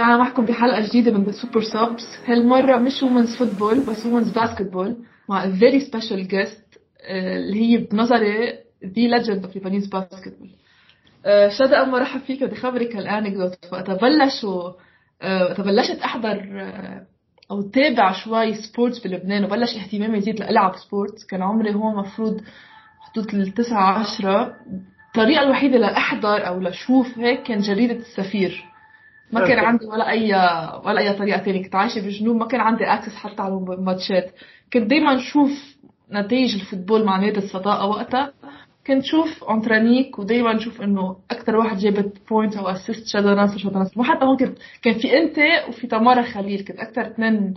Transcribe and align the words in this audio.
رجعنا 0.00 0.16
معكم 0.16 0.44
بحلقة 0.44 0.88
جديدة 0.88 1.12
من 1.12 1.32
super 1.32 1.62
subs 1.62 2.18
هالمرة 2.26 2.76
مش 2.76 3.02
women's 3.02 3.36
football 3.36 3.80
بس 3.80 4.06
women's 4.06 4.30
basketball 4.30 4.96
مع 5.28 5.50
very 5.50 5.80
special 5.80 6.28
guest 6.28 6.64
اللي 7.10 7.60
هي 7.60 7.76
بنظري 7.76 8.52
the 8.84 9.08
legend 9.08 9.44
of 9.44 9.54
Lebanese 9.54 9.86
basketball 9.86 10.50
شذا 11.58 11.76
أول 11.76 11.88
ما 11.88 11.98
رحب 11.98 12.20
فيك 12.20 12.44
بدي 12.44 12.54
خبرك 12.56 12.96
هال 12.96 13.07
anecdote. 13.07 13.58
وقتها 13.72 13.94
بلشوا 13.94 14.72
آه، 15.22 15.44
وقتها 15.44 15.62
بلشت 15.62 15.98
أحضر 16.04 16.60
آه، 16.60 17.06
أو 17.50 17.62
تابع 17.62 18.12
شوي 18.12 18.54
sports 18.54 19.06
بلبنان 19.06 19.44
وبلش 19.44 19.76
اهتمامي 19.76 20.18
يزيد 20.18 20.40
لألعب 20.40 20.72
sports 20.76 21.26
كان 21.26 21.42
عمري 21.42 21.74
هون 21.74 21.96
مفروض 21.96 22.40
حدود 23.00 23.34
التسعة 23.34 23.98
عشرة. 23.98 24.56
الطريقة 25.08 25.42
الوحيدة 25.42 25.78
لأحضر 25.78 26.46
أو 26.46 26.60
لشوف 26.60 27.18
هيك 27.18 27.42
كان 27.42 27.58
جريدة 27.58 27.94
السفير. 27.94 28.69
ما 29.32 29.46
كان 29.48 29.58
عندي 29.58 29.86
ولا 29.86 30.10
اي 30.10 30.34
ولا 30.84 31.00
أي 31.00 31.18
طريقة 31.18 31.38
ثانية 31.42 31.62
كنت 31.62 31.74
عايشة 31.74 32.00
بالجنوب 32.00 32.36
ما 32.36 32.46
كان 32.46 32.60
عندي 32.60 32.84
access 32.84 33.14
حتى 33.14 33.42
على 33.42 33.54
الماتشات. 33.54 34.34
كنت 34.72 34.90
دائما 34.90 35.16
أشوف 35.16 35.50
نتائج 36.12 36.54
ال 36.54 36.60
football 36.60 37.04
مع 37.04 37.16
نادي 37.20 37.38
الصداقة 37.38 37.86
وقتها. 37.86 38.32
كنت 38.86 39.04
شوف 39.04 39.44
انترانيك 39.50 40.18
ودايما 40.18 40.52
نشوف 40.52 40.82
إنه 40.82 41.16
أكثر 41.30 41.56
واحد 41.56 41.76
جابت 41.78 42.12
point 42.30 42.56
أو 42.56 42.68
assist 42.68 43.06
شذا 43.06 43.34
نصر 43.34 43.58
شذا 43.58 43.78
نصر 43.78 44.00
وحتى 44.00 44.24
هون 44.24 44.36
كنت 44.36 44.58
كان 44.82 44.94
في 44.98 45.18
أنت 45.18 45.38
وفي 45.68 45.86
تمارا 45.86 46.22
خليل. 46.22 46.64
كنت 46.64 46.78
أكثر 46.78 47.06
اثنين 47.06 47.54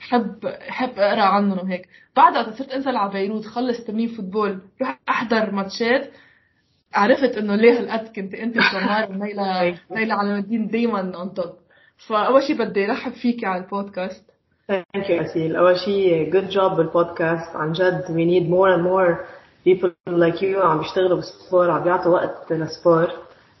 حب 0.00 0.46
حب 0.68 0.98
أقرأ 0.98 1.22
عنهم 1.22 1.58
وهيك 1.58 1.88
بعد 2.16 2.54
صرت 2.54 2.70
أنزل 2.70 2.96
على 2.96 3.12
بيروت 3.12 3.44
خلص 3.44 3.84
تمرين 3.84 4.08
football 4.08 4.60
روح 4.80 4.98
أحضر 5.08 5.50
ماتشات. 5.50 6.10
عرفت 6.94 7.38
إنه 7.38 7.56
ليه 7.56 7.78
هالقد 7.78 8.08
كنت 8.16 8.34
أنت 8.34 8.56
وسمار 8.58 9.10
ونيلة 9.10 9.78
نيلة 9.90 10.14
علاء 10.14 10.38
الدين 10.38 10.68
دايما 10.68 11.12
on 11.14 11.34
top 11.34 11.52
فأول 12.08 12.42
شيء 12.42 12.58
بدي 12.58 12.84
ارحب 12.84 13.12
فيكي 13.12 13.46
على 13.46 13.64
ال 13.64 13.71
podcast. 13.71 14.24
thank 14.68 15.10
you 15.10 15.20
أسيل 15.22 15.56
أول 15.56 15.78
شيء 15.78 16.32
good 16.32 16.48
job 16.48 16.72
بال 16.72 16.89
podcast. 16.89 17.56
عن 17.56 17.72
جد 17.72 18.04
we 18.10 18.24
need 18.24 18.50
more 18.50 18.74
and 18.74 18.82
more 18.82 19.18
people 19.68 19.90
like 20.08 20.40
you. 20.40 20.56
عم 20.64 20.78
بيشتغلوا 20.78 21.16
بال 21.16 21.31
sport 21.31 21.70
عم 21.70 21.84
بيعطوا 21.84 22.12
وقت 22.12 22.52
للسبور. 22.52 23.08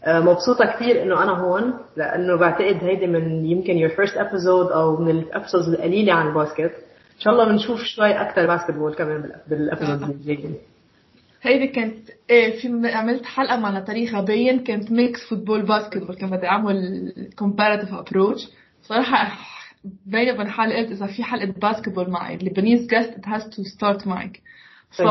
آه، 0.04 0.20
مبسوطة 0.20 0.66
كثير 0.66 1.02
إنه 1.02 1.22
أنا 1.22 1.32
هون 1.32 1.74
لأنه 1.96 2.36
بعتقد 2.36 2.84
هيدي 2.84 3.06
من 3.06 3.46
يمكن 3.46 3.88
your 3.88 3.92
first 3.92 4.14
episode 4.14 4.72
أو 4.72 4.96
من 4.96 5.10
ال 5.10 5.16
episodes 5.16 5.68
القليلة 5.68 6.12
عن 6.12 6.28
ال 6.28 6.34
basket. 6.34 6.72
إن 7.14 7.20
شاء 7.20 7.32
الله 7.32 7.44
بنشوف 7.44 7.80
شوي 7.82 8.12
أكثر 8.12 8.46
basketball 8.46 8.94
كمان 8.94 9.30
بال 9.48 9.59
episodes 9.59 10.02
الجايين 10.02 10.54
هيدي 11.46 11.66
كانت 11.66 12.10
إيه 12.30 12.60
في 12.60 12.88
عملت 12.92 13.24
حلقة 13.24 13.56
مع 13.56 13.80
تاريخ 13.80 14.20
باين 14.20 14.64
كانت 14.64 14.92
mix 14.92 15.28
football 15.28 15.62
basketball 15.62 16.14
كان 16.14 16.30
بدي 16.30 16.46
اعمل 16.46 17.12
comparative 17.38 17.94
approach 17.94 18.48
صراحة 18.82 19.38
بيني 20.06 20.32
وبين 20.32 20.48
حالي 20.48 20.76
قلت 20.76 20.90
إذا 20.90 21.06
في 21.06 21.24
حلقة 21.24 21.46
basketball 21.46 22.10
مع 22.10 22.36
Lebanese 22.36 22.86
guest 22.86 23.10
it 23.10 23.28
has 23.28 23.48
to 23.48 23.62
start 23.62 24.06
معك 24.06 24.40
ف 24.90 25.02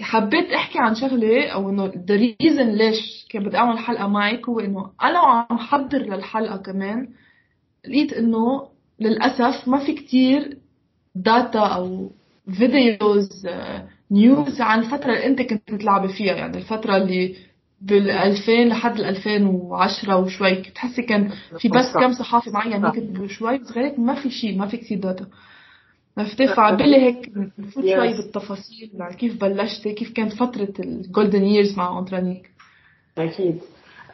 حبيت 0.00 0.52
أحكي 0.52 0.78
عن 0.78 0.94
شغلة 0.94 1.48
أو 1.48 1.70
إنه 1.70 1.92
the 1.96 2.14
reason 2.14 2.68
ليش 2.68 3.26
كان 3.30 3.44
بدي 3.44 3.56
اعمل 3.56 3.78
حلقة 3.78 4.08
معك 4.08 4.48
هو 4.48 4.60
إنه 4.60 4.90
أنا 5.02 5.20
وعم 5.20 5.58
حضر 5.58 5.98
للحلقة 5.98 6.56
كمان 6.56 7.08
لقيت 7.88 8.12
إنه 8.12 8.68
للأسف 9.00 9.68
ما 9.68 9.86
في 9.86 9.92
كتير 9.94 10.58
data 11.14 11.66
أو 11.66 12.10
videos 12.52 13.46
news 14.10 14.60
عن 14.60 14.78
الفترة 14.78 15.12
اللي 15.12 15.26
انت 15.26 15.42
كنت 15.42 15.74
تلعبي 15.74 16.08
فيها 16.08 16.34
يعني 16.34 16.56
الفترة 16.58 16.96
اللي 16.96 17.36
بال 17.80 18.10
2000 18.10 18.52
لحد 18.52 18.98
ال 18.98 19.04
2010 19.04 20.16
وشوي 20.16 20.54
بتحسي 20.54 21.02
كان 21.02 21.30
في 21.58 21.68
بس 21.68 21.92
كم 21.94 22.12
صحافي 22.12 22.50
معين 22.50 22.84
يكتبوا 22.84 23.26
شوي 23.26 23.58
بس 23.58 23.72
غير 23.72 23.86
هيك 23.86 23.98
ما 23.98 24.14
في 24.14 24.30
شيء 24.30 24.58
ما 24.58 24.66
في 24.66 24.76
كثير 24.76 24.98
data 24.98 25.26
عرفتي 26.18 26.48
فعبالي 26.48 26.96
هيك 26.96 27.32
نفوت 27.58 27.84
شوي 27.84 28.08
بالتفاصيل 28.08 28.90
يعني 28.94 29.16
كيف 29.16 29.40
بلشتي 29.40 29.92
كيف 29.92 30.12
كانت 30.12 30.32
فترة 30.32 30.72
ال 30.80 30.89
golden 30.89 31.42
years 31.42 31.78
مع 31.78 31.88
انترانيك 31.88 32.50
أكيد. 33.18 33.60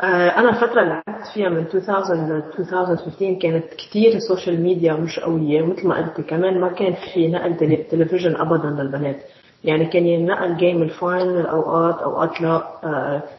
آه، 0.00 0.38
أنا 0.38 0.48
الفترة 0.48 0.82
اللي 0.82 1.02
لعبت 1.08 1.26
فيها 1.34 1.48
من 1.48 1.56
2000 1.56 1.78
ل 1.78 2.42
2015 2.58 3.38
كانت 3.42 3.64
كثير 3.74 4.14
ال 4.14 4.21
social 4.21 4.62
media 4.62 4.94
مش 4.94 5.20
قوية 5.20 5.62
مثل 5.66 5.86
ما 5.86 5.96
قلت 5.96 6.26
كمان 6.26 6.60
ما 6.60 6.72
كان 6.72 6.94
في 7.14 7.28
نقل 7.28 7.84
تلفزيون 7.90 8.36
أبدا 8.36 8.82
للبنات. 8.82 9.22
يعني 9.66 9.86
كان 9.86 10.06
ينقل 10.06 10.56
game 10.56 10.82
ال 10.82 10.93
final 10.93 11.46
أوقات 11.46 11.98
أوقات 12.02 12.40
لا 12.40 12.62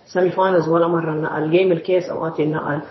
semi-finals 0.06 0.70
ولا 0.70 0.88
مرة 0.88 1.12
نقل 1.12 1.52
game 1.52 1.72
الكاس 1.72 2.10
أوقات 2.10 2.40
ينقل. 2.40 2.82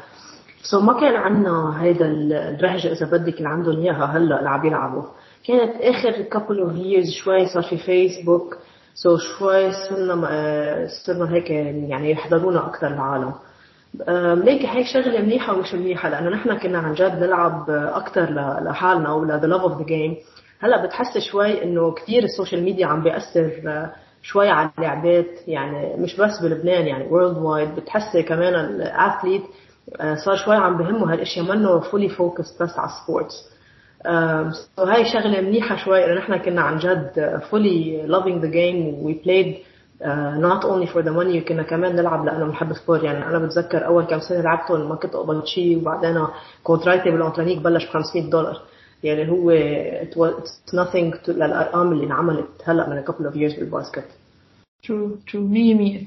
سو 0.63 0.81
ما 0.81 1.01
كان 1.01 1.15
عندنا 1.17 1.83
هيدا 1.83 2.07
الرهجة 2.07 2.93
إذا 2.93 3.07
بدك 3.07 3.39
اللي 3.39 3.49
عندهم 3.49 3.81
إياها 3.81 4.05
هلا 4.05 4.39
اللي 4.39 4.51
عم 4.51 4.67
يلعبوا. 4.67 5.03
كانت 5.49 5.81
آخر 5.81 6.13
couple 6.13 6.69
of 6.69 6.77
years 6.77 7.11
شوي 7.25 7.47
صار 7.47 7.63
في 7.63 7.77
فيسبوك 7.77 8.57
so 8.95 9.17
so 9.17 9.21
شوي 9.21 9.73
صرنا 9.73 10.29
آه، 10.31 10.87
صرنا 11.07 11.35
هيك 11.35 11.51
يعني 11.51 12.11
يحضرونا 12.11 12.67
أكثر 12.67 12.87
العالم. 12.87 13.33
ليك 14.45 14.67
هيك 14.67 14.87
شغلة 14.87 15.21
منيحة 15.21 15.55
ومش 15.57 15.75
منيحة؟ 15.75 16.09
لأنه 16.09 16.31
نحن 16.31 16.59
كنا 16.59 16.79
عن 16.79 16.95
جد 16.95 17.23
نلعب 17.23 17.71
أكثر 17.71 18.31
لحالنا 18.65 19.09
أو 19.09 19.25
ل 19.25 19.41
the 19.41 19.45
love 19.45 19.65
of 19.65 19.79
the 19.83 19.85
game. 19.89 20.36
هلا 20.61 20.87
بتحس 20.87 21.19
شوي 21.19 21.63
إنه 21.65 21.93
كثير 21.95 22.23
ال 22.23 22.28
social 22.28 22.63
media 22.63 22.87
عم 22.87 23.03
بيأثر 23.03 23.63
آه، 23.67 23.93
شوي 24.23 24.49
على 24.49 24.71
اللعبات 24.79 25.49
يعني 25.49 25.97
مش 25.97 26.17
بس 26.17 26.41
بلبنان 26.43 26.87
يعني 26.87 27.09
worldwide 27.09 27.75
بتحسي 27.77 28.23
كمان 28.23 28.55
ال 28.55 28.66
athlete 28.66 29.43
آه، 30.01 30.15
صار 30.15 30.37
شوي 30.37 30.57
عم 30.57 30.77
بهمه 30.79 31.13
هالأشياء 31.13 31.45
منه 31.45 31.81
fully 31.81 32.09
focus 32.09 32.63
بس 32.63 32.79
على 32.79 32.91
ال 32.91 33.00
sports 33.00 33.57
هاي 34.79 35.05
شغلة 35.05 35.41
منيحة 35.41 35.77
شوي 35.77 36.05
إنه 36.05 36.15
نحن 36.15 36.37
كنا 36.37 36.63
عن 36.63 36.79
جد 36.79 37.41
fully 37.51 38.07
the 38.41 38.51
game. 38.51 39.05
We 39.05 39.15
played 39.25 39.65
uh, 40.01 40.37
not 40.39 40.65
only 40.65 40.87
for 40.87 41.03
the 41.03 41.13
money 41.13 41.49
كنا 41.49 41.63
كمان 41.63 41.97
نلعب 41.97 42.25
لأنه 42.25 42.47
بنحب 42.47 42.71
ال 42.71 42.75
sport. 42.75 43.03
يعني 43.03 43.27
أنا 43.27 43.39
بتذكر 43.39 43.87
أول 43.87 44.05
كم 44.05 44.21
سنة 44.21 44.41
لعبتهم 44.41 44.89
ما 44.89 44.95
كنت 44.95 45.15
أقبض 45.15 45.45
شيء 45.45 45.79
وبعدين 45.79 46.27
contract 46.63 47.11
ي 47.11 47.16
بالأنترانيك 47.16 47.59
بلش 47.59 47.87
ب 47.87 47.89
500 47.89 48.31
دولار. 48.31 48.63
يعني 49.05 49.31
هو 49.31 49.53
it's 50.03 50.73
nothing 50.75 51.27
to 51.27 51.29
للارقام 51.29 51.93
اللي 51.93 52.07
انعملت 52.07 52.49
هلأ 52.65 52.89
من 52.89 53.03
a 53.03 53.07
couple 53.07 53.33
of 53.33 53.35
years 53.35 53.59
بال 53.59 53.69
basket. 53.69 54.05
true 54.87 55.17
true 55.33 55.47
100 55.47 55.75
100 55.75 56.01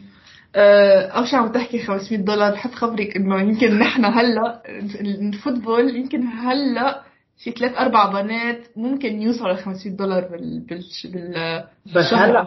اول 0.56 1.28
شيء 1.28 1.40
عم 1.40 1.52
تحكي 1.52 1.80
500 1.80 2.24
دولار. 2.24 2.52
بحب 2.54 2.72
خبرك 2.72 3.16
إنه 3.16 3.42
يمكن 3.42 3.80
نحن 3.80 4.06
هلأ 4.06 4.62
ال 5.02 5.12
football 5.12 5.96
يمكن 5.96 6.24
هلأ 6.24 7.02
في 7.44 7.52
ثلاث 7.52 7.78
أربع 7.78 8.22
بنات 8.22 8.60
ممكن 8.76 9.22
يوصلوا 9.22 9.54
ل 9.54 9.58
500 9.58 9.98
دولار 9.98 10.28
بال 10.28 10.60
بال 10.60 10.84
بال 11.14 11.64
بس 11.96 12.14
هلأ 12.14 12.46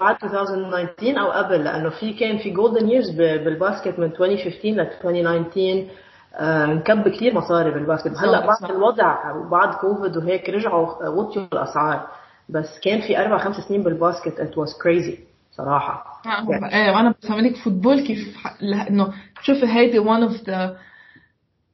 بعد 0.00 0.16
2019 0.24 1.20
أو 1.20 1.30
قبل 1.30 1.64
لأنه 1.64 1.90
في 1.90 2.12
كان 2.12 2.38
في 2.38 2.50
golden 2.50 2.90
years 2.90 3.10
بال 3.10 3.32
basket 3.32 3.98
من 3.98 4.04
2015 4.04 4.70
ل 4.70 4.80
2019 4.80 5.86
انكب 6.40 7.08
كثير 7.08 7.34
مصاري 7.34 7.70
بال 7.70 7.81
basket. 7.81 8.18
هلا 8.18 8.46
بعد 8.46 8.70
الوضع 8.70 9.32
وبعد 9.32 9.74
كوفيد 9.74 10.16
وهيك 10.16 10.48
رجعوا 10.48 11.08
وطيوا 11.08 11.46
الأسعار. 11.52 12.06
بس 12.48 12.80
كان 12.84 13.00
في 13.00 13.18
أربع 13.20 13.38
خمس 13.38 13.56
سنين 13.56 13.82
بال 13.82 13.96
basket 13.96 14.40
it 14.40 14.58
was 14.58 14.78
crazy 14.82 15.18
صراحة. 15.52 16.22
يعني. 16.50 16.74
إيه 16.74 16.96
وأنا 16.96 17.14
بفهمك 17.22 17.56
football 17.56 18.00
كيف 18.00 18.36
إنه 18.90 19.12
شوفي 19.42 19.66
هيدي 19.66 20.04
one 20.04 20.22
of 20.22 20.32
the 20.32 20.76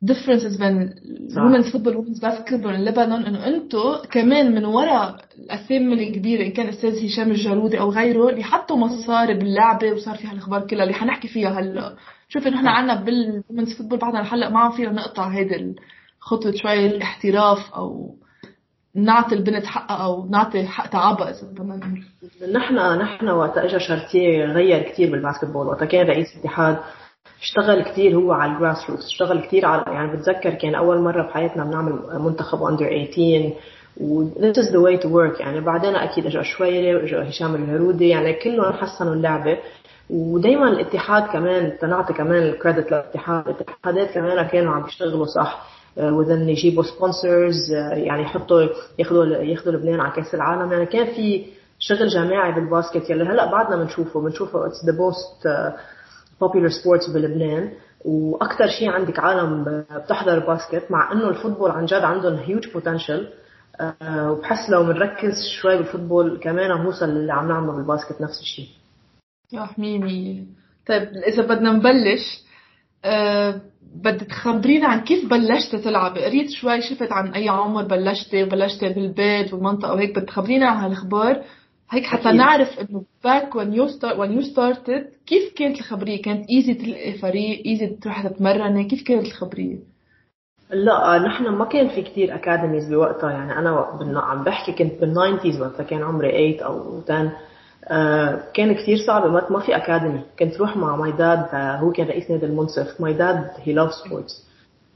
differences 0.04 0.58
بين 0.58 0.94
women's 1.30 1.72
football 1.72 1.94
women's 1.94 2.20
basketball 2.20 2.74
in 2.74 2.80
لبنان 2.80 3.24
انه 3.26 3.46
أنتم 3.46 3.96
كمان 4.10 4.54
من 4.54 4.64
وراء 4.64 5.24
الأسامي 5.38 6.08
الكبيرة 6.08 6.42
إن 6.46 6.50
كان 6.50 6.68
أستاذ 6.68 7.06
هشام 7.06 7.30
الجارودي 7.30 7.80
أو 7.80 7.90
غيره 7.90 8.28
اللي 8.28 8.44
حطوا 8.44 8.76
مصاري 8.76 9.34
باللعبة 9.34 9.92
وصار 9.92 10.16
في 10.16 10.26
هالاخبار 10.26 10.66
كلها 10.66 10.82
اللي 10.82 10.94
حنحكي 10.94 11.28
فيها 11.28 11.60
هلأ. 11.60 11.96
شوف 12.28 12.46
نحن 12.46 12.68
عنا 12.68 12.94
بال 12.94 13.12
women's 13.12 13.76
football 13.78 13.98
بعدنا 13.98 14.34
هلا 14.34 14.50
ما 14.50 14.70
فينا 14.70 14.92
نقطع 14.92 15.28
هيدي 15.28 15.74
الخطوة 16.18 16.52
شوي 16.52 16.86
الاحتراف 16.86 17.74
أو 17.74 18.14
نعطي 18.94 19.34
البنت 19.34 19.66
حقها 19.66 19.96
أو 19.96 20.26
نعطي 20.30 20.66
حق 20.66 20.86
تعبها 20.86 21.30
إذا 21.30 21.48
بدنا 21.52 21.80
نحن 22.52 22.74
نحن 23.02 23.28
وقت 23.28 23.58
اجى 23.58 23.80
شارتيه 23.80 24.44
غير 24.44 24.82
كثير 24.82 25.10
بال 25.10 25.20
basketball 25.20 25.66
وقت 25.66 25.84
كان 25.84 26.06
رئيس 26.06 26.26
الاتحاد 26.36 26.78
اشتغل 27.42 27.82
كثير 27.82 28.16
هو 28.16 28.32
على 28.32 28.52
ال 28.52 28.90
grassroots 28.90 29.06
اشتغل 29.06 29.40
كثير 29.40 29.66
على 29.66 29.84
يعني 29.86 30.16
بتذكر 30.16 30.50
كان 30.50 30.74
أول 30.74 31.00
مرة 31.00 31.22
بحياتنا 31.22 31.64
بنعمل 31.64 31.92
منتخب 32.18 32.62
under 32.62 32.86
18 32.86 33.52
و 34.00 34.24
this 34.24 34.56
is 34.56 34.70
the 34.70 34.80
way 34.80 35.02
to 35.02 35.08
work. 35.08 35.40
يعني 35.40 35.60
بعدين 35.60 35.96
أكيد 35.96 36.26
اجى 36.26 36.44
شويري 36.44 36.94
واجى 36.94 37.16
هشام 37.16 37.54
الجارودي 37.54 38.08
يعني 38.08 38.32
كلهم 38.32 38.72
حسنوا 38.72 39.14
اللعبة. 39.14 39.58
ودايما 40.10 40.68
الاتحاد 40.68 41.22
كمان 41.22 41.78
تنعطي 41.78 42.12
كمان 42.12 42.42
ال 42.42 42.49
credit 42.49 42.90
للاتحاد. 42.90 43.48
الاتحادات 43.48 44.10
كمان 44.10 44.46
كانوا 44.46 44.72
عم 44.72 44.86
يشتغلوا 44.86 45.26
صح. 45.26 45.70
آه، 45.98 46.12
و 46.14 46.21
then 46.21 46.48
يجيبوا 46.48 46.82
sponsors 46.82 47.72
آه، 47.74 47.94
يعني 47.94 48.22
يحطوا 48.22 48.66
ياخذوا 48.98 49.26
ياخذوا 49.26 49.72
لبنان 49.74 50.00
على 50.00 50.12
كأس 50.12 50.34
العالم. 50.34 50.72
يعني 50.72 50.86
كان 50.86 51.06
في 51.06 51.46
شغل 51.78 52.08
جماعي 52.08 52.52
بال 52.52 52.67
basket 52.67 53.10
يلي 53.10 53.24
هلأ 53.24 53.50
بعدنا 53.50 53.76
بنشوفه 53.76 54.20
بنشوفه 54.20 54.66
it's 54.66 54.84
the 54.86 54.92
most 54.92 55.48
popular 56.40 56.68
sports 56.68 57.10
بلبنان 57.10 57.72
وأكثر 58.04 58.66
شيء 58.66 58.90
عندك 58.90 59.18
عالم 59.18 59.64
بتحضر 59.96 60.38
basket 60.38 60.90
مع 60.90 61.12
إنه 61.12 61.28
ال 61.28 61.33
football 61.33 61.70
عن 61.70 61.84
جد 61.84 62.02
عندهم 62.02 62.34
huge 62.34 62.68
potential 62.72 63.28
وبحس 64.04 64.70
لو 64.70 64.82
بنركز 64.84 65.34
شوي 65.60 65.76
بال 65.76 65.89
football 65.89 66.40
كمان 66.42 66.78
بنوصل 66.78 67.04
اللي 67.08 67.32
عم 67.32 67.48
نعمله 67.48 67.72
بال 67.72 67.84
basket 67.84 68.20
نفس 68.20 68.40
الشيء. 68.40 68.68
صح 69.52 69.78
مية 69.78 70.44
طيب 70.86 71.02
إذا 71.02 71.42
بدنا 71.42 71.72
نبلش 71.72 72.42
أه 73.04 73.60
بدك 74.04 74.26
تخبرينا 74.26 74.88
عن 74.88 75.00
كيف 75.00 75.30
بلشتي 75.30 75.78
تلعبي 75.78 76.24
قريت 76.24 76.50
شوي 76.50 76.80
شفت 76.80 77.12
عن 77.12 77.32
أي 77.32 77.48
عمر 77.48 77.82
بلشتي 77.84 78.42
وبلشتي 78.44 78.88
بالبيت 78.88 79.52
والمنطقة 79.54 79.92
وهيك 79.94 80.16
بدك 80.18 80.28
تخبرينا 80.28 80.66
عن 80.68 80.76
هالأخبار 80.84 81.42
هيك 81.90 82.04
حتى 82.04 82.28
أكيد. 82.28 82.34
نعرف 82.34 82.78
إنه 82.78 83.04
back 83.24 83.52
when 83.58 83.72
you 83.74 83.92
start 83.92 84.16
when 84.16 84.38
you 84.38 84.44
started 84.52 85.26
كيف 85.26 85.54
كانت 85.56 85.78
الخبرية؟ 85.78 86.22
كانت 86.22 86.50
easy 86.50 86.74
تلقي 86.74 87.12
فريق 87.12 87.62
easy 87.66 87.86
تروحي 87.86 88.28
تتمرني؟ 88.28 88.84
كيف 88.84 89.02
كانت 89.02 89.26
الخبرية؟ 89.26 89.76
لا 90.70 91.18
نحن 91.18 91.48
ما 91.48 91.64
كان 91.64 91.88
في 91.88 92.02
كتير 92.02 92.34
academies 92.34 92.88
بوقتها. 92.88 93.30
يعني 93.30 93.52
أنا 93.58 94.20
عم 94.20 94.44
بحكي 94.44 94.72
كنت 94.72 95.00
بال 95.00 95.12
nineties 95.12 95.60
وقتها 95.60 95.82
كان 95.84 96.02
عمري 96.02 96.58
8 96.58 96.64
أو 96.64 97.00
10 97.08 97.32
آه 97.88 98.42
كان 98.54 98.74
كثير 98.74 98.96
صعب 99.06 99.50
ما 99.52 99.60
في 99.60 99.76
academy 99.76 100.20
كنت 100.38 100.56
روح 100.56 100.76
مع 100.76 100.96
my 100.96 101.12
dad 101.12 101.38
آه 101.52 101.76
هو 101.76 101.92
كان 101.92 102.06
رئيس 102.06 102.30
نادي 102.30 102.46
المنصف. 102.46 103.00
my 103.00 103.12
dad 103.12 103.50
he 103.64 103.72
love 103.72 103.90
sports 103.94 104.49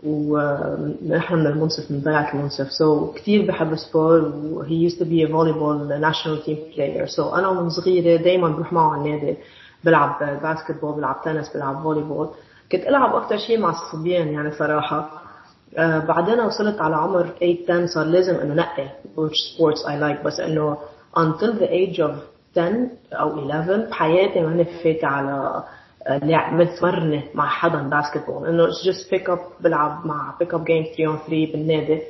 ونحن 0.07 1.35
من 1.35 1.47
المنصف 1.47 1.91
من 1.91 2.01
ضيعة 2.01 2.35
المنصف 2.35 2.73
so 2.73 3.13
so, 3.13 3.15
كثير 3.15 3.47
بحب 3.47 3.73
ال 3.73 3.83
sport 3.83 4.33
و 4.53 4.75
he 4.75 4.83
used 4.83 4.99
to 4.99 5.05
be 5.05 5.27
volleyball 5.27 6.01
national 6.01 6.43
team 6.45 6.59
player 6.77 7.07
so 7.07 7.35
أنا 7.35 7.53
من 7.53 7.71
صغيرة 7.71 8.23
دائما 8.23 8.49
بروح 8.49 8.73
معه 8.73 8.91
على 8.93 9.01
النادي. 9.01 9.37
بلعب 9.85 10.41
basketball 10.43 10.95
بلعب 10.97 11.23
تنس 11.25 11.57
بلعب 11.57 11.83
volleyball 11.83 12.29
كنت 12.73 12.83
ألعب 12.87 13.15
أكثر 13.15 13.37
شيء 13.37 13.59
مع 13.59 13.71
الصبيان 13.71 14.29
يعني 14.29 14.51
صراحة. 14.51 15.11
آه 15.79 15.99
بعدين 15.99 16.41
وصلت 16.41 16.81
على 16.81 16.97
عمر 16.97 17.27
8 17.41 17.57
10 17.65 17.87
صار 17.87 18.05
لازم 18.05 18.35
إنه 18.35 18.55
نقي 18.55 18.89
which 19.17 19.39
sports 19.55 19.83
I 19.87 19.95
like. 20.01 20.27
بس 20.27 20.41
إنه 20.41 20.77
until 21.17 21.53
the 21.61 21.69
age 21.69 21.99
of 22.01 22.13
10 22.55 22.89
أو 23.13 23.39
11 23.39 23.77
بحياتي 23.77 24.41
ما 24.41 24.65
فاتة 24.65 25.07
على 25.07 25.65
لعب 26.09 26.53
متمرنة 26.53 27.23
مع 27.35 27.49
حدا 27.49 27.83
basketball 27.83 28.47
إنه 28.47 28.67
it's 28.67 28.85
just 28.87 29.11
pick 29.11 29.29
up 29.29 29.63
بلعب 29.63 30.07
مع 30.07 30.35
pick 30.43 30.49
up 30.49 30.61
game 30.61 30.97
3 30.97 31.07
on 31.07 31.27
3 31.27 31.53
بالنادي. 31.53 32.01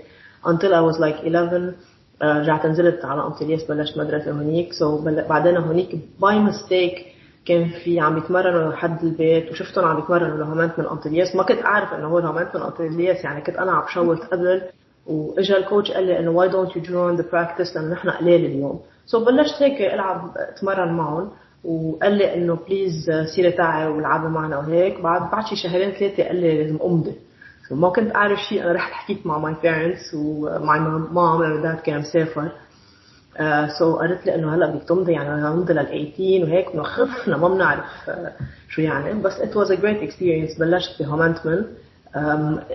Until 0.47 0.75
I 0.75 0.93
was 0.93 0.99
like 1.01 1.27
11 1.27 1.75
رجعت 2.23 2.67
نزلت 2.67 3.05
على 3.05 3.27
انطلياس 3.27 3.65
بلشت 3.65 3.99
مدرسة 3.99 4.31
هونيك. 4.31 4.73
so 4.73 4.99
so 4.99 5.29
بعدين 5.29 5.57
هونيك 5.57 5.99
by 6.21 6.39
mistake 6.39 7.07
كان 7.47 7.69
في 7.85 8.01
عم 8.01 8.19
يتمرنوا 8.19 8.73
لحد 8.73 9.05
البيت 9.05 9.51
وشفتهم 9.51 9.85
عم 9.85 9.99
يتمرنوا 9.99 10.37
لهومنتمن 10.39 10.87
انطلياس 10.87 11.37
ما 11.37 11.43
كنت 11.43 11.65
أعرف 11.65 11.95
إنه 11.95 12.09
هو 12.09 12.19
هومنتمن 12.19 12.63
انطلياس 12.63 13.25
يعني 13.25 13.41
كنت 13.41 13.57
أنا 13.57 13.73
عم 13.73 13.85
بشوت 13.85 14.21
قبل 14.21 14.63
وإجا 15.07 15.57
ال 15.57 15.62
coach 15.62 15.91
قال 15.91 16.07
لي 16.07 16.19
إنه 16.19 16.33
why 16.33 16.51
don't 16.53 16.71
you 16.73 16.81
join 16.81 17.23
the 17.23 17.27
practice 17.33 17.77
لأنه 17.77 17.93
نحن 17.93 18.11
قليل 18.11 18.45
اليوم. 18.45 18.81
so 19.07 19.25
so 19.25 19.27
بلشت 19.27 19.63
هيك 19.63 19.81
ألعب 19.81 20.37
أتمرن 20.37 20.93
معهم. 20.93 21.31
وقال 21.65 22.13
لي 22.13 22.35
إنه 22.35 22.59
please 22.69 23.11
سيري 23.35 23.53
تعي 23.53 23.87
والعبي 23.87 24.29
معنا 24.29 24.59
وهيك. 24.59 25.01
بعد 25.01 25.31
بعد 25.31 25.47
شي 25.47 25.57
شهرين 25.57 25.91
ثلاثة 25.91 26.25
قال 26.25 26.37
لي 26.37 26.63
لازم 26.63 26.79
أمضي. 26.85 27.13
ما 27.71 27.89
كنت 27.89 28.15
أعرف 28.15 28.39
شيء 28.39 28.63
أنا 28.63 28.73
رحت 28.73 28.93
حكيت 28.93 29.27
مع 29.27 29.39
my 29.39 29.55
parents 29.63 30.15
و 30.15 30.37
my 30.37 30.81
mom 30.81 31.63
داد 31.63 31.77
كان 31.81 32.01
مسافر. 32.01 32.49
سو 33.79 33.97
uh, 33.97 33.97
so 33.97 34.01
قالت 34.01 34.27
لي 34.27 34.35
إنه 34.35 34.55
هلأ 34.55 34.71
بدك 34.71 34.89
تمضي 34.89 35.13
يعني 35.13 35.49
همضي 35.49 35.73
لل 35.73 35.87
18 35.87 36.45
وهيك. 36.45 36.81
خفنا 36.95 37.37
ما 37.37 37.49
بنعرف 37.49 37.85
uh, 38.07 38.11
شو 38.69 38.83
يعني. 38.83 39.23
بس 39.23 39.33
it 39.33 39.55
was 39.55 39.71
a 39.71 39.77
great 39.77 40.09
experience. 40.09 40.61
بلشت 40.61 41.03
بهومنتمن 41.03 41.65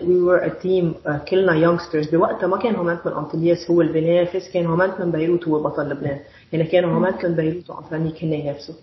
we 0.01 0.21
were 0.21 0.37
a 0.37 0.49
team 0.63 0.95
uh, 1.05 1.17
كلنا 1.29 1.53
youngsters. 1.67 2.11
بوقتها 2.11 2.47
ما 2.47 2.57
كان 2.57 2.75
هومنتمن 2.75 3.13
انطلياس 3.13 3.71
هو 3.71 3.81
اللي 3.81 3.93
بينافس 3.93 4.49
كان 4.53 4.65
هومنتمن 4.65 5.11
بيروت 5.11 5.47
هو 5.47 5.63
بطل 5.63 5.89
لبنان. 5.89 6.19
يعني 6.51 6.63
كانوا 6.63 6.95
هومنتمن 6.95 7.35
بيروت 7.35 7.69
وانترانيك 7.69 8.23
هن 8.23 8.33
ينافسوا 8.33 8.75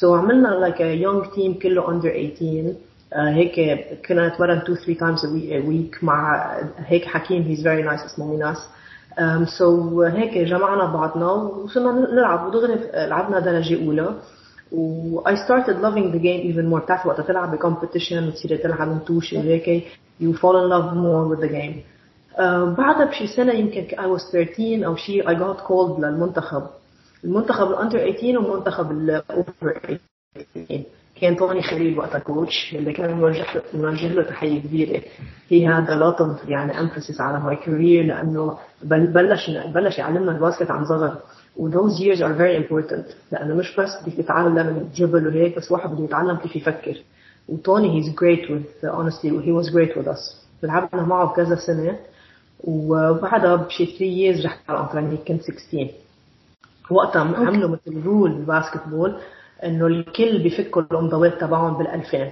so 0.00 0.04
عملنا 0.04 0.68
like 0.68 0.76
a 0.78 1.02
young 1.04 1.34
team 1.36 1.62
كله 1.62 1.86
under 1.86 2.08
18 2.08 2.74
uh, 3.12 3.18
هيك 3.18 3.80
كنا 4.08 4.28
نتمرن 4.28 4.56
2 4.58 4.76
3 4.76 4.94
times 4.94 5.20
a 5.20 5.60
week, 5.68 6.04
مع 6.04 6.50
هيك 6.78 7.04
حكيم. 7.04 7.44
He's 7.56 7.60
very 7.60 7.82
nice 7.90 8.04
اسمه 8.04 8.26
ميناس 8.26 8.56
um, 9.18 9.46
so 9.58 9.62
هيك 10.02 10.38
جمعنا 10.38 10.84
بعضنا 10.92 11.32
وصرنا 11.32 11.92
نلعب. 12.12 12.46
ودغري 12.46 12.74
لعبنا 12.94 13.40
درجة 13.40 13.86
أولى. 13.86 14.14
و 14.72 15.20
I 15.20 15.34
started 15.34 15.76
loving 15.82 16.12
the 16.12 16.18
game 16.18 16.42
even 16.52 16.70
more. 16.70 16.80
بتعرف 16.84 17.06
وقت 17.06 17.20
تلعب 17.20 17.54
ب 17.54 17.60
competition 17.60 18.28
وتصير 18.28 18.56
تلعب 18.56 18.90
into 18.92 19.17
شي 19.17 19.36
وهيك 19.36 19.84
you 20.22 20.34
fall 20.36 20.56
in 20.62 20.68
love 20.70 20.94
more 20.94 21.26
with 21.30 21.40
the 21.40 21.52
game. 21.52 21.74
Uh, 22.36 22.40
بعدها 22.78 23.04
بشي 23.04 23.26
سنة 23.26 23.52
يمكن 23.52 23.86
I 23.96 24.18
was 24.18 24.32
13 24.32 24.86
أو 24.86 24.96
شي 24.96 25.22
I 25.22 25.34
got 25.34 25.60
called 25.60 26.00
للمنتخب. 26.00 26.62
المنتخب 27.24 27.70
ال 27.70 27.75
under 27.75 27.98
18 27.98 28.38
والمنتخب 28.38 28.90
ال 28.90 29.12
over 29.12 29.98
18 30.54 30.84
كان 31.20 31.36
توني 31.36 31.62
خليل 31.62 31.98
وقتها 31.98 32.18
coach 32.18 32.74
اللي 32.74 32.92
كان 32.92 33.20
موجه 33.74 34.08
له 34.14 34.22
تحية 34.22 34.60
كبيرة. 34.62 35.02
he 35.48 35.68
had 35.68 35.94
a 35.94 36.00
lot 36.00 36.16
يعني 36.48 36.80
emphasis 36.80 37.20
على 37.20 37.40
my 37.40 37.56
career 37.56 38.04
لأنه 38.04 38.58
بلش 38.82 39.50
بلش 39.74 39.98
يعلمنا 39.98 40.32
ال 40.32 40.37
basket 40.37 40.70
عن 40.70 40.84
صغر 40.84 41.16
و 41.56 41.70
those 41.70 42.00
years 42.00 42.20
are 42.20 42.34
very 42.34 42.56
important. 42.64 43.14
لأنه 43.32 43.54
مش 43.54 43.76
بس 43.76 43.90
بدك 44.02 44.16
تتعلم 44.16 44.58
ال 44.58 44.67
dribble 44.67 45.26
وهيك 45.26 45.56
بس 45.56 45.72
واحد 45.72 45.90
بده 45.90 46.04
يتعلم 46.04 46.36
كيف 46.36 46.56
يفكر. 46.56 47.02
وتوني 47.48 48.02
he's 48.02 48.06
great 48.06 48.50
with 48.50 48.90
honestly 48.90 49.28
he 49.28 49.52
was 49.52 49.70
great 49.70 49.96
with 49.96 50.08
us. 50.08 50.34
لعبنا 50.62 51.02
معه 51.02 51.32
كذا 51.32 51.56
سنة 51.66 51.98
وبعدها 52.64 53.56
بشي 53.56 53.86
3 53.86 53.98
years 53.98 54.46
رحت 54.46 54.70
على 54.70 54.78
الانترانيك 54.80 55.28
كنت 55.28 55.42
16 55.42 55.90
وقتها 56.90 57.22
عملوا 57.22 57.70
مثل 57.70 58.02
rule 58.04 58.32
بال 58.32 58.88
basketball 58.88 59.16
إنه 59.64 59.86
الكل 59.86 60.42
بيفكوا 60.42 60.82
الامضوات 60.82 61.40
تبعهم 61.40 61.78
بال 61.78 61.86
2000 61.86 62.30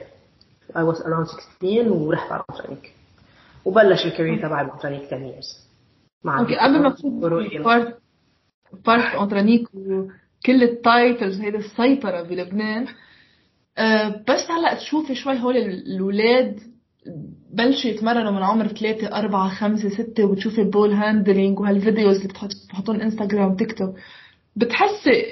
I 0.75 0.81
was 0.81 0.99
around 1.01 1.27
16 1.61 1.93
ورحت 1.93 2.33
على 2.33 2.43
الانترانيك 2.51 2.93
وبلش 3.65 4.07
ال 4.07 4.12
career 4.12 4.43
تبعي 4.43 4.65
بالانترانيك 4.65 5.15
10 5.15 5.19
years. 5.19 5.57
مع 6.25 6.41
okay 6.41 6.57
قبل 6.57 6.83
ما 6.83 6.91
تفوت 6.91 7.13
part 8.87 9.15
انترانيك 9.15 9.69
وكل 9.75 10.63
ال 10.63 10.74
titles 10.74 11.41
هيدي 11.41 11.57
السيطرة 11.57 12.23
بلبنان. 12.23 12.87
أه 13.79 14.09
بس 14.09 14.51
هلأ 14.51 14.75
تشوفي 14.75 15.15
شوي 15.15 15.39
هول 15.39 15.57
الاولاد 15.57 16.61
بلشوا 17.55 17.91
يتمرنوا 17.91 18.31
من 18.31 18.43
عمر 18.43 18.67
ثلاثة 18.67 19.07
أربعة 19.19 19.49
خمسة 19.49 19.89
ستة 19.89 20.25
وبتشوفي 20.25 20.61
ال 20.61 20.67
ball 20.67 20.93
handling 20.93 21.61
وهال 21.61 21.79
videos 21.79 22.17
اللي 22.17 22.29
بتحطون 22.29 23.01
انستغرام 23.01 23.57
تيك 23.57 23.79
توك 23.79 23.95
بتحسي 24.57 25.25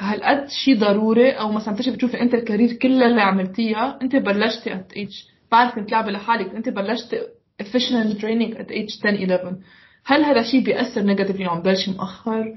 هالقد 0.00 0.48
شيء 0.48 0.78
ضروري؟ 0.78 1.30
أو 1.30 1.52
مثلا 1.52 1.74
بتيجي 1.74 1.90
بتشوفي 1.90 2.20
أنت 2.20 2.34
ال 2.34 2.39
career 2.39 2.72
كلها 2.72 3.06
اللي 3.06 3.20
عملتيها 3.22 3.98
أنت 4.02 4.16
بلشتي 4.16 4.74
at 4.74 4.92
age 4.92 5.22
بعرف 5.52 5.74
كنت 5.74 5.92
لعبه 5.92 6.10
لحالك 6.10 6.54
أنت 6.54 6.68
بلشتي 6.68 7.20
efficient 7.62 8.20
training 8.20 8.54
at 8.60 8.70
age 8.70 9.00
10 9.04 9.24
11 9.24 9.56
هل 10.04 10.24
هذا 10.24 10.40
الشيء 10.40 10.64
بيأثر 10.64 11.00
negatively 11.00 11.44
عم 11.44 11.60
بلش 11.62 11.88
مؤخر؟ 11.88 12.54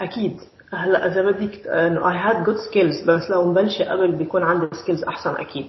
أكيد. 0.00 0.40
هلا 0.72 1.06
إذا 1.06 1.22
بدك 1.30 1.66
إنه 1.66 2.10
I 2.10 2.16
had 2.16 2.44
good 2.44 2.56
skills 2.56 3.10
بس 3.10 3.30
لو 3.30 3.50
مبلشة 3.50 3.84
قبل 3.84 4.12
بيكون 4.12 4.42
عندي 4.42 4.66
skills 4.82 5.04
أحسن 5.04 5.30
أكيد. 5.30 5.66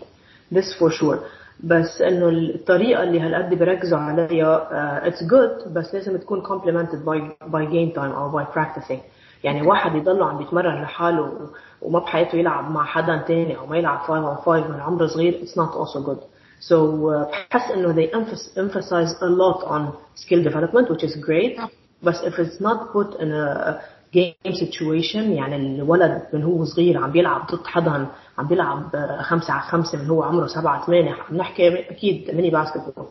This 0.53 0.79
for 0.79 0.91
sure. 0.91 1.18
بس 1.63 2.01
إنه 2.01 2.29
الطريقة 2.29 3.03
اللي 3.03 3.20
هالقد 3.20 3.53
بيركزوا 3.53 3.98
عليها 3.98 5.08
it's 5.07 5.24
uh, 5.24 5.29
good 5.29 5.74
بس 5.74 5.94
لازم 5.94 6.18
تكون 6.18 6.44
complemented 6.44 7.06
by 7.06 7.46
by 7.46 7.65
game 7.65 7.96
time 7.96 8.15
أو 8.15 8.44
by 8.44 8.46
practicing. 8.46 9.00
يعني 9.44 9.62
واحد 9.62 9.96
يضل 9.96 10.24
عم 10.24 10.38
بيتمرن 10.38 10.82
لحاله 10.82 11.50
وما 11.82 12.00
بحياته 12.00 12.36
يلعب 12.36 12.72
مع 12.72 12.86
حدا 12.86 13.18
تاني 13.18 13.58
أو 13.58 13.65
ما 13.65 13.77
يلعب 13.77 14.00
5 14.00 14.36
on 14.36 14.38
5 14.38 14.68
من 14.68 14.79
عمره 14.79 15.08
صغير 15.08 15.41
it's 15.44 15.56
not 15.56 15.74
also 15.74 16.00
good. 16.10 16.24
So 16.59 16.73
uh, 16.73 17.27
بحس 17.51 17.71
انه 17.71 17.93
they 17.93 18.09
emphasize 18.57 19.11
a 19.21 19.29
lot 19.29 19.63
on 19.63 19.93
skill 20.15 20.43
development 20.43 20.89
which 20.89 21.03
is 21.03 21.15
great 21.15 21.61
بس 22.03 22.21
if 22.21 22.33
it's 22.33 22.61
not 22.61 22.93
put 22.93 23.19
in 23.19 23.31
a 23.31 23.81
game 24.13 24.53
situation 24.53 25.15
يعني 25.15 25.55
الولد 25.55 26.21
من 26.33 26.43
هو 26.43 26.65
صغير 26.65 26.97
عم 26.97 27.11
بيلعب 27.11 27.47
ضد 27.51 27.67
حدا 27.67 28.07
عم 28.37 28.47
بيلعب 28.47 28.95
خمسة 29.21 29.53
على 29.53 29.61
خمسة 29.61 29.97
من 29.97 30.09
هو 30.09 30.23
عمره 30.23 30.47
سبعة 30.47 30.85
ثمانية 30.85 31.11
عم 31.11 31.37
نحكي 31.37 31.79
أكيد 31.89 32.35
mini 32.36 32.50
basketball 32.50 33.05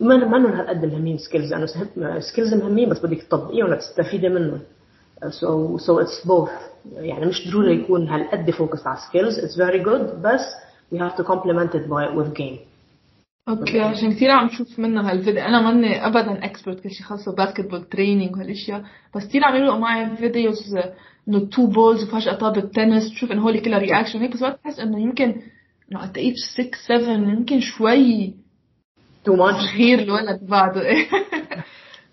ما 0.00 0.16
منهم 0.16 0.52
هالقد 0.52 0.84
مهمين 0.84 1.18
skills 1.18 1.54
لأنه 1.54 1.66
skills 2.20 2.54
مهمين 2.54 2.88
بس 2.88 2.98
بدك 2.98 3.22
تطبقيهم 3.22 3.66
لتستفيدي 3.66 4.28
منهم. 4.28 4.60
So 5.22 5.78
so 5.78 5.98
it's 6.04 6.26
both. 6.26 6.50
يعني 6.94 7.26
مش 7.26 7.50
ضروري 7.50 7.74
يكون 7.74 8.08
هالقد 8.08 8.50
focus 8.50 8.86
على 8.86 8.98
skills 9.08 9.40
it's 9.40 9.56
very 9.56 9.84
good 9.84 10.14
بس 10.24 10.40
we 10.92 10.98
have 10.98 11.16
to 11.16 11.24
complement 11.24 11.74
it 11.74 11.88
by 11.88 12.04
with 12.18 12.34
game. 12.34 12.58
okay 13.48 13.80
عشان 13.80 14.12
كثير 14.12 14.30
عم 14.30 14.48
شوف 14.48 14.78
منها 14.78 15.10
هالفيديو 15.10 15.42
أنا 15.42 15.60
ماني 15.60 16.06
ابدا 16.06 16.44
expert 16.44 16.80
كل 16.80 16.90
شيء 16.90 17.06
خاص 17.06 17.28
basketball 17.28 17.84
training 17.84 18.36
وهالأشياء. 18.36 18.84
بس 19.16 19.26
كثير 19.28 19.44
عم 19.44 19.56
يلقوا 19.56 19.78
معي 19.78 20.16
videos 20.16 20.76
إنه 21.28 21.38
two 21.38 21.66
balls 21.66 22.02
وفجأة 22.02 22.34
طابة 22.34 22.74
تنس 22.74 23.10
تشوف 23.10 23.32
إنه 23.32 23.42
هول 23.42 23.60
كلها 23.60 23.78
reaction 23.78 24.18
هيك 24.20 24.32
بس 24.32 24.42
وقت 24.42 24.60
بحس 24.64 24.78
إنه 24.78 25.00
يمكن 25.02 25.42
إنه 25.92 26.00
at 26.06 26.16
age 26.16 26.38
6 26.56 26.70
7 26.88 27.12
يمكن 27.12 27.60
شوي 27.60 28.34
too 29.24 29.36
much 29.36 29.60
صغير 29.72 29.98
الولد 29.98 30.40
بعده. 30.42 30.82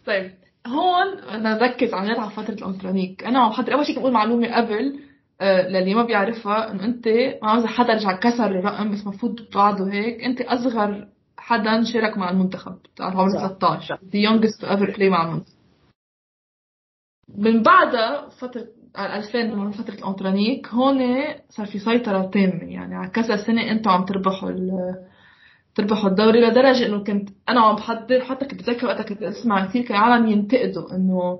طيب 0.08 0.32
هون 0.68 1.16
بدنا 1.16 1.54
نركز 1.54 1.94
عن 1.94 2.10
على 2.10 2.32
فترة 2.32 2.54
الأنترانيك 2.54 3.24
أنا 3.24 3.40
عم 3.40 3.52
حضر 3.52 3.74
أول 3.74 3.86
شيء 3.86 4.00
بقول 4.00 4.12
معلومة 4.12 4.56
قبل. 4.56 5.00
للي 5.41 5.93
ما 5.93 6.03
بيعرفها 6.03 6.72
إنه 6.72 6.86
أنت 6.86 7.08
ما 7.41 7.50
عاوز 7.50 7.65
حدا 7.65 7.93
رجع 7.93 8.12
كسر 8.19 8.46
الرقم 8.46 8.91
بس 8.91 9.01
المفروض 9.01 9.36
بعده 9.55 9.91
هيك. 9.91 10.24
أنت 10.24 10.41
أصغر 10.41 11.08
حدا 11.38 11.84
شارك 11.84 12.17
مع 12.17 12.29
المنتخب 12.29 12.77
بتعرف 12.96 13.15
عمره 13.15 13.48
13 13.48 13.96
the 13.96 14.17
youngest 14.29 14.62
to 14.62 14.65
ever 14.67 14.96
play 14.98 15.01
مع 15.10 15.25
المنتخب. 15.25 15.53
من 17.38 17.63
بعدها 17.63 18.29
فترة 18.29 18.65
على 18.96 19.17
2000 19.17 19.43
من 19.55 19.72
فترة 19.72 19.93
الأنترانيك 19.94 20.68
هون 20.67 21.00
صار 21.50 21.65
في 21.65 21.79
سيطرة 21.79 22.25
تامة. 22.25 22.63
يعني 22.63 22.96
على 22.96 23.10
كذا 23.10 23.38
سنة 23.48 23.72
أنتوا 23.72 23.91
عم 23.91 24.05
تربحوا 24.05 24.51
تربحوا 25.75 26.10
الدوري 26.10 26.41
لدرجة 26.41 26.86
إنه 26.86 27.03
كنت 27.03 27.29
أنا 27.50 27.62
عم 27.62 27.75
بحضر 27.75 28.22
حتى 28.22 28.46
كنت 28.46 28.62
بتذكر 28.62 28.88
وقتها 28.88 29.03
كنت 29.03 29.24
أسمع 29.24 29.65
كثير 29.65 29.81
كان 29.86 29.98
عالم 29.98 30.27
ينتقدوا 30.27 30.96
إنه 30.96 31.39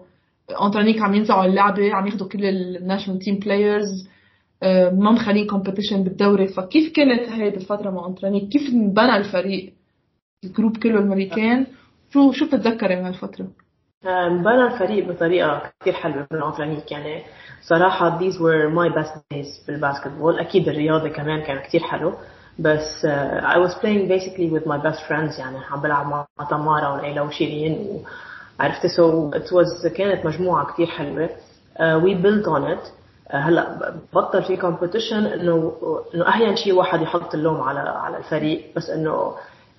أنترانيك 0.65 1.01
عم 1.01 1.13
ينزعوا 1.15 1.45
اللعبة 1.45 1.93
عم 1.93 2.07
ياخذوا 2.07 2.27
كل 2.27 2.45
ال 2.45 2.54
national 2.54 3.19
team 3.19 3.35
players 3.35 4.09
ما 4.63 5.11
مخلين 5.11 5.47
competition 5.47 6.03
بالدوري 6.03 6.47
فكيف 6.47 6.93
كانت 6.93 7.29
هيدي 7.29 7.57
الفترة 7.57 7.89
مع 7.89 8.07
أنترانيك 8.07 8.49
كيف 8.49 8.69
انبنى 8.69 9.17
الفريق 9.17 9.73
ال 10.43 10.49
group 10.49 10.77
كله 10.77 10.99
الامريكان 10.99 11.65
شو 12.13 12.31
شو 12.31 12.45
بتتذكري 12.45 12.95
من 12.95 13.05
هالفتره؟ 13.05 13.47
بنى 14.03 14.63
الفريق 14.73 15.07
بطريقه 15.07 15.71
كثير 15.81 15.93
حلوة 15.93 16.27
بالعنفانيك 16.31 16.91
يعني 16.91 17.23
صراحة 17.61 18.19
these 18.19 18.35
were 18.35 18.69
my 18.69 18.95
best 18.99 19.13
days 19.33 19.67
بال 19.67 19.79
basketball 19.79 20.39
أكيد 20.39 20.67
الرياضه 20.67 21.09
كمان 21.09 21.41
كان 21.41 21.57
كثير 21.57 21.81
حلو 21.81 22.13
بس 22.59 23.05
uh, 23.05 23.43
I 23.43 23.57
was 23.57 23.73
playing 23.73 24.07
basically 24.07 24.49
with 24.49 24.65
my 24.65 24.77
best 24.77 24.99
friends 25.07 25.39
يعني 25.39 25.57
عم 25.71 25.81
بلعب 25.81 26.07
مع 26.07 26.25
تمارا 26.49 26.87
وليلى 26.87 27.21
وشيرين 27.21 28.03
وعرفت 28.59 28.87
so 28.87 29.31
it 29.35 29.51
was 29.51 29.87
كانت 29.87 30.25
مجموعة 30.25 30.73
كثير 30.73 30.87
حلوة. 30.87 31.29
Uh, 31.75 31.99
we 32.03 32.13
built 32.13 32.47
on 32.47 32.63
it. 32.63 32.83
Uh, 33.31 33.35
هلا 33.35 33.93
بطل 34.13 34.43
في 34.43 34.57
competition 34.57 35.25
انه 35.25 35.73
إنه 36.15 36.27
أحيانا 36.27 36.55
شيء 36.55 36.73
واحد 36.73 37.01
يحط 37.01 37.35
اللوم 37.35 37.61
على 37.61 37.79
على 37.79 38.17
الفريق 38.17 38.61
بس 38.75 38.89
إنه 38.89 39.33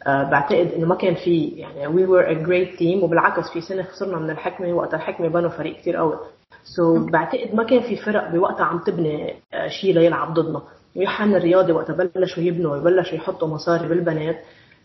آه، 0.06 0.30
بعتقد 0.30 0.72
إنه 0.76 0.87
ما 0.87 0.94
كان 0.94 1.14
في 1.14 1.44
يعني 1.49 1.87
we 1.87 2.06
were 2.06 2.30
a 2.30 2.32
great 2.32 2.78
team 2.78 3.02
وبالعكس 3.02 3.50
في 3.52 3.60
سنة 3.60 3.82
خسرنا 3.82 4.18
من 4.18 4.30
الحكمة 4.30 4.72
وقت 4.72 4.94
الحكمة 4.94 5.28
بنوا 5.28 5.49
فريق 5.50 5.76
كثير 5.76 5.96
قوي. 5.96 6.18
so 6.64 7.06
so 7.06 7.11
بعتقد 7.10 7.54
ما 7.54 7.64
كان 7.64 7.80
في 7.80 7.96
فرق 7.96 8.30
بوقتها 8.30 8.64
عم 8.64 8.78
تبني 8.78 9.34
آه، 9.54 9.68
شيء 9.68 9.94
ليلعب 9.94 10.34
ضدنا. 10.34 10.62
ويحن 10.96 11.34
الرياضه 11.34 11.72
وقتها 11.72 11.92
بلشوا 12.14 12.42
يبنوا 12.42 12.76
وبلشوا 12.76 13.14
يحطوا 13.14 13.49
مصاري 13.49 13.88
بالبنات. 13.88 14.37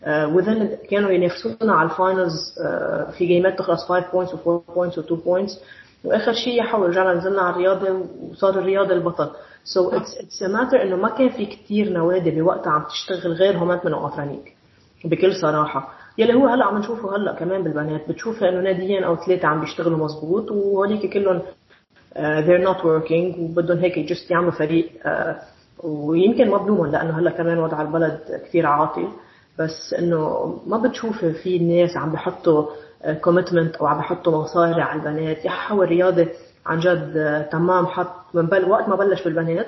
و 0.04 0.17
then 0.17 0.68
uh, 0.68 0.90
كانوا 0.90 1.10
ينافسونا 1.10 1.72
على 1.72 1.90
ال 1.90 1.96
finals 1.96 2.32
uh, 2.58 3.10
في 3.18 3.26
جيمات 3.26 3.58
تخلص 3.58 3.84
5 3.84 4.12
points 4.12 4.32
و4 4.32 4.74
points 4.74 4.98
و2 5.00 5.12
points 5.12 5.60
وآخر 6.04 6.32
شيء 6.32 6.58
يحول 6.60 6.88
رجعنا 6.88 7.14
نزلنا 7.14 7.42
على 7.42 7.50
الرياضة 7.54 8.06
وصار 8.30 8.58
الرياضة 8.58 8.92
البطل. 8.94 9.30
so 9.64 9.90
it's 9.90 10.18
it's 10.18 10.42
matter 10.42 10.82
إنه 10.82 10.96
ما 10.96 11.08
كان 11.08 11.28
في 11.28 11.46
كثير 11.46 11.92
نوادي 11.92 12.30
بوقتها 12.30 12.70
عم 12.70 12.82
تشتغل 12.82 13.32
غير 13.32 13.56
هومنتمن 13.58 13.92
وأنترانيك 13.92 14.56
بكل 15.04 15.34
صراحة. 15.34 15.88
يلي 16.18 16.34
هو 16.34 16.46
هلأ 16.46 16.64
عم 16.64 16.78
نشوفه 16.78 17.16
هلأ 17.16 17.32
كمان 17.32 17.62
بالبنات 17.62 18.08
بتشوف 18.08 18.44
إنه 18.44 18.60
ناديين 18.60 19.04
أو 19.04 19.16
ثلاثة 19.16 19.48
عم 19.48 19.60
بيشتغلوا 19.60 19.98
مزبوط 19.98 20.50
وهوليك 20.50 21.12
كلهم 21.12 21.40
uh, 21.40 22.18
they're 22.46 22.68
not 22.68 22.78
working 22.82 23.38
وبدهم 23.38 23.78
هيك 23.78 23.98
just 23.98 24.30
يعملوا 24.30 24.50
فريق 24.50 24.88
uh, 25.04 25.08
ويمكن 25.84 26.50
ما 26.50 26.58
بلومهم 26.58 26.86
لأنه 26.86 27.18
هلأ 27.18 27.30
كمان 27.30 27.58
وضع 27.58 27.82
البلد 27.82 28.20
كثير 28.44 28.66
عاطل. 28.66 29.08
بس 29.58 29.94
إنه 29.98 30.54
ما 30.66 30.78
بتشوف 30.78 31.24
في 31.24 31.58
ناس 31.58 31.96
عم 31.96 32.12
بحطوا 32.12 32.66
commitment 33.20 33.76
أو 33.76 33.86
عم 33.86 33.98
بحطوا 33.98 34.42
مصاري 34.42 34.82
على 34.82 35.00
البنات. 35.00 35.44
يحول 35.44 35.84
الرياضة 35.84 36.26
عن 36.66 36.80
جد 36.80 37.44
تمام 37.52 37.86
حط 37.86 38.34
من 38.34 38.46
بل 38.46 38.70
وقت 38.70 38.88
ما 38.88 38.96
بلش 38.96 39.24
بالبنات 39.24 39.66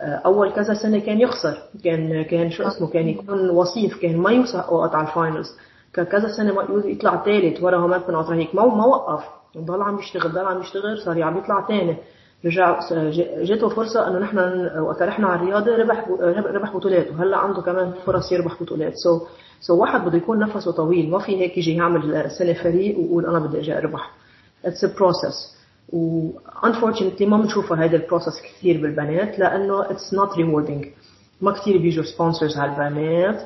أول 0.00 0.52
كذا 0.52 0.74
سنة 0.74 0.98
كان 0.98 1.20
يخسر. 1.20 1.58
كان 1.84 2.22
كان 2.24 2.50
شو 2.50 2.62
اسمه 2.62 2.88
كان 2.88 3.08
يكون 3.08 3.50
وصيف 3.50 4.02
كان 4.02 4.16
ما 4.16 4.30
يوصل 4.30 4.58
اوقات 4.58 4.94
على 4.94 5.08
ال 5.08 5.15
finals 5.15 5.56
كذا 5.94 6.28
سنة 6.36 6.54
ما 6.54 6.66
يطلع 6.84 7.24
ثالث 7.24 7.62
ورا 7.62 7.76
هومنتمن 7.76 8.38
هيك 8.38 8.54
ما 8.54 8.66
ما 8.66 8.86
وقف. 8.86 9.24
ضل 9.58 9.82
عم 9.82 9.98
يشتغل 9.98 10.32
ضل 10.32 10.46
عم 10.46 10.60
يشتغل 10.60 10.98
صار 10.98 11.22
عم 11.22 11.38
يطلع 11.38 11.66
ثاني 11.68 11.96
رجع 12.44 12.80
جاته 13.42 13.68
فرصة 13.68 14.08
إنه 14.08 14.18
نحن 14.18 14.38
وقت 14.78 15.02
رحنا 15.02 15.26
على 15.28 15.40
الرياضة 15.40 15.76
ربح 15.76 16.08
ربح 16.54 16.76
بطولات 16.76 17.10
وهلأ 17.10 17.36
عنده 17.36 17.62
كمان 17.62 17.92
فرص 18.06 18.32
يربح 18.32 18.62
بطولات. 18.62 18.92
so 18.94 19.18
so, 19.18 19.76
so 19.76 19.78
so 19.78 19.80
واحد 19.80 20.04
بده 20.04 20.16
يكون 20.18 20.38
نفسه 20.38 20.72
طويل 20.72 21.10
ما 21.10 21.18
في 21.18 21.36
هيك 21.40 21.58
يجي 21.58 21.76
يعمل 21.76 22.30
سنة 22.38 22.52
فريق 22.52 22.98
ويقول 22.98 23.26
أنا 23.26 23.38
بدي 23.38 23.58
أجي 23.58 23.78
أربح. 23.78 24.10
it's 24.64 24.84
process 24.84 25.60
و 25.92 26.30
unfortunately 26.62 27.22
ما 27.22 27.36
بنشوفها 27.36 27.84
هذا 27.84 27.96
ال 27.96 28.02
process 28.02 28.42
كثير 28.42 28.82
بالبنات 28.82 29.38
لأنه 29.38 29.90
it's 29.90 30.14
not 30.14 30.36
rewarding 30.36 30.86
ما 31.40 31.52
كثير 31.52 31.78
بيجوا 31.78 32.04
sponsors 32.04 32.58
على 32.58 32.72
البنات 32.72 33.42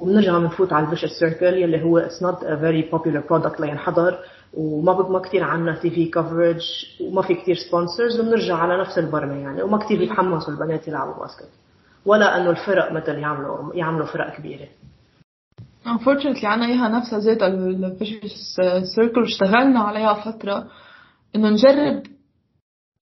وبنرجع 0.00 0.38
بنفوت 0.38 0.72
على 0.72 0.86
ال 0.86 0.88
vicious 0.88 1.04
circle 1.20 1.46
يلي 1.54 1.84
هو 1.84 1.98
it's 1.98 2.22
not 2.22 2.44
a 2.44 2.56
very 2.56 2.82
popular 2.82 3.22
product 3.30 3.60
لينحضر. 3.60 4.18
وما 4.54 5.08
ما 5.08 5.18
كثير 5.18 5.44
عنا 5.44 5.78
TV 5.80 6.04
coverage 6.06 6.62
وما 7.00 7.22
في 7.22 7.34
كثير 7.34 7.54
sponsors 7.54 8.20
وبنرجع 8.20 8.56
على 8.56 8.80
نفس 8.80 8.98
البرمة 8.98 9.34
يعني 9.34 9.62
وما 9.62 9.78
كثير 9.78 9.98
بيتحمسوا 9.98 10.54
البنات 10.54 10.88
يلعبوا 10.88 11.14
basket. 11.14 11.48
ولا 12.06 12.36
إنه 12.36 12.50
الفرق 12.50 12.92
مثل 12.92 13.18
يعملوا 13.18 13.74
يعملوا 13.74 14.06
فرق 14.06 14.36
كبيرة. 14.36 14.68
Unfortunately 15.86 16.44
عنا 16.44 16.66
إياها 16.66 16.88
نفسها 16.88 17.18
ذات 17.18 17.42
ال 17.42 17.56
vicious 17.56 18.56
circle 18.96 19.20
واشتغلنا 19.20 19.80
عليها 19.80 20.14
فترة 20.14 20.66
إنه 21.36 21.48
نجرب 21.48 22.02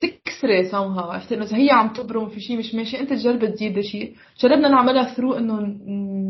تكسري 0.01 0.65
سمها 0.71 1.03
عرفت؟ 1.03 1.33
إنه 1.33 1.45
إذا 1.45 1.57
هي 1.57 1.71
عم 1.71 1.89
تبرم 1.89 2.29
في 2.29 2.41
شيء 2.41 2.59
مش 2.59 2.75
ماشي 2.75 3.01
أنت 3.01 3.11
تجرب 3.11 3.55
تزيد 3.55 3.81
شيء 3.81 4.15
جربنا 4.41 4.69
نعملها 4.69 5.15
through 5.15 5.35
إنه 5.35 5.61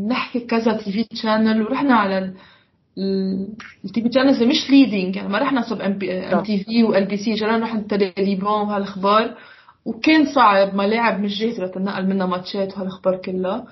نحكي 0.07 0.39
كذا 0.39 0.73
TV 0.77 1.07
channel 1.15 1.61
ورحنا 1.61 1.95
على 1.95 2.33
ال 2.97 4.01
TV 4.01 4.09
channels 4.13 4.43
مش 4.43 4.69
leading 4.69 5.15
يعني 5.15 5.29
ما 5.29 5.39
رحنا 5.39 5.61
صب 5.61 5.81
ام 5.81 5.99
تي 6.43 6.63
في 6.63 6.83
وال 6.83 7.05
بي 7.05 7.17
سي 7.17 7.33
جربنا 7.33 7.57
نروح 7.57 7.73
التلفزيون 7.73 8.47
وهالأخبار. 8.67 9.37
وكان 9.85 10.25
صعب 10.25 10.75
ملاعب 10.75 11.19
مش 11.19 11.39
جاهزة 11.39 11.65
لتنقل 11.65 12.07
منها 12.07 12.25
ماتشات 12.25 12.73
وهالأخبار 12.73 13.15
كلها. 13.17 13.67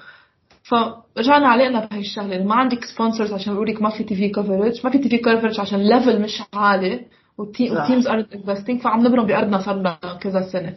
فرجعنا 0.63 1.47
علقنا 1.47 1.85
بهي 1.85 1.99
الشغلة 1.99 2.43
ما 2.43 2.55
عندك 2.55 2.85
sponsors 2.85 3.33
عشان 3.33 3.53
يقول 3.53 3.67
لك 3.69 3.81
ما 3.81 3.89
في 3.89 4.03
TV 4.03 4.29
coverage 4.29 4.73
ما 4.83 4.89
في 4.91 4.97
TV 4.97 5.17
coverage 5.17 5.59
عشان 5.59 5.79
level 5.79 6.21
مش 6.21 6.41
عالي 6.53 7.05
وال 7.37 7.57
teams 7.57 8.07
aren't 8.07 8.33
investing 8.33 8.81
فعم 8.81 9.07
نبرم 9.07 9.25
بأرضنا 9.25 9.61
صار 9.61 9.75
لنا 9.79 9.97
كذا 10.21 10.41
سنة. 10.41 10.73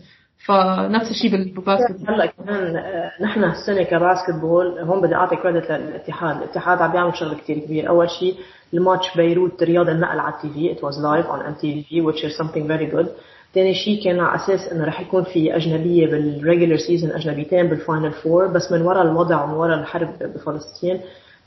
فنفس 0.46 1.10
الشيء 1.10 1.30
بال 1.30 1.45
basket. 1.45 1.96
هلا 2.08 2.26
كمان 2.26 2.76
آه، 2.76 3.12
نحن 3.20 3.44
هالسنة 3.44 3.82
ك 3.82 4.34
basketball 4.40 4.78
هون 4.78 5.00
بدي 5.00 5.14
أعطي 5.14 5.36
credit 5.36 5.70
للاتحاد، 5.70 6.36
الاتحاد 6.36 6.82
عم 6.82 6.92
بيعمل 6.92 7.16
شغل 7.16 7.34
كثير 7.34 7.58
كبير، 7.58 7.88
أول 7.88 8.10
شيء 8.10 8.34
الماتش 8.74 9.16
بيروت 9.16 9.62
رياض 9.62 9.88
النقل 9.88 10.18
على 10.18 10.34
ال 10.34 10.50
TV، 10.50 10.72
it 10.72 10.84
was 10.84 11.02
live 11.02 11.26
on 11.26 11.40
MTV 11.40 12.02
which 12.06 12.16
is 12.16 12.36
something 12.38 12.66
very 12.68 12.94
good. 12.94 13.06
ثاني 13.54 13.74
شيء 13.74 14.04
كان 14.04 14.20
على 14.20 14.36
أساس 14.36 14.72
إنه 14.72 14.84
رح 14.84 15.00
يكون 15.00 15.24
في 15.24 15.56
أجنبية 15.56 16.06
بال 16.06 16.22
regular 16.22 16.76
season 16.76 17.10
أجنبيتين 17.10 17.68
بال 17.68 17.81
final 17.81 18.12
four 18.12 18.46
بس 18.46 18.72
من 18.72 18.82
وراء 18.82 19.02
الوضع 19.02 19.44
ومن 19.44 19.54
وراء 19.54 19.78
الحرب 19.78 20.08
بفلسطين 20.20 21.00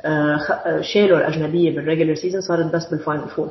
آه، 0.06 0.36
آه، 0.36 0.82
شالوا 0.82 1.18
الأجنبية 1.18 1.76
بال 1.76 1.85
regular 1.85 2.16
season 2.16 2.42
صارت 2.42 2.76
بس 2.76 2.90
بال 2.90 3.00
final 3.00 3.28
four 3.28 3.50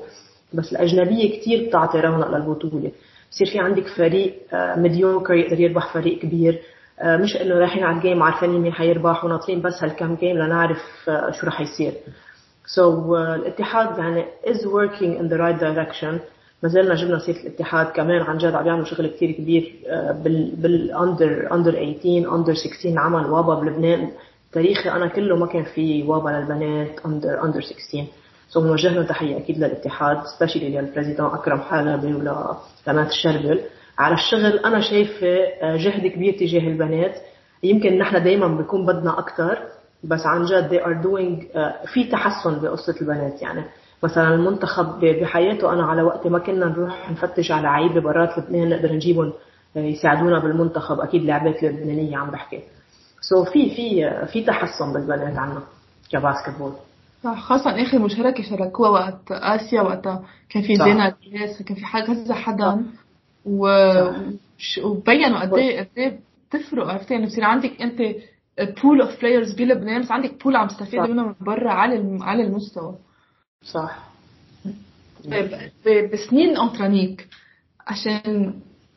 بس 0.55 0.73
الأجنبية 0.73 1.41
كثير 1.41 1.69
بتعطي 1.69 2.01
رونق 2.01 2.31
للبطولة. 2.31 2.91
بصير 3.35 3.47
في 3.47 3.59
عندك 3.59 3.87
فريق 3.87 4.35
mediocre 4.55 5.35
يقدر 5.35 5.61
يربح 5.61 5.95
فريق 5.95 6.19
كبير. 6.19 6.61
مش 7.05 7.37
إنه 7.37 7.55
رايحين 7.55 7.85
على 7.85 7.97
ال 7.97 8.02
game 8.02 8.23
عارفين 8.23 8.51
مين 8.51 8.73
حيربح 8.73 9.25
وناطرين 9.25 9.63
بس 9.63 9.83
هالكم 9.83 10.15
game 10.15 10.37
لنعرف 10.39 10.83
شو 11.31 11.47
رح 11.47 11.61
يصير. 11.61 11.93
So 12.67 12.79
uh, 12.79 13.13
الاتحاد 13.15 13.99
يعني 13.99 14.25
is 14.47 14.59
working 14.59 15.19
in 15.21 15.29
the 15.29 15.37
right 15.39 15.61
direction. 15.61 16.21
ما 16.63 16.69
زلنا 16.69 16.95
جبنا 16.95 17.19
سيره 17.19 17.37
الاتحاد 17.37 17.87
كمان 17.87 18.23
عن 18.23 18.39
جد 18.39 18.55
عم 18.55 18.67
يعملوا 18.67 18.85
شغل 18.85 19.07
كثير 19.07 19.31
كبير 19.31 19.73
بال 20.25 20.53
بال 20.57 20.85
under 20.85 21.55
under 21.55 21.73
18 21.73 22.35
under 22.37 22.55
16 22.55 22.99
عمل. 22.99 23.31
WABA 23.31 23.55
بلبنان 23.55 24.11
تاريخي 24.53 24.91
أنا 24.91 25.07
كله 25.07 25.37
ما 25.37 25.47
كان 25.47 25.65
في 25.65 26.03
WABA 26.03 26.31
للبنات 26.31 27.01
under 27.07 27.45
under 27.45 27.61
16 27.61 28.05
so 28.49 28.61
بنوجه 28.61 28.89
لهم 28.89 29.05
تحيه 29.05 29.37
أكيد 29.39 29.59
للاتحاد 29.59 30.23
specially 30.39 30.69
لل 30.81 30.89
président 30.89 31.27
أكرم 31.27 31.61
حلبي 31.61 32.15
ولقناه 32.15 33.07
الشربل 33.07 33.61
على 33.99 34.15
الشغل 34.15 34.59
أنا 34.59 34.81
شايفة 34.81 35.37
آه، 35.63 35.77
جهد 35.77 36.07
كبير 36.07 36.33
تجاه 36.33 36.69
البنات. 36.69 37.15
يمكن 37.63 37.99
نحن 37.99 38.23
دائما 38.25 38.49
بيكون 38.49 38.87
بدنا 38.87 39.19
أكثر 39.19 39.59
بس 40.05 40.27
عن 40.27 40.45
جد 40.45 40.69
they 40.69 40.83
are 40.85 41.05
doing 41.05 41.55
uh, 41.55 41.93
في 41.93 42.05
تحسن 42.05 42.59
بقصة 42.63 42.95
البنات. 43.01 43.43
يعني 43.43 43.65
مثلا 44.03 44.35
المنتخب 44.35 45.01
بحياته 45.01 45.73
أنا 45.73 45.87
على 45.87 46.03
وقت 46.03 46.27
ما 46.27 46.39
كنا 46.39 46.67
نروح 46.67 47.11
نفتش 47.11 47.51
على 47.51 47.69
عيبه 47.69 48.01
برات 48.01 48.39
لبنان 48.39 48.69
نقدر 48.71 48.93
نجيبهم 48.93 49.33
آه، 49.77 49.81
يساعدونا 49.81 50.39
بالمنتخب. 50.39 51.01
أكيد 51.01 51.25
لعبات 51.25 51.63
لبنانية 51.63 52.17
عم 52.17 52.31
بحكي. 52.31 52.61
سو 53.21 53.45
so 53.45 53.53
في 53.53 53.71
في 53.71 54.11
في 54.27 54.45
تحسن 54.45 54.93
بالبنات 54.93 55.39
عنا 55.39 55.63
كباسكتبول. 56.13 56.73
صح 57.25 57.41
خاصة 57.41 57.83
آخر 57.83 57.99
مشاركة 57.99 58.43
شاركوها 58.43 58.91
وقت 58.91 59.33
آسيا 59.33 59.83
وقتها 59.83 60.25
كان 60.49 60.63
في 60.63 60.77
زينة 60.77 61.15
دياس 61.31 61.63
كان 61.63 61.77
في 61.77 61.83
كذا 62.07 62.35
حدا. 62.35 62.85
و... 63.47 63.69
وبينوا 64.85 65.41
قد 65.41 65.55
إيه 65.55 65.81
قد 65.81 65.89
إيه 65.99 66.21
بتفرق 66.49 66.87
عرفتي 66.87 67.15
يعني 67.15 67.27
بصير 67.27 67.45
عندك 67.45 67.83
أنت 67.83 68.03
pool 68.83 69.01
of 69.01 69.21
players 69.21 69.55
بلبنان 69.55 70.03
بس 70.03 70.11
عندك 70.11 70.45
pool 70.45 70.57
عم 70.57 70.69
تستفيد 70.69 71.01
منه 71.01 71.27
من 71.27 71.35
برا 71.41 71.71
على 71.71 72.19
على 72.21 72.43
المستوى. 72.43 72.95
صح. 73.63 73.99
طيب 75.85 76.11
بسنين 76.13 76.57
أنترانيك 76.59 77.29
عشان 77.87 78.55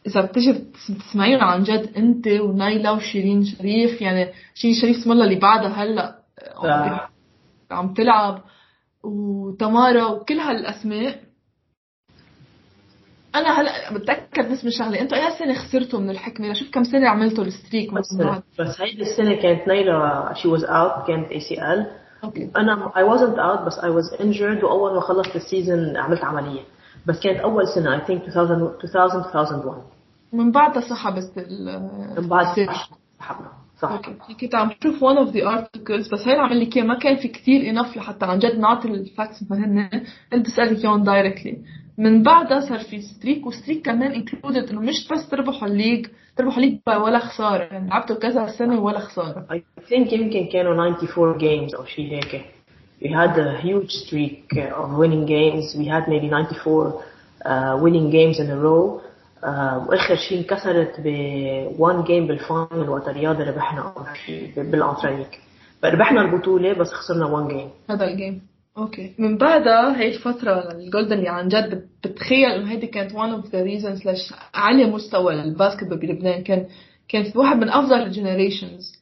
إذا 0.07 0.21
بتجي 0.21 0.53
تسمعيهم 0.99 1.41
عن 1.41 1.63
جد 1.63 1.89
أنت 1.97 2.27
ونايلا 2.27 2.91
وشيرين 2.91 3.43
شريف 3.45 4.01
يعني 4.01 4.29
شيرين 4.55 4.77
شريف 4.81 4.97
اسم 4.97 5.11
الله 5.11 5.23
اللي 5.25 5.39
بعدها 5.39 5.83
هلأ 5.83 6.19
عم 7.71 7.93
تلعب 7.93 8.41
وتمارا 9.03 10.05
وكل 10.05 10.39
هالأسماء. 10.39 11.19
أنا 13.35 13.61
هلأ 13.61 13.93
بتأكد 13.93 14.51
بس 14.51 14.65
من 14.65 14.71
شغلة 14.71 15.01
أنتوا 15.01 15.17
أي 15.17 15.39
سنة 15.39 15.53
خسرتوا 15.53 15.99
من 15.99 16.09
الحكمة؟ 16.09 16.53
شوف 16.53 16.71
كم 16.71 16.83
سنة 16.83 17.09
عملتوا 17.09 17.43
ال 17.43 17.50
streak 17.50 17.93
بس 17.93 18.05
بس 18.59 18.81
هيدي 18.81 19.01
السنة 19.01 19.41
كانت 19.41 19.67
نايلا 19.67 20.33
she 20.33 20.47
was 20.47 20.63
out 20.63 21.07
كانت 21.07 21.31
ACL 21.31 21.91
أنا 22.57 22.97
I 22.97 23.09
wasn't 23.09 23.39
out 23.39 23.59
بس 23.59 23.79
I 23.79 23.89
was 23.89 24.13
injured 24.21 24.63
وأول 24.63 24.93
ما 24.93 25.01
خلصت 25.01 25.35
ال 25.35 25.44
season 25.44 25.97
عملت 25.97 26.23
عملية. 26.23 26.61
بس 27.05 27.19
كانت 27.19 27.39
أول 27.39 27.67
سنة 27.67 27.95
I 27.95 28.05
think 28.05 28.21
2000 28.27 28.39
2000 28.83 29.41
2001 29.41 29.81
من 30.33 30.51
بعدها 30.51 30.81
سحبت 30.89 31.47
من 32.17 32.27
بعد 32.27 32.45
سحبنا 33.19 33.51
صح. 33.81 34.01
كنت 34.41 34.55
عم 34.55 34.71
شوف 34.83 35.03
one 35.03 35.17
of 35.17 35.33
the 35.33 35.41
articles 35.41 36.11
بس 36.13 36.27
هي 36.27 36.33
اللي 36.33 36.43
عمل 36.43 36.57
لي 36.75 36.81
ما 36.81 36.99
كان 36.99 37.15
في 37.15 37.27
كثير 37.27 37.69
info 37.69 37.97
لحتى 37.97 38.25
عن 38.25 38.39
جد 38.39 38.59
نعطي 38.59 38.87
ال 38.87 38.97
facts 38.97 39.43
مثلا 39.43 39.89
انت 40.33 40.45
بسالك 40.45 40.85
اياهم 40.85 41.03
directly 41.03 41.57
من 41.97 42.23
بعدها 42.23 42.59
صار 42.59 42.79
في 42.79 43.01
streak 43.01 43.47
و 43.47 43.53
streak 43.53 43.85
كمان 43.85 44.11
included 44.11 44.69
إنه 44.69 44.81
مش 44.81 45.07
بس 45.11 45.29
تربحوا 45.29 45.67
ال 45.67 45.73
league 45.73 46.07
تربحوا 46.37 46.57
ال 46.57 46.60
league 46.60 46.79
ولا 46.87 47.19
خسارة. 47.19 47.63
يعني 47.63 47.89
لعبتوا 47.89 48.15
كذا 48.15 48.47
سنة 48.47 48.79
ولا 48.81 48.99
خسارة. 48.99 49.45
I 49.51 49.81
think 49.89 50.13
يمكن 50.13 50.47
كانوا 50.53 50.73
94 50.73 51.39
games 51.39 51.75
أو 51.75 51.85
شيء 51.85 52.13
هيك. 52.13 52.45
We 53.01 53.07
had 53.07 53.37
a 53.37 53.61
huge 53.61 53.91
streak 53.91 54.57
of 54.81 54.97
winning 54.97 55.25
games. 55.25 55.75
We 55.77 55.85
had 55.85 56.07
maybe 56.07 56.29
94 56.29 57.03
uh, 57.45 57.77
winning 57.83 58.09
games 58.09 58.39
in 58.39 58.49
a 58.49 58.57
row. 58.57 59.01
Uh, 59.43 59.89
وآخر 59.89 60.15
شيء 60.15 60.37
انكسرت 60.37 60.99
ب 60.99 61.07
1 61.79 62.03
game 62.03 62.27
بال 62.27 62.45
final 62.45 62.89
وقت 62.89 63.07
الرياضه 63.07 63.43
ربحنا 63.43 63.93
بالانترانيك 64.57 65.39
ربحنا 65.83 66.21
البطولة 66.21 66.73
بس 66.73 66.87
خسرنا 66.91 67.25
1 67.25 67.47
game 67.47 67.69
هذا 67.89 68.05
ال 68.05 68.12
game 68.12 68.41
okay. 68.77 69.13
من 69.17 69.37
بعدها 69.37 69.99
هي 70.01 70.07
الفترة 70.15 70.71
ال 70.71 70.78
golden 70.78 71.17
اللي 71.17 71.29
عن 71.29 71.47
جد 71.47 71.87
بتخيل 72.03 72.51
إنه 72.51 72.71
هيدي 72.71 72.87
كانت 72.87 73.11
one 73.11 73.41
of 73.41 73.47
the 73.47 73.53
reasons 73.53 74.05
ليش 74.05 74.33
علي 74.53 74.85
مستوى 74.85 75.33
ال 75.33 75.39
basketball 75.39 75.97
بلبنان. 75.97 76.43
كان 76.43 76.65
كانت 77.09 77.37
واحد 77.37 77.57
من 77.57 77.69
أفضل 77.69 78.01
ال 78.01 78.09
generations 78.09 78.93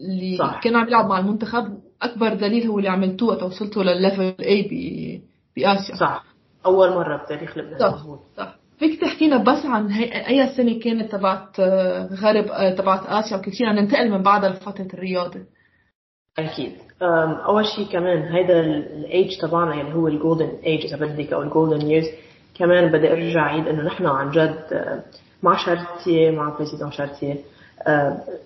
اللي 0.00 0.36
صح. 0.36 0.60
كان 0.64 0.76
عم 0.76 0.88
يلعب 0.88 1.06
مع 1.06 1.18
المنتخب. 1.18 1.78
أكبر 2.02 2.34
دليل 2.34 2.66
هو 2.66 2.78
اللي 2.78 2.88
عملتوه 2.88 3.28
وقت 3.28 3.42
وصلتوا 3.42 3.82
للل 3.82 4.02
level 4.02 4.34
A 4.40 5.22
بآسيا. 5.56 5.96
صح. 5.96 6.24
أول 6.66 6.90
مرة 6.90 7.16
بتاريخ 7.16 7.58
لبنان. 7.58 7.78
صح. 7.78 8.04
صح. 8.36 8.56
فيك 8.88 9.00
تحكينا 9.00 9.36
بس 9.36 9.66
عن 9.66 9.90
هي 9.90 10.28
أي 10.28 10.56
سنة 10.56 10.80
كانت 10.80 11.12
تبعت 11.12 11.60
آه، 11.60 12.08
غرب 12.14 12.46
آه، 12.50 12.74
تبعت 12.74 13.06
آسيا 13.06 13.36
وكل 13.36 13.52
شيء 13.52 13.66
ننتقل 13.66 14.10
من 14.10 14.22
بعدها 14.22 14.48
لفترة 14.48 14.88
الرياضة. 14.94 15.40
أكيد. 16.38 16.72
أول 17.46 17.66
شيء 17.66 17.86
كمان 17.92 18.22
هيدا 18.22 18.60
الايج 18.60 19.40
تبعنا 19.40 19.74
يعني 19.74 19.94
هو 19.94 20.08
ال 20.08 20.14
golden 20.14 20.48
age 20.66 20.84
إذا 20.84 20.96
بدك 20.96 21.32
أو 21.32 21.42
ال 21.42 21.48
golden 21.48 21.86
years 21.86 22.06
كمان 22.58 22.92
بدي 22.92 23.12
أرجع 23.12 23.40
أعيد 23.40 23.68
إنه 23.68 23.82
نحن 23.82 24.06
عن 24.06 24.30
جد 24.30 24.64
مع 25.42 25.56
شارتيه 25.56 26.30
مع 26.30 26.56
président 26.56 26.92
شارتيه 26.92 27.36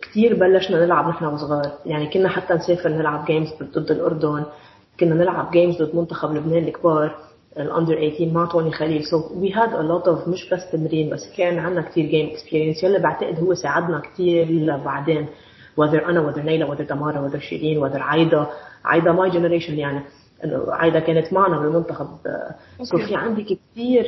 كثير 0.03 0.35
بلشنا 0.35 0.85
نلعب 0.85 1.09
نحن 1.09 1.25
وصغار. 1.25 1.73
يعني 1.87 2.07
كنا 2.11 2.29
حتى 2.29 2.55
نسافر 2.55 2.89
نلعب 2.89 3.25
games 3.25 3.49
ضد 3.63 3.91
الأردن 3.91 4.45
كنا 5.01 5.15
نلعب 5.15 5.51
games 5.51 5.83
ضد 5.83 5.97
منتخب 5.97 6.33
لبنان 6.33 6.65
الكبار. 6.65 7.28
ال 7.59 7.65
under 7.65 7.95
18 7.95 8.33
مع 8.35 8.47
توني 8.47 8.71
خليل. 8.71 9.05
so 9.05 9.41
we 9.41 9.53
had 9.53 9.75
a 9.75 9.83
lot 9.83 10.09
of 10.09 10.29
مش 10.29 10.51
بس 10.51 10.71
تمرين 10.73 11.11
بس 11.11 11.33
كان 11.37 11.59
عندنا 11.59 11.83
كثير 11.83 12.07
game 12.07 12.27
experience 12.27 12.85
يلي 12.85 12.99
بعتقد 12.99 13.39
هو 13.39 13.55
ساعدنا 13.55 14.01
كثير 14.01 14.77
بعدين. 14.85 15.27
Whether 15.81 16.09
أنا 16.09 16.33
whether 16.33 16.39
نيلا 16.39 16.75
whether 16.75 16.89
تمارا 16.89 17.29
whether 17.29 17.37
شيرين 17.37 17.89
whether 17.89 18.01
عايدة. 18.01 18.47
عايدة 18.85 19.13
my 19.13 19.31
generation 19.31 19.79
يعني. 19.79 20.01
انه 20.45 20.65
عايدة 20.69 21.01
كانت 21.01 21.33
معنا 21.33 21.59
بالمنتخب 21.59 22.09
so 22.83 22.99
في 22.99 23.17
عندي 23.17 23.43
كثير 23.43 24.05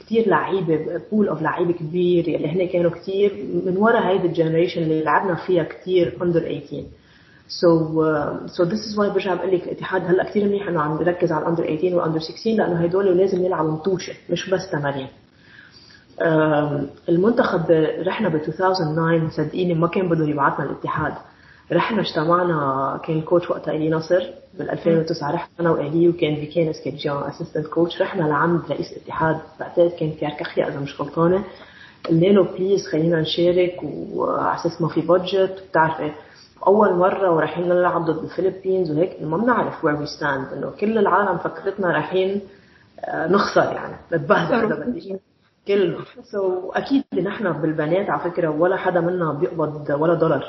كثير 0.00 0.28
لعيبة 0.28 1.00
pool 1.12 1.28
of 1.28 1.42
لعيبة 1.42 1.72
كبير. 1.72 2.24
اللي 2.24 2.48
هن 2.48 2.68
كانوا 2.68 2.90
كثير 2.90 3.46
من 3.66 3.76
ورا 3.76 4.08
هيدي 4.08 4.26
ال 4.26 4.31
generation 4.31 4.82
اللي 4.82 5.02
لعبنا 5.02 5.34
فيها 5.46 5.62
كثير 5.62 6.18
under 6.22 6.40
18 6.40 6.82
so 7.50 8.04
so 8.46 8.62
this 8.64 8.86
is 8.88 8.98
why 8.98 9.10
برجع 9.10 9.34
بقول 9.34 9.54
لك 9.54 9.62
الاتحاد 9.64 10.02
هلا 10.04 10.24
كثير 10.24 10.44
منيح 10.44 10.68
إنه 10.68 10.80
عم 10.80 11.00
يركز 11.00 11.32
على 11.32 11.42
ال 11.42 11.46
under 11.46 11.64
18 11.64 11.96
وال 11.96 12.03
under 12.03 12.20
16 12.20 12.50
لأنه 12.50 12.84
هدول 12.84 13.16
لازم 13.18 13.44
يلعبوا 13.44 13.70
ماتشات 13.70 14.12
مش 14.30 14.50
بس 14.50 14.70
تمارين. 14.72 15.08
المنتخب 17.08 17.70
رحنا 18.06 18.28
ب 18.28 18.34
2009 18.34 19.30
صدقيني 19.30 19.74
ما 19.74 19.88
كان 19.88 20.08
بده 20.08 20.24
يبعثنا 20.28 20.64
الاتحاد. 20.66 21.12
رحنا 21.72 22.00
اجتمعنا 22.00 23.00
كان 23.04 23.18
ال 23.18 23.23
coach 23.23 23.50
وقتها 23.50 23.74
إلي 23.74 23.90
نصر 23.90 24.22
بال 24.58 24.70
2009 24.70 25.30
رحت 25.34 25.50
أنا 25.60 25.70
وإلي 25.70 26.08
وكان 26.08 26.34
فيكين 26.36 26.68
إسكيجيان 26.68 27.16
assistant 27.16 27.66
coach 27.66 28.02
رحنا 28.02 28.22
لعند 28.24 28.60
رئيس 28.70 28.92
الاتحاد 28.92 29.36
بعتقد 29.60 29.90
كان 29.90 30.30
كخيا 30.40 30.68
إذا 30.68 30.80
مش 30.80 31.00
غلطانة. 31.00 31.44
قلنا 32.08 32.26
له 32.26 32.42
please 32.44 32.86
خلينا 32.86 33.20
نشارك 33.20 33.76
وعلى 34.14 34.54
أساس 34.60 34.82
ما 34.82 34.88
في 34.88 35.00
budget 35.00 35.64
بتعرفي 35.70 36.12
أول 36.66 36.94
مرة 36.94 37.30
ورايحين 37.30 37.68
نلعب 37.68 38.04
ضد 38.04 38.24
ال 38.24 38.29
Philippines 38.29 38.90
وهيك 38.90 39.22
ما 39.22 39.36
بنعرف 39.36 39.84
where 39.84 39.96
we 39.96 40.06
stand 40.06 40.52
إنه 40.52 40.70
كل 40.70 40.98
العالم 40.98 41.38
فكرتنا 41.38 41.92
رايحين 41.92 42.40
آه، 43.00 43.26
نخسر 43.26 43.72
يعني 43.72 43.96
نتبهدل 44.12 45.18
كله 45.68 45.98
so 46.32 46.70
so, 46.72 46.76
أكيد 46.76 47.04
نحن 47.14 47.52
بالبنات 47.52 48.10
على 48.10 48.30
فكرة 48.30 48.48
ولا 48.48 48.76
حدا 48.76 49.00
منا 49.00 49.32
بيقبض 49.32 49.90
ولا 49.90 50.14
دولار 50.14 50.44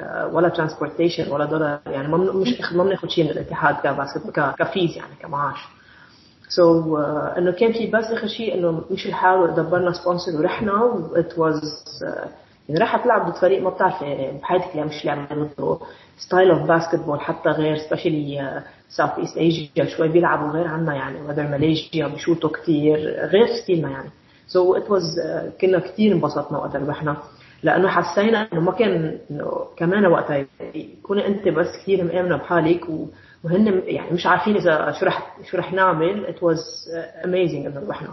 آه، 0.00 0.26
ولا 0.26 0.48
transportation 0.48 1.32
ولا 1.32 1.44
دولار 1.44 1.78
يعني 1.86 2.08
ما 2.08 2.16
مش 2.16 2.72
ما 2.72 2.84
بناخذ 2.84 3.08
شيء 3.08 3.24
من 3.24 3.30
الاتحاد 3.30 3.74
ك 4.58 4.66
fees 4.66 4.96
يعني 4.96 5.14
كمعاش. 5.22 5.68
so 6.48 6.82
so, 6.82 6.98
uh, 6.98 7.38
إنه 7.38 7.50
كان 7.50 7.72
في 7.72 7.86
بس 7.86 8.04
إخر 8.04 8.26
شيء 8.26 8.54
إنه 8.54 8.84
مشي 8.90 9.06
الحال 9.06 9.38
ودبرنا 9.38 9.92
sponsor 9.92 10.36
ورحنا 10.38 11.04
it 11.14 11.38
was 11.38 11.60
uh, 12.04 12.28
يعني 12.70 12.80
راح 12.80 13.04
تلعب 13.04 13.30
ضد 13.30 13.36
فريق 13.36 13.62
ما 13.62 13.70
بتعرفي 13.70 14.04
يعني 14.04 14.38
بحياتك 14.38 14.70
اللي 14.74 14.84
مش 14.84 15.04
لعبته 15.04 15.80
style 16.18 16.50
of 16.50 16.68
basketball 16.68 17.20
حتى 17.20 17.48
غير 17.48 17.76
specially 17.76 18.62
South 18.88 19.18
East 19.18 19.36
Asia 19.36 19.84
شوي 19.96 20.08
بيلعبوا 20.08 20.48
غير 20.50 20.66
عنا 20.66 20.94
يعني 20.94 21.20
whether 21.22 21.48
ماليزيا 21.48 22.06
بيشوتوا 22.06 22.50
كثير 22.50 22.96
غير 23.26 23.46
style 23.62 23.85
نا 23.85 23.90
يعني. 23.90 24.10
so 24.46 24.76
it 24.76 24.90
was 24.90 25.20
كنا 25.60 25.78
كثير 25.78 26.12
انبسطنا 26.12 26.58
وقت 26.58 26.76
ربحنا 26.76 27.16
لأنه 27.62 27.88
حسينا 27.88 28.48
إنه 28.52 28.60
ما 28.60 28.72
كان 28.72 29.18
كمان 29.76 30.06
وقتها 30.06 30.46
يكون 30.74 31.18
أنت 31.18 31.48
بس 31.48 31.66
كثير 31.82 32.04
مآمنة 32.04 32.36
بحالك 32.36 32.86
وهن 33.44 33.82
يعني 33.84 34.10
مش 34.10 34.26
عارفين 34.26 34.56
إذا 34.56 34.92
شو 34.92 35.06
رح 35.06 35.36
شو 35.50 35.56
رح 35.56 35.72
نعمل. 35.72 36.26
it 36.26 36.42
was 36.42 36.88
amazing 37.24 37.66
إنه 37.66 37.80
ربحنا 37.80 38.08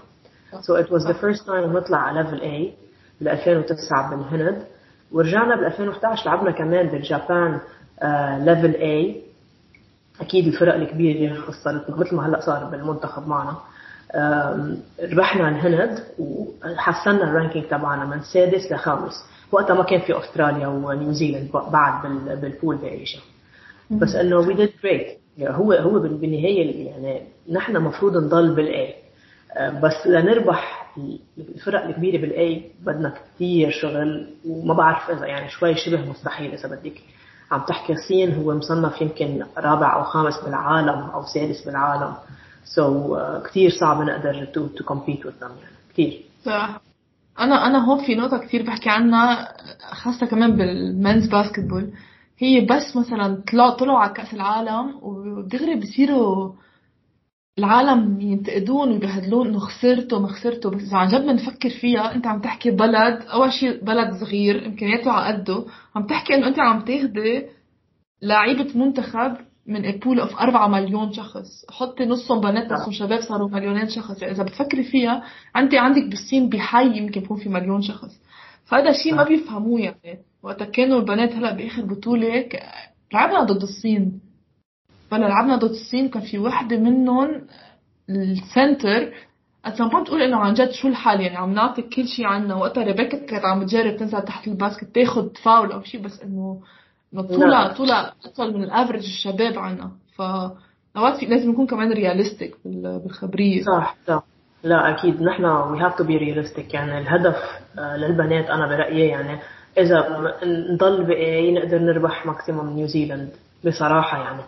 so 0.62 0.76
it 0.76 0.92
was 0.92 1.08
the 1.08 1.14
first 1.14 1.48
time 1.48 1.74
نطلع 1.78 1.98
على 1.98 2.22
level 2.22 2.42
A 2.42 2.74
بال 3.22 3.28
2009 3.30 4.10
بالهند 4.10 4.64
ورجعنا 5.12 5.56
بال 5.56 5.66
2011 5.66 6.26
لعبنا 6.26 6.52
كمان 6.52 6.88
بال 6.88 7.09
Japan 7.09 7.60
level 8.46 8.76
A 8.76 9.22
أكيد 10.22 10.48
الفرق 10.48 10.74
الكبيرة 10.76 11.36
خسرت 11.36 11.90
مثل 11.90 12.16
ما 12.16 12.28
هلأ 12.28 12.40
صار 12.40 12.64
بالمنتخب 12.64 13.28
معنا. 13.28 13.56
ربحنا 15.12 15.50
الهند 15.50 16.00
وحسنا 16.20 17.24
ال 17.24 17.29
ranking 17.29 17.66
تبعنا 17.66 18.06
من 18.06 18.22
سادس 18.22 18.72
لخامس 18.72 19.14
وقتها 19.52 19.74
ما 19.74 19.84
كان 19.84 20.00
في 20.00 20.20
أستراليا 20.20 20.68
ونيوزيلند 20.68 21.50
بعد 21.52 22.08
بالبول 22.42 22.76
بايشيا 22.76 23.20
بس 23.92 24.16
إنه 24.16 24.38
we 24.38 24.54
did 24.54 24.70
great 24.84 25.18
هو 25.42 25.74
هو 25.74 26.00
بالنهاية 26.00 26.88
يعني 26.88 27.22
نحن 27.52 27.76
المفروض 27.76 28.18
نضل 28.18 28.56
بال 28.56 28.83
A 28.83 28.96
بس 29.84 30.08
لنربح 30.08 30.88
الفرق 31.38 31.84
الكبيرة 31.84 32.22
بال 32.22 32.55
A 32.55 32.72
بدنا 32.86 33.14
كثير 33.36 33.72
شغل 33.72 34.28
وما 34.46 34.74
بعرف 34.74 35.10
إذا 35.10 35.26
يعني 35.26 35.50
شوي 35.50 35.76
شبه 35.76 36.10
مستحيل 36.10 36.54
إذا 36.54 36.70
بدك. 36.70 37.02
عم 37.52 37.62
تحكي 37.62 37.94
الصين 37.94 38.34
هو 38.34 38.56
مصنف 38.56 39.02
يمكن 39.02 39.44
رابع 39.58 39.96
أو 39.96 40.04
خامس 40.04 40.44
بالعالم 40.46 41.00
أو 41.00 41.24
سادس 41.24 41.66
بالعالم. 41.66 42.14
so 42.76 43.16
so, 43.16 43.20
uh, 43.20 43.48
كثير 43.48 43.70
صعب 43.70 44.02
نقدر 44.02 44.46
to 44.46 44.68
to 44.68 44.84
compete 44.84 45.26
with 45.26 45.34
يعني. 45.42 45.54
كثير 45.94 46.22
أنا 47.40 47.68
أنا 47.68 47.86
هون 47.86 48.06
في 48.06 48.16
نقطة 48.16 48.38
كثير 48.38 48.64
بحكي 48.64 48.90
عنها 48.90 49.54
خاصة 49.92 50.26
كمان 50.26 50.56
بال 50.56 50.77
men's 50.77 51.28
basketball 51.28 51.94
هي 52.38 52.66
بس 52.66 52.96
مثلا 52.96 53.44
طلعوا 53.52 53.78
طلعوا 53.78 54.00
على 54.00 54.14
كأس 54.14 54.34
العالم 54.34 55.00
ودغري 55.02 55.76
بصيروا 55.76 56.52
العالم 57.60 58.22
ينتقدون 58.22 58.92
ويبهدلون 58.92 59.48
إنه 59.48 59.60
خسرتوا 59.60 60.20
ما 60.20 60.28
خسرتوا 60.28 60.72
بس 60.72 60.82
اذا 60.82 60.98
عن 60.98 61.08
جد 61.08 61.22
بنفكر 61.22 61.70
فيها. 61.70 62.16
أنت 62.16 62.28
عم 62.28 62.42
تحكي 62.42 62.72
بلد 62.72 63.22
أول 63.22 63.54
شيء 63.54 63.84
بلد 63.84 64.14
صغير 64.14 64.66
إمكانياته 64.66 65.12
على 65.12 65.36
قده. 65.38 65.66
عم 65.96 66.08
تحكي 66.08 66.36
إنه 66.36 66.48
أنت 66.48 66.60
عم 66.60 66.82
تاخذي 66.82 67.46
لعيبة 68.22 68.68
منتخب 68.76 69.38
من 69.68 69.92
pool 69.92 70.20
of 70.20 70.36
4 70.36 70.68
مليون 70.68 71.14
شخص. 71.14 71.66
حطي 71.72 72.06
نصهم 72.06 72.42
بنات 72.42 72.72
نصهم 72.72 72.92
شباب 72.92 73.22
صاروا 73.22 73.50
مليونين 73.50 73.90
شخص. 73.90 74.22
يعني 74.22 74.34
إذا 74.34 74.44
بتفكري 74.44 74.84
فيها 74.84 75.24
أنت 75.58 75.76
عندك 75.76 76.04
بالصين 76.10 76.50
بحي 76.50 76.98
يمكن 76.98 77.22
يكون 77.22 77.38
في 77.38 77.50
مليون 77.50 77.82
شخص. 77.82 78.22
فهذا 78.66 78.92
شيء 78.92 79.16
ما 79.16 79.24
بيفهموه 79.24 79.80
يعني. 79.82 80.20
وقت 80.44 80.64
كانوا 80.64 81.00
البنات 81.00 81.34
هلأ 81.34 81.52
بآخر 81.52 81.86
بطولة 81.86 82.50
لعبنا 83.14 83.44
ضد 83.44 83.62
الصين. 83.62 84.27
فلا 85.12 85.26
لعبنا 85.26 85.56
ضد 85.56 85.70
الصين 85.70 86.10
كان 86.10 86.22
في 86.22 86.40
وحده 86.40 86.78
منهم 86.78 87.42
ال 88.10 88.25
center 88.25 89.14
at 89.66 89.74
some 89.74 89.90
point 89.90 90.08
تقول 90.08 90.22
إنه 90.22 90.38
عن 90.38 90.54
جد 90.54 90.72
شو 90.72 90.88
الحال؟ 90.88 91.22
يعني 91.22 91.38
عم 91.38 91.54
نعطي 91.54 91.82
كل 91.82 92.08
شيء 92.08 92.26
عنا. 92.26 92.56
وقتها 92.56 92.84
ريبيكا 92.84 93.26
كانت 93.26 93.46
عم 93.46 93.64
تجرب 93.64 93.98
تنزل 93.98 94.22
تحت 94.22 94.48
ال 94.48 94.55
basket 94.55 94.96
تاخذ 94.96 95.30
فاول 95.44 95.72
أو 95.72 95.82
شيء 95.84 96.02
بس 96.02 96.22
إنه 96.22 96.60
طولها 97.16 97.74
طولها 97.74 98.14
أطول 98.26 98.54
من 98.54 98.64
ال 98.64 98.69
average 98.69 99.04
الشباب 99.04 99.60
عنا. 99.60 99.92
ف 100.16 100.22
أوقات 100.98 101.20
في 101.20 101.26
لازم 101.26 101.52
نكون 101.52 101.68
كمان 101.68 101.92
realistic 101.92 102.56
بالخبرية. 102.66 103.64
صح 103.64 103.96
صح. 104.08 104.24
لا 104.64 104.90
أكيد. 104.90 105.22
نحن 105.22 105.46
we 105.46 105.80
have 105.80 105.98
to 105.98 106.04
be 106.04 106.18
realistic 106.18 106.74
يعني 106.74 106.98
الهدف 106.98 107.36
آه، 107.80 107.98
للبنات 107.98 108.46
أنا 108.46 108.68
برأيي 108.68 109.08
يعني 109.08 109.40
إذا 109.78 109.96
نضل 110.74 111.04
ب 111.04 111.28
A 111.28 111.52
نقدر 111.54 111.80
نربح 111.80 112.26
maximum 112.26 112.70
نيوزيلند 112.70 113.30
بصراحة 113.66 114.18
يعني. 114.18 114.42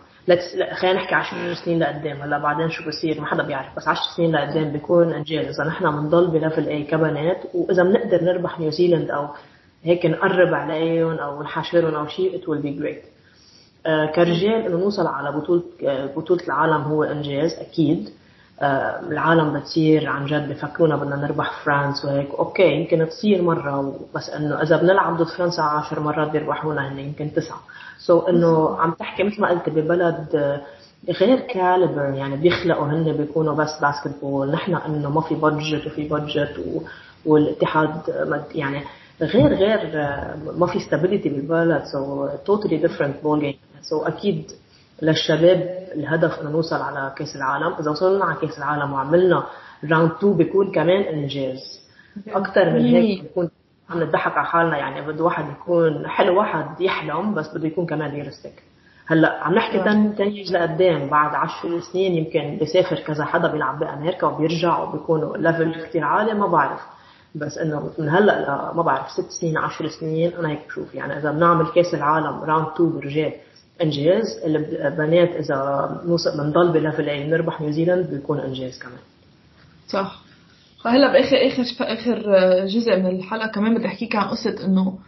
خلينا 0.74 0.96
نحكي 0.96 1.14
10 1.14 1.54
سنين 1.54 1.78
لقدام. 1.78 2.22
هلا 2.22 2.38
بعدين 2.38 2.70
شو 2.70 2.88
بصير؟ 2.88 3.20
ما 3.20 3.26
حدا 3.26 3.42
بيعرف 3.42 3.76
بس 3.76 3.88
10 3.88 4.02
سنين 4.16 4.32
لقدام 4.32 4.72
بيكون 4.72 5.12
انجاز 5.12 5.60
إذا 5.60 5.68
نحن 5.68 5.90
بنضل 5.90 6.26
ب 6.30 6.36
level 6.36 6.68
A 6.68 6.82
كبنات 6.82 7.42
وإذا 7.54 7.82
بنقدر 7.82 8.24
نربح 8.24 8.60
نيوزيلند 8.60 9.10
أو 9.10 9.28
هيك 9.84 10.06
نقرب 10.06 10.54
عليهم 10.54 11.18
أو 11.18 11.42
نحاشرهم 11.42 11.94
أو 11.94 12.06
شيء 12.06 12.36
it 12.36 12.48
will 12.48 12.62
be 12.62 12.70
great 12.70 13.02
كرجال 14.14 14.66
إنه 14.66 14.76
نوصل 14.78 15.06
على 15.06 15.32
بطوله 15.32 15.62
آه، 15.86 16.06
بطولة 16.06 16.44
العالم 16.44 16.82
هو 16.82 17.04
إنجاز 17.04 17.52
أكيد. 17.58 18.10
العالم 18.62 19.58
بتصير 19.58 20.08
عن 20.08 20.26
جد 20.26 20.48
بفكرونا 20.48 20.96
بدنا 20.96 21.16
نربح 21.16 21.64
فرانس 21.64 22.04
وهيك. 22.04 22.28
okay 22.38 22.72
يمكن 22.72 23.08
تصير 23.08 23.42
مرة 23.42 23.94
بس 24.14 24.30
إنه 24.30 24.62
إذا 24.62 24.76
بنلعب 24.76 25.16
ضد 25.16 25.28
فرنسا 25.28 25.62
10 25.62 26.00
مرات 26.00 26.30
بيربحونا 26.30 26.88
هن 26.92 26.98
يمكن 26.98 27.32
تسعة. 27.32 27.60
so 27.98 28.28
إنه 28.28 28.76
عم 28.80 28.90
تحكي 28.90 29.22
مثل 29.22 29.40
ما 29.40 29.48
قلت 29.48 29.68
ببلد 29.68 30.28
آه، 30.34 30.60
غير 31.20 31.40
caliber 31.40 32.14
يعني 32.14 32.36
بيخلقوا 32.36 32.86
هن 32.86 33.12
بيكونوا 33.12 33.54
بس 33.54 33.80
basketball 33.80 34.50
نحن 34.50 34.74
إنه 34.74 35.10
ما 35.10 35.20
في 35.20 35.34
budget 35.34 35.86
وفي 35.86 36.08
budget. 36.08 36.60
والاتحاد 37.26 37.90
يعني 38.54 38.82
غير 39.22 39.54
غير 39.54 39.90
آه، 39.94 40.36
ما 40.58 40.66
في 40.66 40.80
stability 40.80 41.28
بالبلد 41.28 41.82
so 41.92 42.28
totally 42.46 42.76
different 42.76 43.22
ball 43.22 43.40
game 43.40 43.54
so 43.82 44.02
أكيد 44.02 44.44
للشباب 45.02 45.88
الهدف 45.94 46.40
إنه 46.40 46.50
نوصل 46.50 46.76
على 46.76 47.12
كأس 47.16 47.36
العالم. 47.36 47.74
إذا 47.80 47.90
وصلنا 47.90 48.24
على 48.24 48.40
كأس 48.40 48.58
العالم 48.58 48.92
وعملنا 48.92 49.46
round 49.90 50.10
2 50.10 50.36
بيكون 50.36 50.72
كمان 50.72 51.02
إنجاز. 51.02 51.60
أكثر 52.28 52.70
من 52.70 52.84
هيك 52.84 53.22
بيكون 53.22 53.50
عم 53.90 54.02
نضحك 54.02 54.32
على 54.32 54.46
حالنا 54.46 54.76
يعني 54.78 55.06
بده 55.06 55.24
واحد 55.24 55.44
يكون 55.50 56.08
حلو 56.08 56.38
واحد 56.38 56.80
يحلم 56.80 57.34
بس 57.34 57.54
بده 57.54 57.66
يكون 57.66 57.86
كمان 57.86 58.10
realistic 58.10 58.62
هلأ 59.06 59.44
عم 59.44 59.54
نحكي 59.54 59.78
things 60.18 60.52
لقدام 60.52 61.08
بعد 61.08 61.34
10 61.34 61.80
سنين 61.92 62.14
يمكن 62.14 62.56
بيسافر 62.58 62.96
كذا 62.96 63.24
حدا 63.24 63.48
بيلعب 63.52 63.78
بأمريكا 63.78 64.26
وبيرجع 64.26 64.78
وبيكونوا 64.78 65.36
level 65.36 65.82
كثير 65.82 66.04
عالي 66.04 66.34
ما 66.34 66.46
بعرف. 66.46 66.80
بس 67.34 67.58
إنه 67.58 67.90
من 67.98 68.08
هلأ 68.08 68.72
ما 68.74 68.82
بعرف 68.82 69.10
ست 69.10 69.30
سنين 69.40 69.58
10 69.58 69.88
سنين 69.88 70.32
أنا 70.38 70.48
هيك 70.48 70.66
بشوف. 70.68 70.94
يعني 70.94 71.18
إذا 71.18 71.30
بنعمل 71.30 71.66
كأس 71.66 71.94
العالم 71.94 72.40
round 72.44 72.66
2 72.74 72.90
برجال 72.90 73.32
إنجاز. 73.82 74.24
البنات 74.44 75.28
إذا 75.28 76.00
نوصل 76.06 76.30
بنضل 76.38 76.72
ب 76.72 76.78
level 76.78 77.08
A 77.08 77.24
بنربح 77.24 77.60
نيوزيلاند 77.60 78.10
بيكون 78.10 78.40
إنجاز 78.40 78.78
كمان. 78.78 78.98
صح. 79.88 80.20
فهلا 80.84 81.12
باخر 81.12 81.36
آخر 81.46 81.64
آخر 81.80 82.22
جزء 82.66 82.96
من 82.96 83.06
الحلقة 83.06 83.46
كمان 83.46 83.74
بدي 83.78 83.86
أحكيك 83.86 84.16
عن 84.16 84.28
قصة 84.28 84.64
إنه 84.64 84.98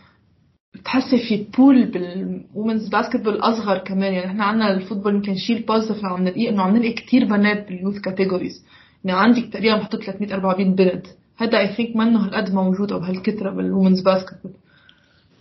بتحسي 0.75 1.19
في 1.29 1.47
pool 1.57 1.85
بال 1.85 2.08
women's 2.08 2.89
basketball 2.89 3.37
أصغر 3.37 3.79
كمان. 3.79 4.13
يعني 4.13 4.27
إحنا 4.27 4.45
عندنا 4.45 4.75
ال 4.75 4.79
football 4.79 5.15
يمكن 5.15 5.35
شيء 5.35 5.57
ال 5.57 5.61
positive 5.61 5.97
اللي 5.97 6.09
عم 6.09 6.23
نلاقيه 6.23 6.49
إنه 6.49 6.63
عم 6.63 6.77
نلاقي 6.77 6.93
كثير 6.93 7.25
بنات 7.25 7.69
بال 7.69 7.77
youth 7.77 7.99
categories 7.99 8.65
يعني 9.05 9.21
عندك 9.21 9.53
تقريبا 9.53 9.77
محطوط 9.77 10.03
300 10.03 10.35
400 10.35 10.67
بنت. 10.67 11.07
هذا 11.37 11.59
I 11.59 11.75
think 11.75 11.97
منه 11.97 12.25
هالقد 12.25 12.55
موجود 12.55 12.93
أو 12.93 12.99
بهالكثرة 12.99 13.51
بال 13.51 13.62
women's 13.62 14.01
basketball 14.01 14.53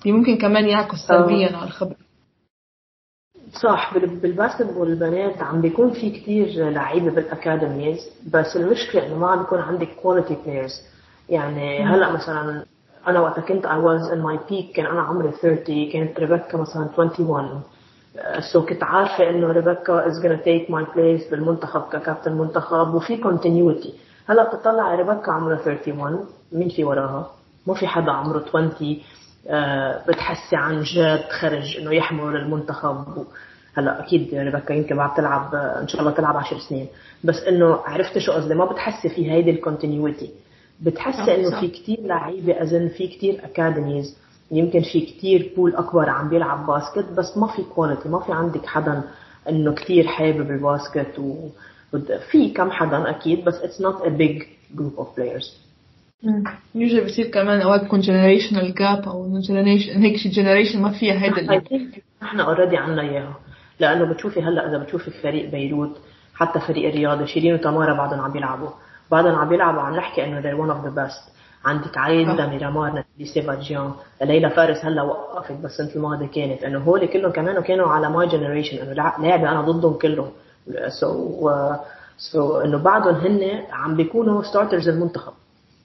اللي 0.05 0.17
ممكن 0.17 0.37
كمان 0.37 0.65
يعكس 0.65 0.97
سلبيا 1.07 1.57
على 1.57 1.67
الخبر. 1.67 1.95
صح 3.53 3.97
بال 3.97 4.12
basketball 4.12 4.87
البنات 4.87 5.41
عم 5.41 5.61
بيكون 5.61 5.91
في 5.91 6.09
كتير 6.09 6.69
لعيبة 6.69 7.11
بال 7.11 7.29
academies 7.29 8.09
بس 8.33 8.55
المشكلة 8.57 9.07
إنه 9.07 9.17
ما 9.17 9.27
عم 9.31 9.39
بيكون 9.39 9.59
عندك 9.59 9.87
quality 10.01 10.37
players 10.45 10.81
يعني 11.29 11.83
هلأ 11.83 12.11
مثلا 12.11 12.65
أنا 13.07 13.19
وقت 13.19 13.39
كنت 13.39 13.65
I 13.65 13.69
was 13.69 14.11
in 14.11 14.21
my 14.21 14.51
peak 14.51 14.75
كان 14.75 14.85
أنا 14.85 15.01
عمري 15.01 15.31
30 15.31 15.91
كانت 15.91 16.19
ريبيكا 16.19 16.57
مثلا 16.57 16.89
21 16.97 17.61
so 18.39 18.69
كنت 18.69 18.83
عارفة 18.83 19.29
إنه 19.29 19.47
ريبيكا 19.47 20.07
is 20.07 20.21
gonna 20.21 20.39
take 20.45 20.71
my 20.71 20.85
place 20.95 21.31
بالمنتخب 21.31 21.81
ككابتن 21.81 22.33
منتخب 22.33 22.93
وفي 22.93 23.23
continuity. 23.23 23.89
هلأ 24.29 24.43
بتطلع 24.55 24.95
ريبيكا 24.95 25.31
عمرها 25.31 25.59
31 25.65 26.25
مين 26.51 26.69
في 26.69 26.83
وراها؟ 26.83 27.31
ما 27.67 27.73
في 27.73 27.87
حدا 27.87 28.11
عمره 28.11 28.45
20 28.49 28.65
آه، 28.65 28.95
بتحسي 30.07 30.55
عن 30.55 30.81
جد 30.83 31.23
خرج 31.29 31.77
إنه 31.77 31.93
يحمل 31.93 32.35
المنتخب. 32.35 33.25
هلا 33.73 33.99
أكيد 33.99 34.35
ريبكا 34.35 34.73
يمكن 34.73 34.95
بعد 34.97 35.13
تلعب 35.13 35.55
إن 35.55 35.87
شاء 35.87 36.01
الله 36.01 36.11
تلعب 36.11 36.37
10 36.37 36.57
سنين. 36.59 36.87
بس 37.23 37.43
إنه 37.43 37.79
عرفت 37.85 38.17
شو 38.17 38.31
قصدي؟ 38.31 38.53
ما 38.53 38.65
بتحسي 38.65 39.09
في 39.09 39.31
هيدي 39.31 39.51
ال 39.51 39.58
continuity 39.58 40.29
بتحسي 40.81 41.35
إنه 41.35 41.59
في 41.59 41.67
كتير 41.67 41.97
لعيبة 42.01 42.53
اذن 42.53 42.87
في 42.87 43.07
كتير 43.07 43.45
academies 43.45 44.17
يمكن 44.51 44.81
في 44.81 45.01
كتير 45.01 45.51
pool 45.55 45.75
أكبر 45.75 46.09
عم 46.09 46.29
بيلعب 46.29 46.65
basket 46.65 47.05
بس 47.17 47.37
ما 47.37 47.47
في 47.47 47.63
quality 47.63 48.09
ما 48.09 48.19
في 48.19 48.33
عندك 48.33 48.65
حدا 48.65 49.01
إنه 49.49 49.73
كتير 49.73 50.07
حابب 50.07 50.51
ال 50.51 50.61
basket 50.61 51.19
و 51.19 51.35
في 52.31 52.49
كم 52.49 52.71
حدا 52.71 53.09
أكيد 53.09 53.45
بس 53.45 53.55
it's 53.55 53.81
not 53.81 54.01
a 54.01 54.09
big 54.09 54.43
group 54.75 54.93
of 54.97 55.15
players 55.17 55.57
يوجد 56.75 57.05
بصير 57.05 57.27
كمان 57.27 57.61
أوقات 57.61 57.83
بكون 57.83 57.99
generational 57.99 58.73
gap 58.73 59.09
أو 59.09 59.39
generation 59.39 60.01
هيك 60.01 60.17
شي 60.17 60.29
generation 60.29 60.81
ما 60.81 60.91
فيها 60.91 61.23
هيدا 61.23 61.63
نحن 62.23 62.39
already 62.39 62.77
عنا 62.77 63.01
إياها. 63.01 63.35
لأنه 63.79 64.13
بتشوفي 64.13 64.41
هلأ 64.41 64.69
إذا 64.69 64.77
بتشوفي 64.77 65.11
فريق 65.11 65.51
بيروت 65.51 65.97
حتى 66.33 66.59
فريق 66.59 66.89
الرياضة 66.89 67.25
شيرين 67.25 67.53
وتمارا 67.53 67.93
بعدهم 67.93 68.21
عم 68.21 68.31
بيلعبوا. 68.31 68.69
بعدهم 69.11 69.35
عم 69.35 69.49
بيلعبوا 69.49 69.81
عم 69.81 69.95
نحكي 69.95 70.25
إنه 70.25 70.41
they're 70.41 70.57
one 70.57 70.71
of 70.71 70.85
the 70.87 70.95
best. 70.99 71.31
عندك 71.65 71.97
عايدة 71.97 72.47
ميرامار 72.47 72.89
نتالي 72.89 73.25
سيفاجيان 73.33 73.91
ليلى 74.21 74.49
فارس 74.49 74.85
هلأ 74.85 75.01
وقفت 75.01 75.51
بس 75.51 75.79
السنة 75.79 75.95
الماضيه 75.95 76.27
كانت. 76.27 76.63
إنه 76.63 76.79
هول 76.79 77.05
كلهم 77.05 77.31
كمان 77.31 77.61
كانوا 77.61 77.87
على 77.87 78.09
my 78.09 78.27
generation 78.27 78.77
إنه 78.77 78.93
لعبة 78.93 79.51
أنا 79.51 79.61
ضدهم 79.61 79.93
كلهم. 79.93 80.31
so, 80.87 82.59
so 82.59 82.65
إنه 82.65 82.77
بعدهم 82.77 83.15
هن 83.15 83.63
عم 83.71 83.95
بيكونوا 83.95 84.43
starters 84.43 84.89
المنتخب. 84.89 85.33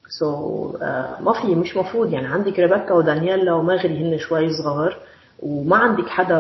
so, 0.09 0.76
uh, 0.77 1.23
ما 1.23 1.33
في 1.33 1.55
مش 1.55 1.77
مفروض 1.77 2.12
يعني. 2.12 2.27
عندك 2.27 2.59
ريبكا 2.59 2.92
ودانييلا 2.95 3.53
وماغري 3.53 4.03
هن 4.03 4.19
شوي 4.19 4.53
صغار 4.53 4.97
وما 5.42 5.77
عندك 5.77 6.09
حدا 6.09 6.37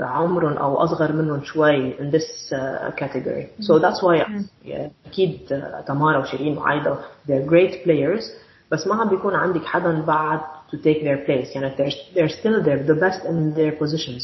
عمرهم 0.00 0.52
أو 0.52 0.76
أصغر 0.76 1.12
منهم 1.12 1.44
شوي 1.44 1.92
in 1.92 2.10
this 2.10 2.52
uh, 2.52 2.90
category. 3.00 3.46
So 3.60 3.78
that's 3.78 4.02
why 4.02 4.16
yeah, 4.64 4.90
أكيد 5.06 5.38
uh, 5.50 5.86
تمارا 5.86 6.18
وشيرين 6.18 6.58
وعايدة 6.58 6.98
they're 7.28 7.50
great 7.50 7.84
players 7.84 8.24
بس 8.72 8.86
ما 8.86 8.94
عم 8.94 9.08
بيكون 9.08 9.34
عندك 9.34 9.64
حدا 9.64 10.00
بعد 10.00 10.40
to 10.70 10.76
take 10.76 11.02
their 11.02 11.26
place. 11.26 11.56
يعني 11.56 11.76
they're, 11.76 12.14
they're 12.14 12.36
still 12.40 12.62
there 12.62 12.82
the 12.86 13.00
best 13.00 13.24
in 13.24 13.54
their 13.54 13.72
positions. 13.72 14.22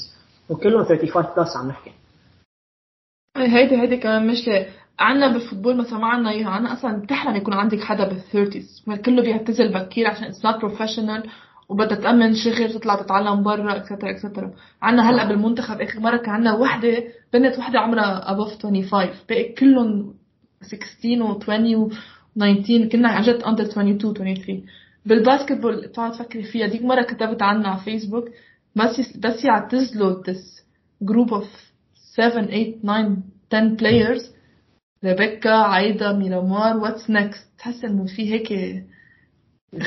وكلهم 0.48 0.84
35 0.84 1.24
plus 1.24 1.56
عم 1.56 1.68
نحكي. 1.68 1.92
هيدي 3.36 3.80
هيدي 3.80 3.96
كمان 3.96 4.26
مشكلة. 4.26 4.66
عنا 5.02 5.32
بال 5.32 5.41
football 5.41 5.76
مثلا 5.76 5.98
ما 5.98 6.06
عنا 6.06 6.30
إياها. 6.30 6.48
عنا 6.48 6.72
أصلا 6.72 7.00
بتحلم 7.00 7.36
يكون 7.36 7.54
عندك 7.54 7.80
حدا 7.80 8.08
بال 8.08 8.22
thirties. 8.22 8.84
كله 9.04 9.22
بيعتزل 9.22 9.72
بكير 9.72 10.06
عشان 10.06 10.24
it's 10.24 10.44
not 10.44 10.56
professional 10.56 11.22
وبدها 11.68 11.96
تأمن 11.96 12.34
شغل 12.34 12.72
تطلع 12.72 12.94
تتعلم 12.94 13.42
برا 13.42 13.76
et 13.76 13.85
cetera 13.85 14.10
et 14.10 14.20
cetera 14.20 14.50
عنا 14.82 15.10
هلأ 15.10 15.28
بالمنتخب 15.28 15.80
آخر 15.80 16.00
مرة 16.00 16.16
كان 16.16 16.34
عنا 16.34 16.54
وحدة 16.54 17.04
بنت 17.32 17.58
وحدة 17.58 17.78
عمرها 17.78 18.34
above 18.34 18.62
25 18.62 19.08
باقي 19.28 19.52
كلهم 19.52 20.14
16 20.62 21.22
و 21.22 21.38
20 21.42 21.74
و 21.76 21.90
19 22.36 22.88
كنا 22.88 23.08
عن 23.08 23.22
جد 23.22 23.42
under 23.42 23.60
22 23.60 23.98
23 23.98 24.62
بال 25.06 25.19
basketball 25.19 25.80
بتقعد 25.80 26.12
تفكري 26.12 26.42
فيها. 26.42 26.66
ديك 26.66 26.82
مرة 26.82 27.02
كتبت 27.02 27.42
عنها 27.42 27.70
على 27.70 27.80
فيسبوك 27.80 28.24
بس 28.76 29.16
بس 29.16 29.44
يعتزلوا 29.44 30.22
this 30.22 30.62
group 31.04 31.30
of 31.30 31.44
7 32.16 32.46
8 32.46 32.74
9 32.82 33.16
10 33.50 33.76
players. 33.76 34.41
ريبيكا 35.04 35.50
عايدة 35.50 36.12
ميرامار 36.12 36.76
what's 36.76 37.10
next 37.10 37.48
تحس 37.58 37.84
انه 37.84 38.04
في 38.16 38.32
هيك 38.32 38.82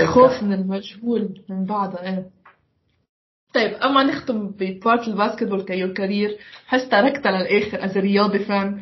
خوف 0.05 0.43
من 0.43 0.53
المجهول 0.53 1.41
من 1.49 1.65
بعضها 1.65 2.03
إيه 2.03 2.25
طيب 3.53 3.73
أما 3.73 4.03
نختم 4.03 4.47
ب 4.47 4.59
part 4.59 5.07
ال 5.07 5.12
basketball 5.12 5.61
your 5.61 5.93
career 5.93 6.37
حس 6.67 6.89
تركتها 6.89 7.31
للآخر 7.31 7.85
as 7.85 7.97
رياضي 7.97 8.39
fan 8.39 8.81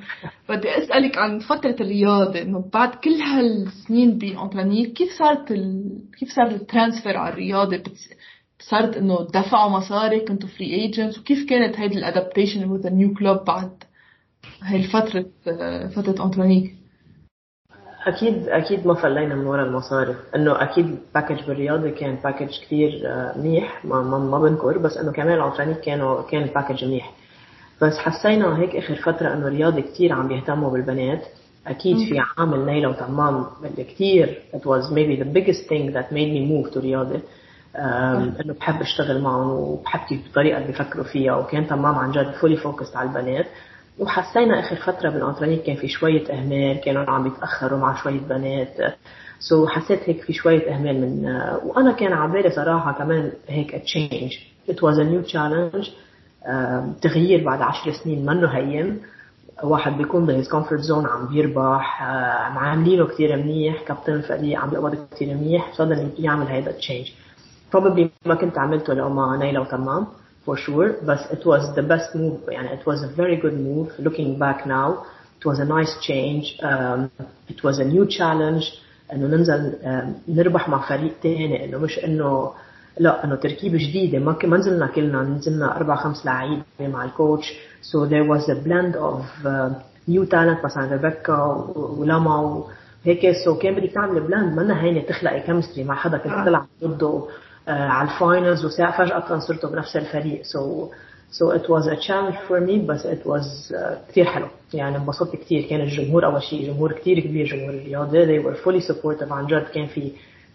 بدي 0.50 0.78
أسألك 0.78 1.18
عن 1.18 1.40
فترة 1.40 1.76
الرياضة 1.82 2.42
إنه 2.42 2.70
بعد 2.74 2.96
كل 2.96 3.14
هالسنين 3.14 4.18
بأنترانيك 4.18 4.94
كيف 4.94 5.10
صارت 5.20 5.52
ال... 5.52 5.84
كيف 6.20 6.30
صار 6.30 6.48
ال 6.48 6.56
transfer 6.56 7.18
على 7.18 7.34
الرياضة؟ 7.34 7.78
بتس... 7.78 8.10
صارت 8.60 8.98
إنه 8.98 9.28
دفعوا 9.34 9.70
مصاري 9.70 10.20
كنتوا 10.20 10.50
free 10.50 10.66
agents 10.66 11.20
وكيف 11.20 11.50
كانت 11.50 11.80
هيدي 11.80 11.96
ال 11.98 12.04
adaptation 12.04 12.66
with 12.66 12.90
new 12.90 13.14
club 13.14 13.46
بعد؟ 13.46 13.84
هاي 14.64 14.76
الفترة 14.76 15.26
فترة 15.96 16.24
انترانيك 16.26 16.76
أكيد 18.08 18.48
أكيد 18.50 18.88
ما 18.88 18.94
فلينا 18.94 19.36
من 19.36 19.48
ورا 19.48 19.64
المصاري. 19.64 20.16
إنه 20.36 20.64
أكيد 20.64 20.98
package 21.16 21.44
بالرياضة 21.48 21.90
كان 21.90 22.16
package 22.24 22.60
كثير 22.62 23.02
آه، 23.06 23.38
منيح. 23.38 23.86
ما, 23.86 24.02
ما, 24.02 24.18
ما 24.18 24.40
بنكر 24.40 24.78
بس 24.78 24.98
إنه 24.98 25.12
كمان 25.12 25.38
الانترانيك 25.38 25.80
كانوا 25.80 26.22
كان 26.22 26.46
package 26.46 26.86
منيح. 26.86 27.14
بس 27.82 27.98
حسينا 27.98 28.58
هيك 28.60 28.76
آخر 28.76 28.96
فترة 28.96 29.34
إنه 29.34 29.48
الرياضة 29.48 29.82
كثير 29.82 30.14
عم 30.14 30.28
بيهتموا 30.28 30.70
بالبنات. 30.70 31.22
أكيد 31.68 31.98
في 31.98 32.22
عامل 32.38 32.66
نيلة 32.66 32.90
وتمارا 32.90 33.46
اللي 33.64 33.84
كثير 33.84 34.40
it 34.54 34.60
was 34.60 34.92
maybe 34.92 35.24
the 35.24 35.38
biggest 35.38 35.70
thing 35.70 35.94
that 35.94 36.12
made 36.12 36.32
me 36.34 36.42
move 36.52 36.74
to 36.74 36.78
رياضة. 36.78 37.20
إنه 37.76 38.54
بحب 38.54 38.82
أشتغل 38.82 39.22
معهم 39.22 39.50
وبحب 39.50 40.00
كيف 40.10 40.28
الطريقة 40.28 40.58
اللي 40.58 40.68
بيفكروا 40.68 41.04
فيها. 41.06 41.36
وكان 41.36 41.68
تمام 41.68 41.96
عن 41.96 42.12
جد 42.12 42.32
fully 42.32 42.58
focused 42.58 42.96
على 42.96 43.10
البنات. 43.10 43.46
وحسينا 44.00 44.60
آخر 44.60 44.76
فترة 44.76 45.10
بالانترانيك 45.10 45.64
كان 45.64 45.76
في 45.76 45.88
شوية 45.88 46.32
أهمال 46.34 46.82
كانوا 46.82 47.10
عم 47.10 47.28
يتأخروا 47.28 47.80
مع 47.80 48.04
شوية 48.04 48.20
بنات. 48.20 48.96
so 49.40 49.70
حسيت 49.70 50.10
هيك 50.10 50.22
في 50.22 50.34
شوية 50.34 50.76
أهمال 50.76 51.02
من 51.02 51.26
وأنا 51.66 51.92
كان 51.92 52.14
على 52.14 52.32
بالي 52.32 52.50
صراحة 52.50 52.92
كمان 52.92 53.32
هيك 53.48 53.76
change 53.76 54.32
it 54.70 54.76
was 54.76 54.98
a 54.98 55.04
new 55.04 55.32
challenge. 55.34 55.90
تغيير 57.02 57.44
بعد 57.46 57.62
عشر 57.62 57.92
سنين 57.92 58.26
منه 58.26 58.48
هين. 58.48 59.02
واحد 59.64 59.98
بيكون 59.98 60.26
ب 60.26 60.32
his 60.32 60.50
comfort 60.50 60.82
zone 60.82 61.06
عم 61.06 61.28
بيربح. 61.28 62.04
عاملينه 62.58 63.08
كثير 63.08 63.36
منيح. 63.36 63.82
كابتن 63.88 64.14
الفريق 64.14 64.60
عم 64.60 64.70
بيقبض 64.70 65.08
كثير 65.12 65.28
منيح. 65.38 65.74
صدق 65.74 66.12
يعمل 66.20 66.48
هيدا 66.48 66.72
change 66.72 67.12
probably 67.76 68.08
ما 68.26 68.36
كنت 68.36 68.58
عملته 68.58 68.94
لو 68.94 69.10
ما 69.10 69.38
نيلة 69.38 69.62
وتمارا. 69.62 70.08
For 70.46 70.58
sure 70.58 70.90
but 71.10 71.20
it 71.32 71.46
was 71.46 71.64
the 71.76 71.82
best 71.82 72.16
move 72.16 72.50
يعني 72.50 72.80
it 72.80 72.86
was 72.86 73.04
a 73.04 73.08
very 73.16 73.38
good 73.38 73.58
move. 73.58 73.88
Looking 74.00 74.40
back 74.40 74.66
now 74.66 75.06
it 75.40 75.46
was 75.46 75.60
a 75.60 75.66
nice 75.66 75.94
change. 76.10 76.46
Um, 76.62 77.12
it 77.50 77.64
was 77.64 77.80
a 77.80 77.86
new 77.86 78.06
challenge. 78.06 78.66
إنه 79.14 79.28
ننزل 79.28 79.74
نربح 80.28 80.70
مع 80.70 80.90
فريق 80.90 81.14
تاني. 81.24 81.66
إنه 81.66 81.78
مش 81.78 82.00
إنه 82.00 82.52
لا 83.00 83.24
إنه 83.24 83.36
تركيبة 83.36 83.78
جديدة. 83.78 84.20
ما 84.20 84.38
ما 84.44 84.58
نزلنا 84.58 84.88
كلنا 84.88 85.24
نزلنا 85.24 85.78
أربع 85.78 85.96
خمس 85.96 86.26
لعيبة 86.26 86.64
مع 86.80 87.06
ال 87.06 87.14
coach 87.14 87.54
so 87.82 88.06
there 88.06 88.24
was 88.24 88.50
a 88.50 88.56
blend 88.56 88.96
of 88.96 89.22
uh, 89.46 89.70
new 90.08 90.26
talent 90.26 90.66
مثلا 90.66 90.92
ريبيكا 90.92 91.36
ولما 91.76 92.64
وهيك 93.06 93.32
so 93.46 93.62
كان 93.62 93.76
بدك 93.76 93.92
تعمل 93.92 94.22
blend 94.22 94.60
منا 94.60 94.82
هينة 94.82 95.02
تخلقي 95.02 95.40
chemistry 95.40 95.84
مع 95.84 95.96
حدا 95.96 96.18
كنت 96.18 96.34
تلعب 96.46 96.66
ضده. 96.84 97.24
على 97.69 98.09
الفاينلز 98.11 98.65
وفجأة 98.65 99.39
صرتوا 99.39 99.71
بنفس 99.71 99.97
الفريق 99.97 100.43
so 100.43 100.91
so 101.31 101.51
it 101.51 101.69
was 101.69 101.87
a 101.87 101.97
challenge 102.07 102.37
for 102.49 102.61
me 102.61 102.79
بس 102.87 103.07
it 103.07 103.27
was 103.27 103.73
uh, 103.73 104.09
كثير 104.09 104.25
حلو 104.25 104.47
يعني 104.75 104.97
انبسطت 104.97 105.37
كثير 105.37 105.63
كان 105.63 105.81
الجمهور 105.81 106.25
أول 106.25 106.43
شيء 106.43 106.67
جمهور 106.67 106.93
كثير 106.93 107.21
كبير 107.21 107.47
جمهور 107.47 107.71
الرياضة 107.71 108.27
they 108.27 108.45
were 108.45 108.57
fully 108.65 108.81
supportive 108.93 109.33
عن 109.33 109.47
جد 109.47 109.67
كان 109.75 109.87
في 109.87 110.13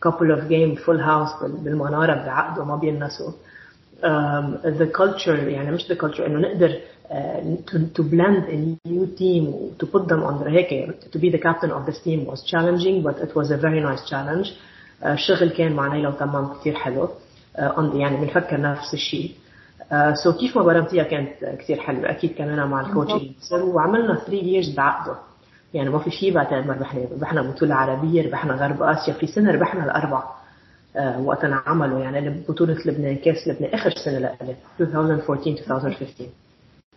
couple 0.07 0.31
of 0.35 0.41
game 0.49 0.85
full 0.85 0.99
house 0.99 1.43
بالمنارة 1.45 2.13
بعقد 2.25 2.59
وما 2.59 2.75
بينسوا 2.75 3.31
um, 4.01 4.57
the 4.79 4.87
culture 4.97 5.29
يعني 5.47 5.71
مش 5.71 5.83
the 5.83 5.95
culture 5.95 6.21
إنه 6.21 6.39
نقدر 6.39 6.79
uh, 7.09 7.71
to, 7.71 7.77
to 7.97 8.03
blend 8.03 8.43
a 8.49 8.87
new 8.89 9.05
team 9.17 9.75
to 9.79 9.85
put 9.85 10.07
them 10.07 10.23
under 10.23 10.47
هيك 10.47 10.89
to 11.15 11.19
be 11.19 11.29
the 11.29 11.39
captain 11.39 11.71
of 11.71 11.85
this 11.85 11.99
team 12.03 12.25
was 12.25 12.43
challenging 12.51 13.03
but 13.03 13.15
it 13.19 13.35
was 13.35 13.51
a 13.51 13.57
very 13.57 13.81
nice 13.81 14.09
challenge 14.09 14.47
الشغل 15.06 15.50
كان 15.50 15.72
مع 15.72 15.94
نيلة 15.94 16.08
وتمام 16.08 16.54
كثير 16.60 16.74
حلو. 16.74 17.08
يعني 17.94 18.16
بنفكر 18.16 18.60
نفس 18.60 18.94
الشيء. 18.94 19.30
سو 20.24 20.32
كيف 20.32 20.58
ما 20.58 20.62
برمتيها 20.62 21.04
كانت 21.04 21.44
كثير 21.58 21.80
حلوة. 21.80 22.10
أكيد 22.10 22.32
كمان 22.32 22.68
مع 22.68 22.80
الكوتش 22.80 23.22
وعملنا 23.52 24.14
3 24.14 24.32
ييرز 24.32 24.74
بعقده. 24.74 25.14
يعني 25.74 25.90
ما 25.90 25.98
في 25.98 26.10
شيء 26.10 26.34
بعد 26.34 26.54
ما 26.54 26.74
ربحنا 26.74 27.00
ربحنا 27.12 27.42
بطولة 27.42 27.74
عربية 27.74 28.26
ربحنا 28.26 28.54
غرب 28.54 28.82
آسيا 28.82 29.12
في 29.14 29.26
سنة 29.26 29.52
ربحنا 29.52 29.84
الأربع 29.84 30.22
آه 30.96 31.20
وقتها 31.20 31.62
عملوا 31.66 32.00
يعني 32.00 32.44
بطولة 32.48 32.78
لبنان 32.86 33.16
كأس 33.16 33.48
لبنان 33.48 33.74
آخر 33.74 33.90
سنة 33.90 34.18
لإلي 34.18 34.56
2014 34.80 35.50
2015 35.50 36.26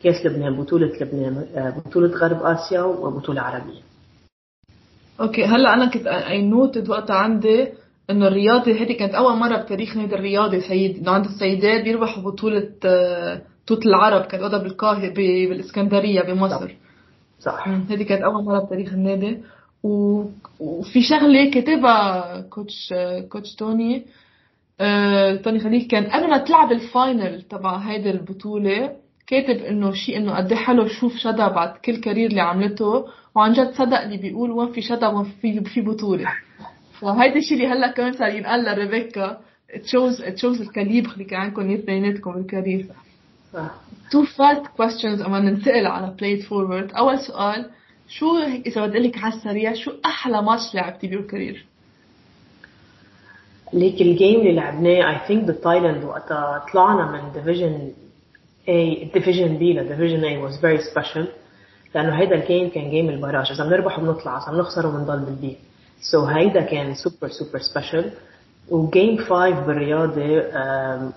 كأس 0.04 0.26
لبنان 0.26 0.56
بطولة 0.56 0.88
لبنان 1.02 1.46
آه 1.56 1.70
بطولة 1.70 2.18
غرب 2.18 2.44
آسيا 2.44 2.82
وبطولة 2.82 3.42
عربية. 3.42 3.82
okay 5.22 5.46
هلأ 5.46 5.74
أنا 5.74 5.86
كنت 5.86 6.08
I 6.08 6.42
noted 6.42 6.90
وقتها 6.90 7.16
عندي 7.16 7.68
إنه 8.12 8.28
الرياضي 8.28 8.84
هذه 8.84 8.94
كانت 8.94 9.14
أول 9.14 9.38
مرة 9.38 9.58
بتاريخ 9.58 9.98
نادي 9.98 10.16
الرياضي 10.16 10.62
سيد 10.62 10.98
إنه 10.98 11.12
عند 11.12 11.26
السيدات 11.26 11.84
بيربحوا 11.84 12.24
بطولة 12.24 12.70
بطولة 13.66 13.82
العرب 13.86 14.22
كانت 14.26 14.44
وقتها 14.44 14.58
بالقاهرة 14.58 15.14
بالإسكندرية 15.14 16.22
بمصر. 16.22 16.76
صح. 17.40 17.68
هذه 17.68 18.04
كانت 18.04 18.22
أول 18.22 18.44
مرة 18.44 18.60
بتاريخ 18.60 18.94
النادي. 18.94 19.38
و... 19.84 20.24
وفي 20.60 21.02
شغلة 21.02 21.52
كاتبها 21.52 22.42
coach 22.42 22.94
coach 23.30 23.56
توني. 23.56 24.06
آه... 24.80 25.36
توني 25.36 25.60
خليل 25.60 25.88
كان 25.88 26.04
قبل 26.04 26.30
ما 26.30 26.38
تلعب 26.38 26.72
ال 26.72 26.84
final 26.84 27.42
تبع 27.42 27.78
هيدي 27.78 28.12
البطولة 28.12 28.96
كاتب 29.28 29.58
إنه 29.64 29.92
شيء 29.92 30.18
إنه 30.18 30.38
قديش 30.38 30.54
حلو 30.54 30.86
يشوف 30.86 31.16
شدا 31.18 31.48
بعد 31.48 31.78
كل 31.86 31.96
career 31.96 32.30
اللي 32.30 32.42
عملته. 32.42 33.06
وعن 33.36 33.54
جد 33.54 33.72
صدق 33.74 34.02
اللي 34.02 34.18
بيقول 34.18 34.52
وين 34.52 34.72
في 34.72 34.82
شدا 34.82 35.08
وين 35.08 35.24
في 35.42 35.62
في 35.64 35.82
بطولة. 35.82 36.28
فهيدا 37.02 37.36
الشيء 37.36 37.58
اللي 37.58 37.68
هلا 37.68 37.92
كمان 37.92 38.14
صار 38.14 38.36
ينقال 38.36 38.64
لريبيكا. 38.66 39.42
shows 39.84 40.22
shows 40.22 40.62
ال 40.62 40.68
caliber 40.68 41.12
اللي 41.12 41.24
كان 41.24 41.40
عندكم 41.40 41.74
اثنيناتكم 41.74 42.34
بال 42.34 42.47
career 42.47 42.86
two 44.12 44.24
fast 44.24 44.68
questions 44.78 45.22
أما 45.22 45.40
ننتقل 45.40 45.86
على 45.88 46.16
play 46.20 46.42
forward 46.42 46.92
أول 46.92 47.20
سؤال 47.20 47.70
شو 48.10 48.38
إذا 48.38 48.86
بدي 48.86 49.00
لك 49.00 49.18
على 49.18 49.34
السريع 49.34 49.74
شو 49.74 49.92
أحلى 50.06 50.42
ماتش 50.42 50.76
لعبتي 50.76 51.08
بال 51.08 51.21
career؟ 51.21 51.66
ليك 53.74 54.02
ال 54.02 54.10
game 54.10 54.40
اللي 54.40 54.54
لعبناه 54.54 55.10
I 55.10 55.28
think 55.28 55.44
بتايلاند 55.44 56.04
وقتها 56.04 56.66
طلعنا 56.74 57.12
من 57.12 57.34
division 57.34 57.92
A 58.68 59.14
division 59.14 59.60
B 59.60 59.62
ل 59.62 59.69
division 59.69 60.22
A 60.22 60.50
was 60.50 60.56
very 60.56 60.82
special. 60.92 61.26
لأنه 61.96 62.14
هيدا 62.16 62.36
ال 62.36 62.43
game 62.43 62.70
كان 62.70 62.90
game 62.90 63.10
البراج 63.10 63.52
إذا 63.52 63.64
بنربح 63.64 64.00
وبنطلع 64.00 64.38
إذا 64.38 64.58
بنخسر 64.58 64.88
وبنضل 64.88 65.20
بال 65.20 65.39
B. 65.39 65.58
so 66.02 66.30
هيدا 66.30 66.62
كان 66.62 66.96
super 66.96 67.28
super 67.28 67.60
special 67.60 68.12
و 68.70 68.80
game 68.80 69.18
5 69.18 69.50
بالرياضة 69.50 70.44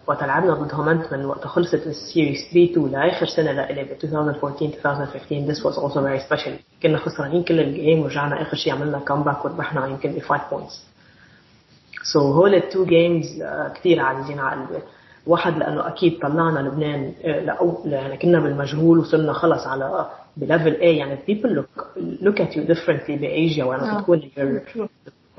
وقت 0.07 0.23
لعبنا 0.23 0.55
ضد 0.55 0.75
هومنتمن 0.75 1.25
وقت 1.25 1.47
خلصت 1.47 1.87
ال 1.87 1.94
series 1.94 2.39
3 2.53 2.73
2 2.73 2.91
لآخر 2.91 3.27
سنة 3.27 3.53
لإلي 3.53 3.85
ب 3.85 3.91
2014 4.05 4.65
2015 4.75 5.47
this 5.53 5.61
was 5.65 5.79
also 5.79 6.01
very 6.01 6.21
special. 6.29 6.53
كنا 6.83 6.99
خسرانين 6.99 7.43
كل 7.43 7.61
ال 7.61 7.69
game 7.69 8.01
ورجعنا 8.01 8.43
آخر 8.43 8.57
شيء 8.57 8.73
عملنا 8.73 8.99
comeback 8.99 9.45
وربحنا 9.45 9.87
يمكن 9.87 10.13
ب 10.13 10.19
5 10.19 10.43
points 10.51 12.21
so 12.21 12.23
هول 12.23 12.55
ال 12.55 12.62
two 12.62 12.85
games 12.85 13.43
كثير 13.75 14.01
عزيزين 14.01 14.39
على 14.39 14.61
قلبي. 14.61 14.83
واحد 15.27 15.59
لأنه 15.59 15.89
أكيد 15.89 16.19
طلعنا 16.19 16.59
لبنان 16.69 17.13
لأو 17.25 17.83
يعني 17.85 18.17
كنا 18.17 18.41
بالمجهول 18.41 18.99
وصرنا 18.99 19.33
خلص 19.33 19.67
على 19.67 20.07
ب 20.37 20.43
level 20.43 20.77
A. 20.77 20.83
يعني 20.83 21.17
people 21.17 21.51
look 21.51 21.85
look 22.23 22.41
at 22.41 22.55
you 22.57 22.75
differently 22.75 23.11
بأيجيا 23.11 23.65
وأنا 23.65 23.99
بتكون 23.99 24.21
you're 24.21 24.87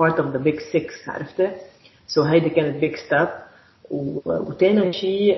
part 0.01 0.17
of 0.19 0.25
the 0.33 0.39
big 0.47 0.59
six 0.59 1.09
عرفتي؟ 1.09 1.51
so 2.07 2.25
هيدي 2.27 2.49
كانت 2.49 2.83
big 2.83 2.97
step. 2.97 3.27
وتاني 3.91 4.93
شيء 4.93 5.37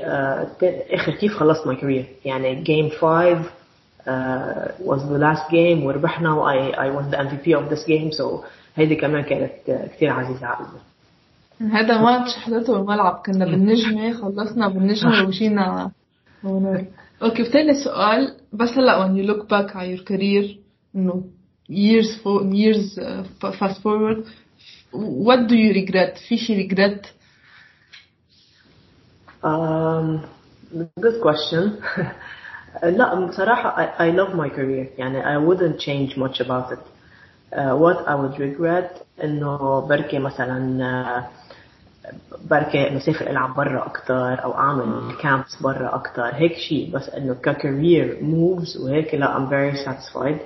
آخر 0.93 1.11
كيف 1.11 1.33
خلصنا 1.33 1.73
career 1.73 2.05
يعني 2.25 2.63
game 2.65 2.93
5 3.01 3.41
uh, 4.07 4.71
was 4.85 5.01
the 5.01 5.19
last 5.19 5.49
game 5.51 5.83
وربحنا 5.85 6.33
و 6.33 6.45
I, 6.49 6.75
I 6.75 6.89
won 6.95 7.11
the 7.11 7.17
MVP 7.17 7.53
of 7.59 7.69
this 7.69 7.83
game. 7.87 8.11
So 8.21 8.45
هيدي 8.75 8.95
كمان 8.95 9.23
كانت 9.23 9.51
كثير 9.67 10.09
عزيزة 10.09 10.45
على 10.45 10.57
قلبي 10.57 10.79
هذا 11.61 12.01
ماتش 12.01 12.35
حضرته 12.35 12.73
بالملعب 12.73 13.23
كنا 13.25 13.45
بالنجمة 13.45 14.13
خلصنا 14.13 14.67
بالنجمة 14.67 15.23
ومشينا 15.23 15.91
okay 17.21 17.43
ثاني 17.45 17.73
سؤال 17.83 18.35
بس 18.53 18.69
هلا 18.69 19.07
when 19.07 19.17
you 19.17 19.27
look 19.27 19.43
back 19.47 19.75
على 19.75 19.97
your 19.97 20.01
career 20.01 20.57
انه 20.95 21.23
years 21.69 22.15
for 22.23 22.43
years 22.43 22.97
uh, 22.97 23.51
fast 23.59 23.81
forward 23.81 24.25
what 24.93 25.47
do 25.49 25.55
you 25.55 25.73
regret 25.73 26.17
في 26.27 26.37
شي 26.37 26.67
regret 26.67 27.05
um, 29.43 30.19
good 30.99 31.21
question 31.23 31.71
لا 32.83 33.25
بصراحة 33.27 33.75
I, 33.75 34.01
I 34.01 34.15
love 34.15 34.35
my 34.35 34.49
career 34.49 34.99
يعني 34.99 35.23
I 35.23 35.47
wouldn't 35.47 35.79
change 35.79 36.17
much 36.17 36.39
about 36.39 36.71
it 36.71 36.79
uh, 37.53 37.75
what 37.75 38.07
I 38.07 38.15
would 38.15 38.39
regret 38.39 39.03
إنه 39.23 39.79
بركي 39.79 40.19
مثلا 40.19 40.79
uh, 41.23 41.46
بركي 42.49 42.87
انه 42.87 42.99
سافر 42.99 43.29
ألعب 43.29 43.55
برا 43.55 43.85
أكثر 43.85 44.43
أو 44.43 44.53
أعمل 44.53 45.15
كامبس 45.21 45.61
برا 45.61 45.95
أكثر 45.95 46.31
هيك 46.33 46.53
شيء 46.57 46.91
بس 46.93 47.09
إنه 47.09 47.33
ككارير 47.33 48.17
موفز 48.21 48.77
وهيك 48.77 49.15
لا 49.15 49.37
I'm 49.37 49.49
very 49.49 49.77
satisfied. 49.87 50.39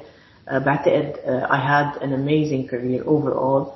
uh, 0.50 0.58
بعتقد 0.58 1.14
uh, 1.14 1.54
I 1.54 1.58
had 1.58 2.02
an 2.04 2.14
amazing 2.14 2.68
career 2.68 3.04
overall. 3.06 3.68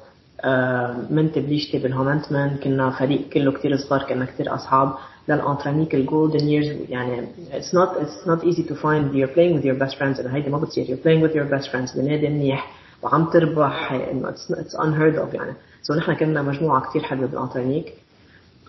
uh, 0.44 1.12
من 1.12 1.32
تبليشتي 1.36 1.80
بالهومنتمن 1.80 2.58
كنا 2.64 2.90
فريق 2.90 3.30
كله 3.30 3.52
كتير 3.52 3.78
صغار 3.78 4.04
كنا 4.04 4.26
كتير 4.26 4.56
أصحاب. 4.56 4.94
للانترانيك 5.30 5.96
ال 5.96 6.03
golden 6.03 6.48
years 6.48 6.68
يعني 6.90 7.28
it's 7.54 7.74
not 7.74 8.02
it's 8.02 8.28
not 8.28 8.44
easy 8.44 8.64
to 8.64 8.76
find. 8.76 9.14
You're 9.16 9.34
playing 9.36 9.56
with 9.56 9.66
your 9.66 9.80
best 9.86 9.98
friends 9.98 10.20
إنه 10.20 10.36
هيدي 10.36 10.50
ما 10.50 10.58
بتصير. 10.58 10.86
You're 10.86 11.04
playing 11.06 11.22
with 11.28 11.36
your 11.36 11.50
best 11.56 11.70
friends. 11.72 11.98
بنادي 11.98 12.30
منيح. 12.30 12.85
وعم 13.06 13.26
تربح 13.26 13.92
إنه 13.92 14.32
it's 14.32 14.76
unheard 14.78 15.18
of 15.32 15.36
يعني. 15.36 15.54
so 15.82 15.94
نحن 15.94 16.14
كنا 16.14 16.42
مجموعة 16.42 16.90
كثير 16.90 17.04
حلوة 17.04 17.28
بالانترانيك 17.28 17.94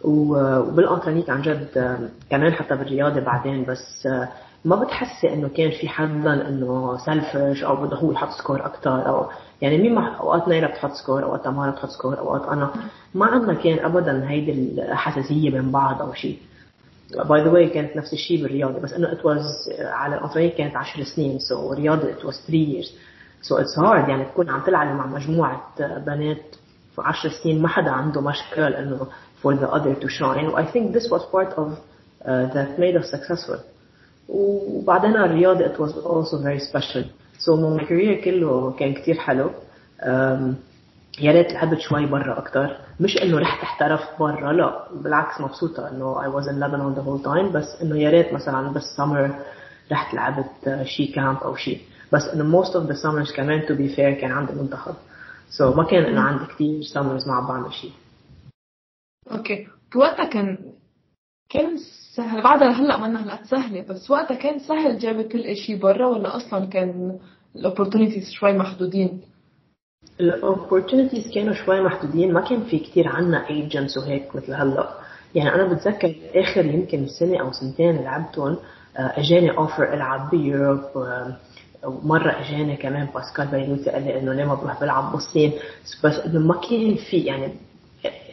وبالانترانيك 0.04 1.30
عن 1.30 1.42
جد 1.42 1.68
كمان 2.30 2.52
حتى 2.52 2.76
بالرياضة 2.76 3.20
بعدين 3.20 3.64
بس 3.64 4.08
ما 4.64 4.76
بتحسي 4.76 5.34
إنه 5.34 5.48
كان 5.48 5.70
في 5.70 5.88
حدا 5.88 6.48
إنه 6.48 6.96
selfish 7.06 7.64
أو 7.64 7.76
بده 7.86 7.96
هو 7.96 8.12
يحط 8.12 8.28
score 8.28 8.66
أكثر 8.66 9.08
أو 9.08 9.26
يعني 9.62 9.78
مين 9.78 9.94
ما 9.94 10.14
أوقات 10.14 10.48
نايلة 10.48 10.66
بتحط 10.66 10.90
score 10.92 11.22
أوقات 11.24 11.44
تمارا 11.44 11.70
بتحط 11.70 11.88
score 11.88 12.18
أوقات 12.18 12.48
أنا. 12.48 12.70
ما 13.14 13.26
عندنا 13.26 13.54
كان 13.54 13.84
ابدا 13.84 14.30
هيدي 14.30 14.52
الحساسية 14.52 15.50
بين 15.50 15.70
بعض 15.70 16.02
أو 16.02 16.12
شيء. 16.12 16.38
by 17.28 17.42
the 17.42 17.50
way 17.50 17.68
كانت 17.68 17.96
نفس 17.96 18.12
الشيء 18.12 18.42
بالرياضة 18.42 18.78
بس 18.80 18.92
إنه 18.92 19.12
it 19.12 19.24
was 19.26 19.44
على 19.80 20.16
الانترانيك 20.16 20.54
كانت 20.54 20.76
10 20.76 21.04
سنين 21.04 21.38
so 21.38 21.76
رياضة 21.76 22.10
it 22.10 22.24
was 22.24 22.34
3 22.46 22.52
years. 22.52 22.88
so 23.48 23.58
it's 23.58 23.78
hard 23.78 24.08
يعني 24.08 24.24
تكون 24.24 24.50
عم 24.50 24.60
تلعب 24.60 24.86
مع 24.96 25.06
مجموعة 25.06 25.62
بنات 26.06 26.56
في 26.96 27.02
10 27.02 27.30
سنين 27.42 27.62
ما 27.62 27.68
حدا 27.68 27.90
عنده 27.90 28.20
مشكل 28.20 28.62
إنه 28.74 29.06
for 29.42 29.54
the 29.54 29.66
other 29.76 29.94
to 30.04 30.08
shine. 30.08 30.44
و 30.44 30.56
I 30.56 30.64
think 30.72 30.92
this 30.96 31.10
was 31.10 31.22
part 31.34 31.52
of 31.58 31.68
uh, 31.68 32.54
that 32.54 32.78
made 32.78 32.96
us 33.02 33.10
successful. 33.10 33.58
وبعدين 34.28 35.16
الرياضة 35.16 35.64
it 35.66 35.78
was 35.78 35.92
also 35.92 36.36
very 36.42 36.60
special. 36.60 37.04
So 37.38 37.56
my 37.56 37.84
career 37.84 38.24
كله 38.24 38.72
كان 38.78 38.94
كتير 38.94 39.14
حلو. 39.14 39.50
um, 40.00 40.54
يا 41.20 41.32
ريت 41.32 41.52
لعبت 41.52 41.80
شوي 41.80 42.06
برا 42.06 42.38
أكتر. 42.38 42.76
مش 43.00 43.22
إنه 43.22 43.38
رحت 43.38 43.62
أحترف 43.62 44.00
برا 44.20 44.52
لا 44.52 44.88
بالعكس 44.94 45.40
مبسوطة 45.40 45.88
إنه 45.88 46.14
I 46.22 46.28
was 46.28 46.46
in 46.46 46.60
Lebanon 46.60 46.98
the 46.98 47.02
whole 47.04 47.26
time. 47.26 47.52
بس 47.54 47.82
إنه 47.82 47.96
يا 47.98 48.10
ريت 48.10 48.32
مثلا 48.32 48.68
بالسمر 48.72 49.30
رحت 49.92 50.14
لعبت 50.14 50.82
شي 50.84 51.06
camp 51.06 51.36
أو 51.42 51.56
شي. 51.56 51.78
بس 52.12 52.22
إنه 52.22 52.62
most 52.62 52.68
of 52.70 52.88
the 52.88 52.96
summers 52.96 53.36
كمان 53.36 53.60
to 53.62 53.72
be 53.78 53.96
fair 53.96 54.20
كان 54.20 54.32
عندي 54.32 54.52
منتخب. 54.52 54.94
so 55.50 55.76
ما 55.76 55.84
كان 55.84 56.04
إنه 56.04 56.20
عندي 56.20 56.44
كثير 56.44 56.82
summers 56.82 57.28
ما 57.28 57.34
عم 57.34 57.46
بعمل 57.46 57.72
شيء 57.72 57.92
okay. 59.32 59.66
وقتها 59.96 60.24
كان 60.24 60.58
كان 61.50 61.76
سهل. 62.16 62.42
بعدها 62.42 62.70
هلا 62.70 62.96
ما 62.96 63.22
هلا 63.22 63.44
سهلة 63.44 63.84
بس 63.88 64.10
وقتها 64.10 64.34
كان 64.34 64.58
سهل 64.58 64.98
جاب 64.98 65.22
كل 65.22 65.56
شيء 65.56 65.78
برا 65.78 66.06
ولا 66.06 66.36
أصلا 66.36 66.66
كان 66.66 67.18
ال 67.56 67.61
opportunities 67.61 68.30
شوي 68.30 68.52
محدودين؟ 68.52 69.20
ال 70.20 70.28
opportunities 70.28 71.34
كانوا 71.34 71.54
شوي 71.54 71.80
محدودين. 71.80 72.32
ما 72.32 72.40
كان 72.48 72.64
في 72.64 72.78
كثير 72.78 73.08
عنا 73.08 73.48
agents 73.50 73.98
وهيك 73.98 74.36
مثل 74.36 74.54
هلأ. 74.54 74.90
يعني 75.34 75.54
أنا 75.54 75.74
بتذكر 75.74 76.14
آخر 76.34 76.64
يمكن 76.66 77.06
سنة 77.20 77.40
أو 77.40 77.52
سنتين 77.52 77.96
لعبتهم 77.96 78.56
آه، 78.96 79.20
أجاني 79.20 79.50
offer 79.50 79.94
إلعب 79.94 80.30
ب 80.30 80.37
Europe 80.37 80.80
ومره 81.86 82.30
اجاني 82.30 82.76
كمان 82.76 83.08
باسكال 83.14 83.46
بيروتي 83.46 83.90
قال 83.90 84.02
لي 84.02 84.18
إنه 84.20 84.32
ليه 84.32 84.44
ما 84.44 84.54
بروح 84.54 84.80
بلعب 84.80 85.12
بالصين 85.12 85.52
بس 86.04 86.14
إنه 86.14 86.40
ما 86.40 86.60
كان 86.60 86.94
في 87.10 87.16
يعني 87.16 87.52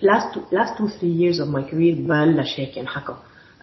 last 0.02 0.34
two, 0.36 0.42
last 0.52 0.78
two 0.78 0.88
three 0.88 1.14
years 1.22 1.40
of 1.40 1.48
my 1.48 1.72
career 1.72 2.08
بلش 2.08 2.60
هيك 2.60 2.78
ينحكى 2.78 3.14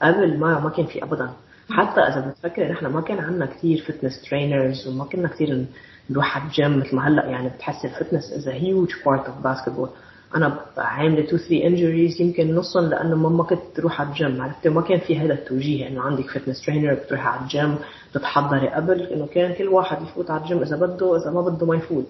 قبل 0.03 0.39
ما 0.39 0.61
ما 0.61 0.71
كان 0.71 0.87
في 0.87 1.05
ابدا. 1.05 1.31
حتى 1.71 2.01
إذا 2.01 2.21
بتفكر 2.31 2.73
نحن 2.73 2.87
ما 2.87 3.01
كان 3.01 3.19
عندنا 3.19 3.47
كثير 3.47 3.85
fitness 3.89 4.23
trainers 4.31 4.89
وما 4.89 5.05
كنا 5.05 5.29
كثير 5.29 5.67
نروح 6.11 6.37
على 6.37 6.47
الجيم 6.47 6.79
مثل 6.81 6.97
ما 6.97 7.09
هلأ 7.09 7.27
يعني 7.27 7.49
بتحس 7.49 7.85
ال 7.85 7.91
fitness 7.91 8.33
is 8.33 8.49
huge 8.49 8.95
part 9.05 9.27
of 9.27 9.47
basketball. 9.47 9.89
أنا 10.37 10.61
عاملة 10.79 11.27
two 11.27 11.37
three 11.37 11.67
injuries 11.67 12.21
يمكن 12.21 12.55
نصهم 12.55 12.91
لأنه 12.91 13.17
ما 13.17 13.45
كنت 13.45 13.61
تروح 13.75 14.01
على 14.01 14.11
الجيم 14.11 14.43
عرفت؟ 14.43 14.69
ما 14.69 14.81
كان 14.81 14.99
في 14.99 15.19
هذا 15.19 15.35
التوجيه 15.35 15.89
إنه 15.89 16.01
عندك 16.01 16.27
fitness 16.27 16.67
trainer 16.67 16.95
بتروحي 16.95 17.29
على 17.29 17.41
الجيم 17.41 17.79
بتحضري 18.15 18.69
قبل 18.69 19.03
إنه 19.03 19.27
كان 19.27 19.55
كل 19.55 19.69
واحد 19.69 20.03
يفوت 20.03 20.31
على 20.31 20.43
الجيم 20.43 20.63
إذا 20.63 20.77
بده 20.77 21.17
إذا 21.17 21.31
ما 21.31 21.41
بده 21.41 21.67
ما 21.67 21.77
يفوت. 21.77 22.07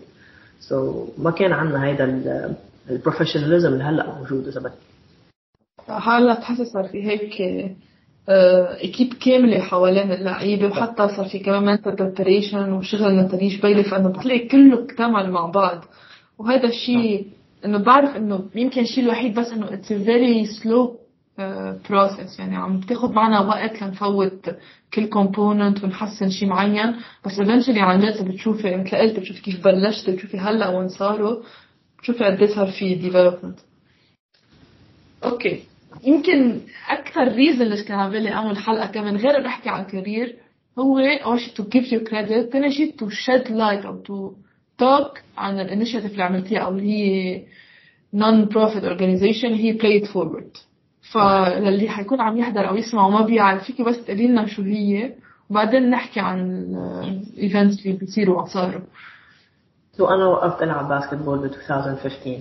so 0.60 1.20
ما 1.20 1.30
كان 1.30 1.52
عندنا 1.52 1.90
هذا 1.90 2.04
ال 2.90 2.95
professionalism 2.95 3.72
اللي 3.72 3.84
هلأ 3.84 4.18
موجود 4.18 4.48
إذا 4.48 4.60
بدك. 4.60 4.72
هلا 5.88 6.34
تحس 6.34 6.60
صار 6.62 6.88
في 6.88 7.02
هيك 7.06 7.42
équipe 8.28 9.14
كاملة 9.14 9.60
حوالين 9.60 10.12
اللعيبة 10.12 10.66
وحتى 10.66 11.08
صار 11.08 11.28
في 11.28 11.38
كمان 11.38 11.64
mental 11.64 11.96
preparation 11.96 12.72
وشغل 12.72 13.16
نتالي 13.16 13.48
جبيلي 13.48 13.84
فانه 13.84 14.08
بتلاقي 14.08 14.48
كله 14.48 14.84
اكتمل 14.84 15.30
مع 15.30 15.46
بعض. 15.46 15.84
وهذا 16.38 16.68
الشيء 16.68 17.26
إنه 17.64 17.78
بعرف 17.78 18.16
إنه 18.16 18.50
يمكن 18.54 18.80
الشيء 18.80 19.04
الوحيد 19.04 19.34
بس 19.38 19.52
إنه 19.52 19.74
it's 19.74 19.92
very 19.92 20.46
slow 20.46 20.96
process 21.90 22.38
يعني 22.38 22.56
عم 22.56 22.80
بتاخذ 22.80 23.12
معنا 23.12 23.40
وقت 23.40 23.82
لنفوت 23.82 24.50
كل 24.94 25.06
component 25.06 25.84
ونحسن 25.84 26.30
شيء 26.30 26.48
معين. 26.48 26.96
بس 27.26 27.38
eventually 27.40 27.80
عن 27.80 28.00
جد 28.00 28.28
بتشوفي 28.28 28.76
مثل 28.76 28.96
قلت 28.96 29.18
بتشوفي 29.18 29.42
كيف 29.42 29.64
بلشت 29.64 30.10
بتشوفي 30.10 30.38
هلأ 30.38 30.68
وين 30.68 30.88
صاروا 30.88 31.42
بتشوفي 31.98 32.24
قد 32.24 32.42
إيه 32.42 32.54
صار 32.54 32.66
في 32.70 32.94
development 32.94 33.58
okay 35.24 35.62
يمكن 36.04 36.60
أكثر 36.88 37.28
reason 37.32 37.64
ليش 37.64 37.82
كان 37.82 37.98
عم 37.98 38.10
بالي 38.10 38.32
أعمل 38.32 38.56
حلقة 38.56 38.86
كمان 38.86 39.16
غير 39.16 39.46
أحكي 39.46 39.68
عن 39.68 39.80
ال 39.80 39.88
career 39.88 40.36
هو 40.78 40.98
اول 40.98 41.40
شيء 41.40 41.54
to 41.54 41.64
give 41.68 41.92
you 41.92 42.00
credit 42.00 42.52
ثاني 42.52 42.72
شيء 42.72 42.94
to 42.98 43.08
shed 43.08 43.50
light 43.50 43.84
أو 43.84 43.96
to 43.96 44.32
talk 44.80 45.18
عن 45.38 45.60
ال 45.60 45.65
initiative 45.65 46.12
اللي 46.12 46.22
عملتيها 46.22 46.58
أو 46.60 46.70
اللي 46.70 46.92
هي 46.92 47.42
non-profit 48.14 48.84
organization 48.84 49.52
هي 49.54 49.72
Play 49.72 50.06
It 50.06 50.17
Forward 50.17 50.56
فللي 51.12 51.88
حيكون 51.88 52.20
عم 52.20 52.36
يحضر 52.36 52.68
أو 52.68 52.76
يسمع 52.76 53.06
وما 53.06 53.20
بيعرف 53.26 53.64
فيكي 53.64 53.82
بس 53.82 54.04
تقولي 54.04 54.26
لنا 54.26 54.46
شو 54.46 54.62
هي 54.62 55.12
وبعدين 55.50 55.90
نحكي 55.90 56.20
عن 56.20 56.40
ال 57.36 57.43
events 57.43 57.86
اللي 57.86 57.96
بيصيروا 57.98 58.42
وصاروا 58.42 58.80
so 59.96 60.06
أنا 60.06 60.26
وقفت 60.26 60.62
ألعب 60.62 60.88
basketball 60.88 61.38
ب 61.38 61.44
2015 61.44 62.38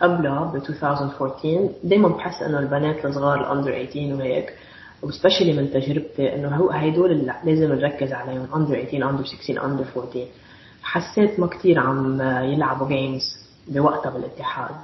قبلها 0.00 0.44
ب 0.44 0.56
2014 0.56 1.68
دائما 1.84 2.08
بحس 2.08 2.42
إنه 2.42 2.58
البنات 2.58 3.04
الصغار 3.04 3.40
ال 3.40 3.47
under 3.47 3.84
18 3.84 4.14
وهيك 4.14 4.54
و 5.02 5.07
specially 5.07 5.52
من 5.52 5.70
تجربتي 5.70 6.34
إنه 6.34 6.72
هدول 6.72 7.32
لازم 7.44 7.72
نركز 7.72 8.12
عليهم 8.12 8.46
under 8.54 8.84
18 8.84 9.10
under 9.10 9.24
16 9.24 9.64
under 9.64 9.84
14 9.96 10.26
حسيت 10.82 11.40
ما 11.40 11.46
كثير 11.46 11.78
عم 11.78 12.20
يلعبوا 12.22 12.88
games 12.88 13.22
بوقتها 13.68 14.10
بالاتحاد. 14.10 14.74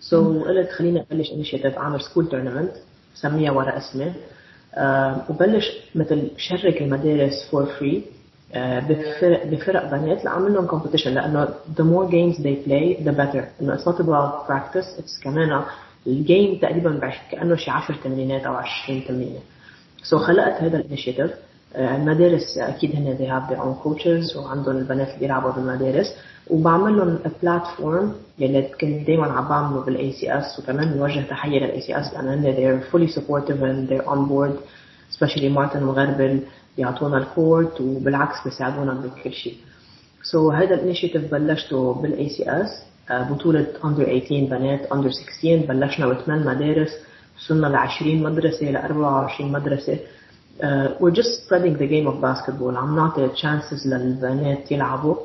so, 0.00 0.48
قلت 0.48 0.70
خليني 0.70 1.00
أبلش 1.00 1.32
initiative 1.32 1.78
أعمل 1.78 2.00
school 2.00 2.28
tournament 2.28 2.72
سميها 3.14 3.50
ورا 3.52 3.76
اسمي 3.76 4.12
أه 4.74 5.22
وبلش 5.28 5.72
مثل 5.94 6.30
شرك 6.36 6.82
المدارس 6.82 7.48
for 7.50 7.66
free 7.66 8.04
أه 8.54 8.80
بفرق 8.80 9.46
بفرق 9.46 9.90
بنات 9.90 10.24
لأعمل 10.24 10.54
لهم 10.54 10.66
competition 10.66 11.14
لأنه 11.14 11.48
the 11.76 11.82
more 11.82 12.10
games 12.10 12.42
they 12.42 12.68
play 12.68 13.04
the 13.04 13.12
better. 13.12 13.44
إنه 13.60 13.76
it's 13.76 13.86
not 13.86 14.00
about 14.00 14.48
practice 14.48 15.00
it's 15.00 15.22
كمان 15.22 15.62
ال 16.06 16.16
game 16.16 16.58
تقريبا 16.58 17.10
كأنه 17.30 17.56
شي 17.56 17.70
10 17.70 17.94
تمرينات 18.04 18.42
أو 18.42 18.54
20 18.54 19.04
تمرينة. 19.04 19.40
so 20.02 20.22
خلقت 20.22 20.62
هذا 20.62 20.76
ال 20.76 20.81
initiative 20.81 21.30
المدارس 21.76 22.58
أكيد 22.58 22.96
هن 22.96 23.16
they 23.18 23.28
have 23.30 23.50
their 23.52 23.60
own 23.60 23.84
coaches 23.84 24.36
وعندهم 24.36 24.76
البنات 24.76 25.08
اللي 25.08 25.20
بيلعبوا 25.20 25.50
بالمدارس 25.50 26.14
وبعمل 26.50 26.96
لهم 26.96 27.18
platform 27.42 28.12
يلي 28.38 28.62
كنت 28.62 29.06
دائما 29.06 29.26
عم 29.26 29.48
بعمله 29.48 29.80
بال 29.80 30.12
ACS 30.12 30.58
وكمان 30.58 30.92
بنوجه 30.92 31.20
تحية 31.20 31.58
لل 31.58 31.80
ACS 31.80 32.14
لأنه 32.14 32.34
هن 32.34 32.54
they're 32.56 32.92
fully 32.92 33.14
supportive 33.16 33.60
and 33.62 33.88
they're 33.90 34.08
on 34.08 34.28
board 34.30 34.52
especially 35.12 35.44
مارتن 35.44 35.82
وغربل 35.82 36.40
بيعطونا 36.76 37.18
ال 37.18 37.28
court 37.28 37.80
وبالعكس 37.80 38.44
بيساعدونا 38.44 38.92
بكل 38.92 39.32
شيء. 39.32 39.54
so, 40.22 40.54
هذا 40.54 40.74
ال 40.74 40.79
initiative 40.79 41.30
بلشته 41.32 41.94
بال 41.94 42.28
ACS 42.28 42.82
بطولة 43.10 43.66
under 43.84 44.04
18 44.04 44.46
بنات 44.50 44.92
under 44.92 45.10
16 45.10 45.66
بلشنا 45.66 46.06
بثمان 46.06 46.44
مدارس 46.46 46.90
وصلنا 47.38 47.66
ل 47.66 47.74
20 47.74 48.22
مدرسة 48.22 48.70
ل 48.70 48.76
24 48.76 49.52
مدرسة 49.52 49.98
uh, 50.62 50.88
we're 51.00 51.16
just 51.20 51.44
spreading 51.44 51.74
the 51.78 51.86
game 51.86 52.06
of 52.06 52.20
basketball. 52.20 52.76
عم 52.76 52.96
نعطي 52.96 53.28
chances 53.28 53.86
للبنات 53.86 54.72
يلعبوا. 54.72 55.16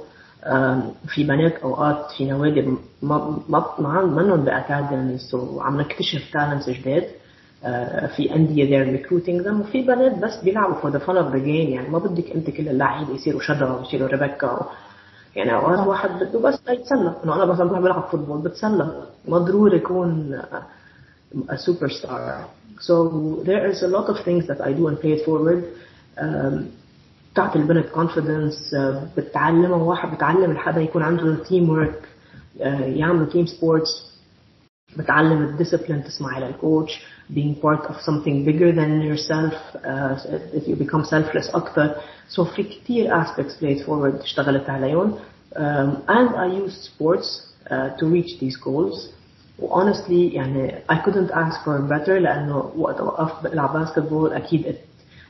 في 1.08 1.24
بنات 1.24 1.54
أوقات 1.64 2.12
في 2.18 2.26
نوادي 2.26 2.62
ما 3.02 3.38
ما 3.50 3.66
ما 3.80 4.06
منهم 4.06 4.44
ب 4.46 4.55
academies 4.55 5.36
وعم 5.36 5.82
نكتشف 5.82 6.32
talents 6.34 6.70
جداد. 6.70 7.08
في 8.16 8.36
أندية 8.36 8.66
they're 8.66 8.98
recruiting 8.98 9.46
them. 9.46 9.62
وفي 9.62 9.82
بنات 9.82 10.18
بس 10.18 10.44
بيلعبوا 10.44 10.76
for 10.82 10.94
the 10.94 11.00
fun 11.00 11.16
of 11.16 11.34
the 11.34 11.40
game. 11.40 11.70
يعني 11.70 11.90
ما 11.90 12.00
بدك 12.00 12.32
أنت 12.32 12.50
كل 12.50 12.70
اللعيبه 12.70 13.14
يصيروا 13.14 13.42
شدا 13.42 13.80
ويصيروا 13.80 14.08
ريبيكا 14.08 14.70
يعني 15.36 15.54
أوقات 15.56 15.88
واحد 15.88 16.10
بده 16.10 16.40
بس 16.40 16.60
يتسلى. 16.70 17.16
إنه 17.24 17.36
أنا 17.36 17.46
مثلا 17.46 17.66
بروح 17.66 17.80
بلعب 17.80 18.04
football 18.12 18.42
بتسلى. 18.42 19.04
ما 19.28 19.38
ضروري 19.38 19.78
يكون 19.78 20.42
a 21.50 21.56
superstar. 21.56 22.46
so 22.83 22.95
there 23.45 23.67
is 23.67 23.83
a 23.83 23.89
lot 23.97 24.07
of 24.09 24.17
things 24.25 24.47
that 24.47 24.61
I 24.61 24.73
do 24.73 24.87
and 24.89 24.97
play 25.01 25.13
it 25.13 25.25
forward 25.25 25.65
um, 26.21 26.67
بتعطي 27.33 27.59
البنت 27.59 27.87
confidence 27.95 28.75
بتعلمها 29.17 29.77
واحد 29.83 30.15
بتعلم 30.15 30.57
حدا 30.57 30.81
يكون 30.81 31.03
عنده 31.03 31.45
team 31.45 31.69
work 31.71 32.07
يعملوا 32.61 33.27
team 33.27 33.49
sports 33.49 34.09
بتعلم 34.97 35.43
الديسيبلين 35.45 36.05
تسمعي 36.05 36.41
للكوتش 36.41 37.01
being 37.35 37.55
part 37.63 37.85
of 37.91 37.95
something 37.95 38.45
bigger 38.47 38.73
than 38.73 39.03
yourself 39.03 39.55
uh, 39.85 40.17
if 40.59 40.67
you 40.69 40.77
become 40.77 41.05
selfless 41.05 41.55
أكثر 41.55 41.95
so 42.37 42.43
في 42.43 42.63
كتير 42.63 43.25
aspects 43.25 43.53
played 43.61 43.87
forward 43.87 44.23
اشتغلت 44.23 44.71
عليهم 44.71 45.15
um, 45.57 45.61
and 46.09 46.29
I 46.37 46.47
use 46.65 46.91
sports 46.91 47.29
uh, 47.71 47.97
to 47.99 48.07
reach 48.07 48.41
these 48.41 48.57
goals 48.57 49.09
honestly 49.62 50.34
يعني 50.36 50.76
I 50.92 50.96
couldn't 50.96 51.32
ask 51.32 51.64
for 51.66 51.82
better 51.90 52.10
لأنه 52.10 52.72
وقت 52.78 53.02
وقفت 53.02 53.52
بلعب 53.52 53.74
باسكتبول 53.74 54.34
أكيد 54.34 54.66
it, 54.66 54.76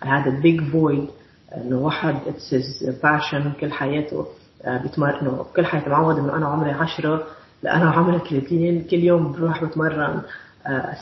I 0.04 0.06
had 0.06 0.28
a 0.28 0.32
big 0.44 0.74
void 0.74 1.12
إنه 1.58 1.78
واحد 1.78 2.16
it's 2.28 2.54
his 2.56 2.86
passion 3.02 3.60
كل 3.62 3.72
حياته 3.72 4.26
uh, 4.64 4.70
بيتمرن. 4.70 5.16
إنه 5.16 5.46
كل 5.56 5.66
حياتي 5.66 5.90
معود 5.90 6.18
إنه 6.20 6.36
أنا 6.36 6.48
عمري 6.48 6.72
عشرة 6.72 7.24
لأنا 7.64 7.92
عمري 7.92 8.20
30 8.20 8.82
كل 8.82 9.04
يوم 9.04 9.32
بروح 9.32 9.64
بتمرن 9.64 10.22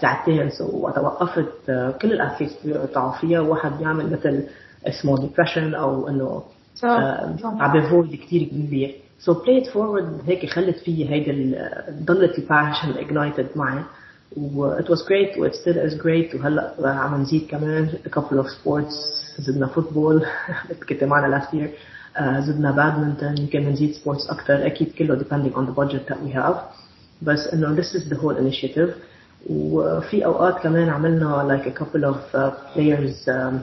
ساعتين. 0.02 0.50
so 0.50 0.78
وقت 0.80 0.98
وقفت 0.98 1.66
كل 2.02 2.14
ال 2.14 2.19
athletes 2.19 2.66
بيقطعوا 2.66 3.12
فيها 3.12 3.40
واحد 3.40 3.78
بيعمل 3.78 4.12
مثل 4.14 4.44
اسمه 4.88 5.18
depression 5.20 5.76
أو 5.76 6.08
إنه 6.08 6.44
عم 7.60 7.80
ب 7.80 7.87
void 7.87 8.16
كثير 8.16 8.44
كبير. 8.44 8.96
so 9.26 9.34
Play 9.34 9.64
It 9.66 9.78
Forward 9.78 10.22
هيك 10.28 10.50
خلت 10.50 10.78
فيي 10.78 11.10
هيدي 11.10 11.56
ضلت 12.06 12.40
ال 12.40 12.47
passion 12.47 12.98
ignited 12.98 13.48
معي. 13.56 13.84
و 14.38 14.78
it 14.80 14.86
was 14.86 15.02
great 15.02 15.38
و 15.40 15.50
it 15.50 15.54
still 15.54 15.78
is 15.90 15.94
great. 16.02 16.36
وهلأ 16.36 16.90
عم 16.90 17.22
نزيد 17.22 17.48
كمان 17.48 17.90
a 18.06 18.10
couple 18.10 18.38
of 18.44 18.48
sports. 18.48 18.94
زدنا 19.40 19.68
football 19.68 20.26
كنت 20.90 21.04
معنا 21.04 21.40
last 21.40 21.54
year. 21.54 21.68
زدنا 22.40 22.72
بادمنتون 22.72 23.38
يمكن 23.38 23.70
نزيد 23.70 23.94
sports 23.94 24.30
أكثر 24.30 24.66
أكيد 24.66 24.92
كله 24.92 25.20
depending 25.20 25.54
on 25.56 25.66
the 25.66 25.76
budget 25.82 26.12
that 26.12 26.18
we 26.18 26.32
have. 26.36 26.56
بس 27.22 27.48
إنه 27.54 27.76
this 27.82 27.96
is 27.96 28.10
the 28.10 28.16
whole 28.16 28.38
initiative. 28.38 28.90
وفي 29.50 30.26
أوقات 30.26 30.64
كمان 30.64 30.90
عملنا 30.90 31.48
like 31.58 31.68
a 31.68 31.80
couple 31.80 32.04
of 32.04 32.18
uh, 32.36 32.52
players 32.76 33.28
um, 33.28 33.56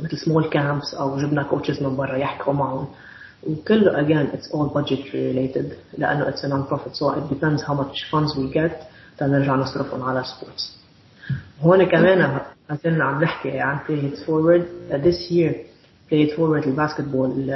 مثل 0.00 0.16
small 0.16 0.44
camps 0.50 0.98
أو 0.98 1.18
جبنا 1.18 1.48
coaches 1.50 1.82
من 1.82 1.96
برا 1.96 2.16
يحكوا 2.16 2.52
معهم. 2.52 2.86
وكله 3.46 3.92
again 3.92 4.36
it's 4.36 4.50
all 4.52 4.68
budget 4.68 5.12
related 5.12 5.72
لأنه 5.98 6.30
it's 6.30 6.44
a 6.44 6.48
non-profit 6.48 6.96
so 6.96 7.10
it 7.10 7.34
depends 7.34 7.62
how 7.62 7.74
much 7.74 8.10
funds 8.10 8.36
we 8.36 8.52
get 8.54 8.72
تنرجع 9.18 9.54
نصرفهم 9.54 10.02
على 10.02 10.24
sports 10.24 10.80
هون 11.60 11.84
كمان 11.84 12.40
مثلا 12.70 13.04
عم 13.04 13.22
نحكي 13.22 13.58
عن 13.58 13.78
Play 13.78 14.14
It 14.14 14.18
Forward 14.18 14.62
uh, 14.92 14.98
this 15.06 15.30
year 15.30 15.52
Play 16.10 16.28
It 16.28 16.36
Forward 16.36 16.66
ال 16.66 16.74
basketball 16.74 17.54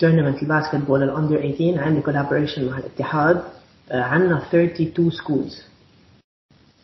tournament 0.00 0.42
ال 0.42 0.47
basketball 0.47 1.02
ال 1.02 1.08
under 1.08 1.36
18 1.36 1.80
عندي 1.80 2.02
collaboration 2.02 2.58
مع 2.58 2.78
الاتحاد 2.78 3.42
uh, 3.90 3.94
عندنا 3.94 4.38
32 4.38 5.10
schools 5.10 5.54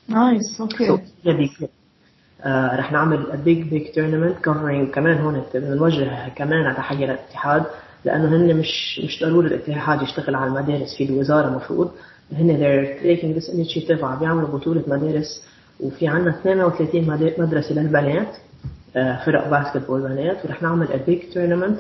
nice 0.09 0.61
okay 0.61 1.01
آه 2.45 2.77
رح 2.77 2.93
نعمل 2.93 3.27
a 3.33 3.37
big 3.37 3.71
big 3.73 3.95
tournament 3.95 4.49
covering 4.49 4.95
كمان 4.95 5.19
هون 5.19 5.43
بنوجه 5.55 6.29
كمان 6.29 6.77
تحية 6.77 7.07
للاتحاد 7.07 7.67
لأنه 8.05 8.29
هن 8.37 8.57
مش 8.57 9.01
مش 9.05 9.21
ضروري 9.23 9.47
الاتحاد 9.49 10.03
يشتغل 10.03 10.35
على 10.35 10.47
المدارس 10.47 10.95
في 10.97 11.05
الوزارة 11.05 11.49
المفروض. 11.49 11.91
هن 12.33 12.59
they're 12.59 13.03
taking 13.03 13.41
this 13.41 13.49
initiative 13.51 14.05
عم 14.05 14.19
بيعملوا 14.19 14.49
بطولة 14.49 14.83
مدارس. 14.87 15.43
وفي 15.81 16.09
عندنا 16.09 16.39
32 16.41 17.33
مدرسة 17.39 17.75
للبنات 17.75 18.37
آه 18.97 19.25
فرق 19.27 19.49
basketball 19.49 20.03
بنات. 20.03 20.45
ورح 20.45 20.63
نعمل 20.63 20.87
a 20.89 21.11
big 21.11 21.35
tournament. 21.35 21.79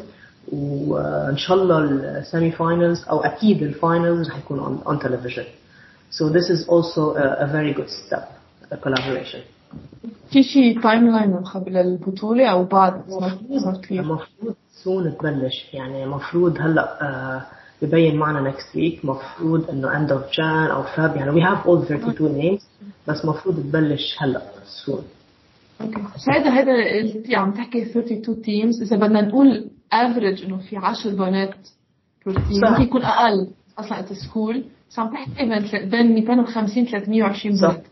وإن 0.52 1.36
شاء 1.36 1.56
الله 1.56 1.78
ال 1.78 1.93
semi 1.93 2.50
finals 2.50 3.04
أو 3.10 3.20
أكيد 3.20 3.62
ال 3.62 3.72
finals 3.72 4.28
رح 4.28 4.38
يكون 4.38 4.78
on 4.86 4.98
television. 5.04 5.44
So 6.10 6.28
this 6.28 6.50
is 6.50 6.68
also 6.68 7.14
a, 7.16 7.44
a 7.44 7.46
very 7.46 7.72
good 7.74 7.90
step, 7.90 8.28
a 8.70 8.76
collaboration. 8.76 9.40
في 10.30 10.42
شيء 10.42 10.82
timeline 10.82 11.34
قبل 11.36 11.76
البطولة 11.76 12.46
أو 12.46 12.64
بعد؟ 12.64 13.02
المفروض 13.90 14.54
soon 14.84 15.16
تبلش 15.18 15.74
يعني 15.74 16.04
المفروض 16.04 16.58
هلأ 16.60 17.46
ببين 17.82 18.16
معنا 18.16 18.52
next 18.52 18.76
week. 18.76 19.04
مفروض 19.04 19.70
إنه 19.70 19.88
end 19.88 20.10
of 20.10 20.34
Jan 20.36 20.70
أو 20.72 20.84
Feb. 20.84 21.16
يعني 21.16 21.32
we 21.32 21.44
have 21.44 21.66
all 21.66 21.92
32 21.92 22.58
names 22.58 22.62
بس 23.08 23.24
مفروض 23.24 23.56
تبلش 23.56 24.16
هلأ. 24.18 24.42
okay. 25.80 26.00
هذا 26.28 26.50
هذا 26.50 26.72
اللي 27.00 27.36
عم 27.36 27.52
تحكي 27.52 27.82
32 27.82 28.34
teams. 28.34 28.82
إذا 28.82 28.96
بدنا 28.96 29.20
نقول 29.20 29.70
average 29.92 30.44
إنه 30.44 30.56
في 30.56 30.76
10 30.76 31.10
بنات 31.10 31.54
per 32.26 32.41
team 32.41 32.60
ممكن 32.70 32.82
يكون 32.82 33.02
أقل. 33.02 33.48
أصلا 33.78 34.00
at 34.00 34.12
school 34.12 34.64
بس 34.90 34.98
عم 34.98 35.10
تحكي 35.12 35.86
بين 35.86 36.14
250 36.14 36.84
320 36.84 37.54
بنت 37.60 37.84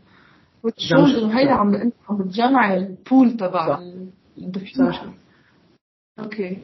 و 0.65 0.72
choose 0.72 1.15
انه 1.15 1.39
هيدا 1.39 1.53
عم 1.53 1.75
انت 1.75 1.95
عم 2.09 2.17
بتجمع 2.19 2.75
ال 2.75 2.87
pool 2.87 3.37
تبع 3.37 3.79
ال 4.39 4.47
division 4.47 5.13
okay 6.19 6.59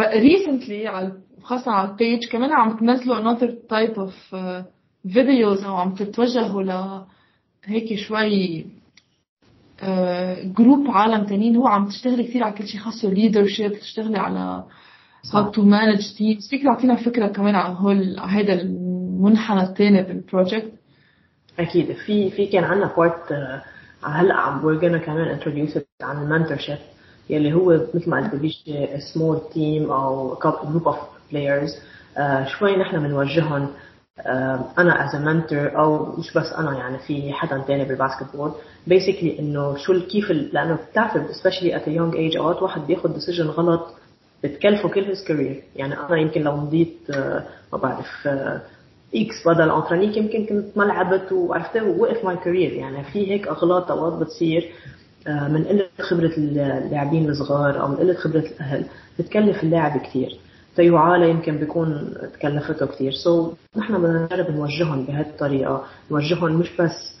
recently 0.00 0.86
على 0.86 1.12
خاصة 1.42 1.70
على 1.70 1.90
ال 1.90 1.98
page 1.98 2.28
كمان 2.28 2.52
عم 2.52 2.76
تنزلوا 2.76 3.20
another 3.20 3.48
type 3.48 3.96
of 3.96 4.12
uh, 4.32 4.62
videos 5.08 5.64
أو 5.64 5.76
عم 5.76 5.94
تتوجهوا 5.94 6.62
ل 6.62 7.02
هيك 7.64 7.94
شوي 7.94 8.66
group 10.44 10.86
uh, 10.86 10.90
عالم 10.90 11.24
تانيين. 11.24 11.56
هو 11.56 11.66
عم 11.66 11.88
تشتغلي 11.88 12.24
كثير 12.24 12.44
على 12.44 12.54
كل 12.54 12.66
شيء 12.66 12.80
خاصة 12.80 13.14
leadership 13.14 13.80
تشتغلي 13.80 14.18
على 14.18 14.64
how 15.26 15.52
to 15.52 15.60
manage 15.60 16.04
teams. 16.18 16.50
فيك 16.50 16.62
تعطينا 16.62 16.96
فكرة 16.96 17.26
كمان 17.26 17.54
عن 17.54 17.74
هول 17.74 18.18
هذا 18.20 18.52
المنحنى 18.62 19.62
الثاني 19.62 20.02
بال 20.02 20.18
project 20.18 20.72
أكيد. 21.58 21.92
في 21.92 22.30
في 22.30 22.46
كان 22.46 22.64
عندنا 22.64 22.90
part 22.96 23.32
هلأ 24.04 24.34
عم 24.34 24.80
gonna 24.80 25.04
كمان 25.04 25.38
it 25.40 25.82
عن 26.02 26.22
ال 26.22 26.27
mentorship 26.27 26.78
يلي 27.30 27.52
هو 27.52 27.80
مثل 27.94 28.10
ما 28.10 28.16
قلت 28.16 28.34
بيجي 28.34 28.88
small 29.14 29.40
team 29.54 29.90
أو 29.90 30.38
group 30.42 30.88
of 30.88 30.98
players 31.32 31.70
شوي 32.46 32.76
نحن 32.76 32.98
بنوجههم 32.98 33.68
uh, 34.20 34.28
أنا 34.78 35.04
as 35.04 35.16
mentor 35.16 35.78
أو 35.78 36.16
مش 36.18 36.32
بس 36.34 36.52
أنا 36.52 36.78
يعني 36.78 36.98
في 36.98 37.32
حدا 37.32 37.58
تاني 37.66 37.84
بال 37.84 37.95
basketball 37.95 38.52
basically 38.86 39.38
إنه 39.38 39.76
شو 39.76 40.06
كيف 40.06 40.30
لأنه 40.30 40.78
بتعرف 40.90 41.36
specially 41.36 41.76
at 41.76 41.88
young 41.88 42.16
age 42.16 42.36
اوقات 42.36 42.62
واحد 42.62 42.86
بياخذ 42.86 43.14
decision 43.14 43.46
غلط 43.46 43.94
بتكلفه 44.44 44.88
كل 44.88 45.04
his 45.04 45.24
career 45.24 45.62
يعني 45.76 45.94
أنا 45.94 46.16
يمكن 46.16 46.42
لو 46.42 46.56
مضيت 46.56 46.98
uh, 47.12 47.16
ما 47.72 47.78
بعرف 47.78 48.28
X 49.14 49.34
بدل 49.46 49.70
انترانيك 49.70 50.16
يمكن 50.16 50.46
كنت 50.46 50.78
ما 50.78 50.84
لعبت 50.84 51.32
وعرفت 51.32 51.76
ووقف 51.76 52.24
my 52.24 52.36
career. 52.36 52.72
يعني 52.72 53.04
في 53.04 53.30
هيك 53.30 53.48
أغلاط 53.48 53.90
أوقات 53.90 54.12
بتصير 54.12 54.72
من 55.26 55.64
قلة 55.64 55.86
خبرة 56.00 56.32
اللاعبين 56.36 57.28
الصغار 57.30 57.80
أو 57.80 57.88
من 57.88 57.96
قلة 57.96 58.14
خبرة 58.14 58.38
الأهل 58.40 58.84
بتكلف 59.18 59.62
اللاعب 59.62 60.00
كثير 60.00 60.38
تبعه 60.76 61.30
يمكن 61.30 61.56
بيكون 61.58 62.14
تكلفته 62.32 62.86
كثير 62.86 63.12
so 63.12 63.50
so, 63.52 63.78
نحن 63.78 64.02
بدنا 64.02 64.24
نجرب 64.24 64.50
نوجههم 64.50 65.04
بهذه 65.04 65.26
الطريقة 65.26 65.84
نوجههم 66.10 66.52
مش 66.52 66.76
بس 66.80 67.16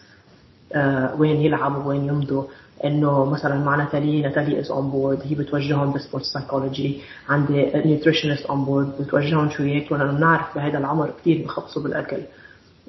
آه 0.72 1.14
وين 1.20 1.36
يلعبوا 1.40 1.84
وين 1.84 2.04
يمضوا. 2.08 2.44
إنه 2.84 3.24
مثلا 3.24 3.64
معنا 3.64 3.84
تالي 3.84 4.22
نتالي 4.28 4.60
is 4.60 4.70
on 4.70 4.90
board 4.90 5.22
هي 5.24 5.34
بتوجههم 5.34 5.92
ب 5.92 5.97
sport 5.97 6.24
psychology 6.24 7.00
عندي 7.28 7.72
nutritionist 7.84 8.46
on 8.46 8.64
board 8.64 8.92
بتوجههم 9.00 9.50
شو 9.50 9.62
هيك 9.62 9.92
لأنه 9.92 10.12
بنعرف 10.12 10.54
بهذا 10.54 10.78
العمر 10.78 11.10
كثير 11.20 11.44
بخبصوا 11.44 11.82
بالأكل 11.82 12.18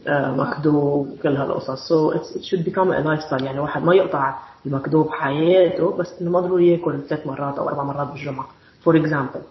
آه 0.07 0.31
مكدو 0.31 0.77
وكل 0.77 1.35
هالقصص. 1.35 1.87
so 1.87 2.11
so 2.11 2.17
it 2.17 2.43
should 2.43 2.65
become 2.65 2.91
a 2.91 3.03
lifestyle 3.03 3.43
يعني 3.43 3.59
واحد 3.59 3.83
ما 3.83 3.95
يقطع 3.95 4.35
المكدو 4.65 5.09
بحياته 5.09 5.91
بس 5.97 6.07
إنه 6.21 6.31
ما 6.31 6.39
ضروري 6.39 6.71
يأكل 6.71 6.99
ثلاث 7.09 7.27
مرات 7.27 7.57
أو 7.57 7.69
أربع 7.69 7.83
مرات 7.83 8.07
بالجمعة. 8.07 8.47
for 8.83 8.97
example 8.97 9.41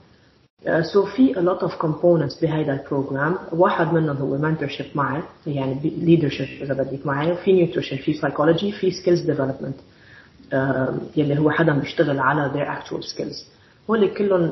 so 0.92 1.04
في 1.04 1.34
a 1.34 1.38
lot 1.38 1.62
of 1.66 1.70
components 1.70 2.42
بهيدا 2.42 2.72
ال 2.72 2.80
program 2.80 3.34
واحد 3.52 3.92
منهم 3.92 4.16
هو 4.16 4.38
mentorship 4.38 4.96
معي 4.96 5.22
يعني 5.46 5.80
leadership 5.82 6.62
إذا 6.62 6.74
بدك 6.74 7.06
معي 7.06 7.36
في 7.36 7.66
nutrition 7.66 8.04
في 8.04 8.14
psychology 8.14 8.80
في 8.80 8.90
development. 9.26 9.74
uh, 9.74 9.89
يلي 11.17 11.39
هو 11.39 11.51
حدا 11.51 11.73
بيشتغل 11.73 12.19
على 12.19 12.51
their 12.53 12.67
actual 12.79 13.03
skills 13.13 13.43
هول 13.89 14.07
كلهم 14.07 14.51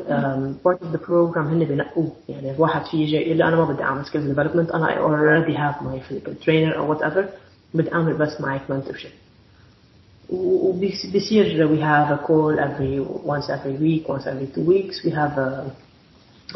بارت 0.66 0.82
اوف 0.84 0.92
ذا 0.92 1.00
بروجرام 1.08 1.48
هن 1.48 1.66
بنقوه 1.66 2.12
يعني 2.30 2.52
الواحد 2.52 2.86
في 2.86 2.98
يجي 2.98 3.16
يقول 3.16 3.38
لي 3.38 3.44
انا 3.44 3.56
ما 3.56 3.66
بدي 3.66 3.84
اعمل 3.84 4.06
سكيلز 4.06 4.26
ديفلوبمنت 4.28 4.72
انا 4.72 4.88
I 4.88 4.98
already 4.98 5.56
have 5.58 5.86
my 5.86 6.00
physical 6.10 6.34
trainer 6.46 6.76
or 6.78 6.96
whatever 6.96 7.24
بدي 7.74 7.94
اعمل 7.94 8.14
بس 8.14 8.42
معك 8.42 8.62
mentorship 8.70 9.14
وبيصير 10.30 11.68
we 11.68 11.80
have 11.80 12.12
a 12.12 12.28
call 12.28 12.60
every 12.60 13.00
once 13.28 13.50
every 13.50 13.78
week 13.78 14.08
once 14.08 14.26
every 14.26 14.48
two 14.56 14.66
weeks 14.72 15.06
we 15.06 15.12
have 15.12 15.38
a 15.38 15.72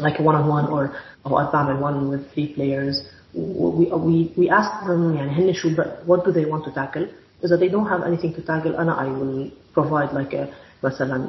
like 0.00 0.18
a 0.18 0.22
one 0.22 0.36
on 0.36 0.48
one 0.48 0.66
or 0.70 0.90
اوقات 1.26 1.52
بعمل 1.52 1.80
one 1.82 2.10
with 2.10 2.34
three 2.34 2.54
players 2.56 2.96
we, 3.34 3.86
we, 4.06 4.32
we 4.38 4.50
ask 4.50 4.86
them 4.86 5.16
يعني 5.16 5.30
هن 5.30 5.52
شو 5.52 5.70
what 6.06 6.24
do 6.24 6.32
they 6.32 6.44
want 6.50 6.64
to 6.64 6.74
tackle 6.74 7.06
إذا 7.45 7.57
they 7.57 7.71
don't 7.71 7.87
have 7.87 8.03
anything 8.03 8.33
to 8.35 8.41
tackle 8.41 8.79
أنا 8.79 8.95
I 8.95 9.05
will 9.05 9.51
provide 9.75 10.13
like 10.13 10.33
a 10.33 10.47
مثلا 10.83 11.25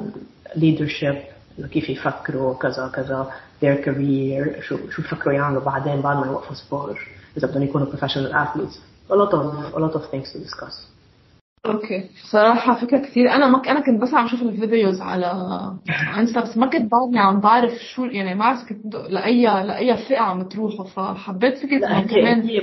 leadership. 0.55 1.35
كيف 1.71 1.89
يفكروا 1.89 2.53
كذا 2.53 2.91
كذا 2.95 3.31
their 3.61 3.85
career 3.85 4.61
شو 4.61 4.77
شو 4.89 5.01
بفكروا 5.01 5.33
يعملوا 5.33 5.61
بعدين 5.61 6.01
بعد 6.01 6.17
ما 6.17 6.25
يوقفوا 6.25 6.55
sport 6.55 6.99
إذا 7.37 7.47
بدهم 7.47 7.63
يكونوا 7.63 7.87
professional 7.87 8.33
athletes. 8.33 8.77
A 9.09 9.15
lot 9.15 9.33
of 9.33 9.73
a 9.75 9.79
lot 9.79 9.95
of 9.95 10.11
things 10.11 10.33
to 10.33 10.39
discuss. 10.39 10.95
okay 11.65 12.09
صراحة 12.31 12.75
فكرة 12.75 12.97
كثير 12.97 13.29
أنا 13.29 13.47
ما 13.47 13.61
أنا 13.67 13.79
كنت 13.79 14.01
بس 14.01 14.13
عم 14.13 14.27
شوف 14.27 14.41
ال 14.41 14.50
videos 14.50 15.01
على 15.01 15.31
انستا 16.17 16.41
بس 16.41 16.57
ما 16.57 16.69
كنت 16.69 16.91
بعدني 16.91 17.19
عم 17.19 17.39
بعرف 17.39 17.73
شو 17.73 18.05
يعني 18.05 18.35
ما 18.35 18.45
عرفت 18.45 18.69
كنت 18.69 18.95
لاي 18.95 19.43
لأي 19.43 19.97
فئة 20.07 20.19
عم 20.19 20.43
تروحوا 20.43 20.85
فحبيت 20.85 21.63
إنه 21.63 22.01
كمان 22.01 22.41
هي 22.41 22.61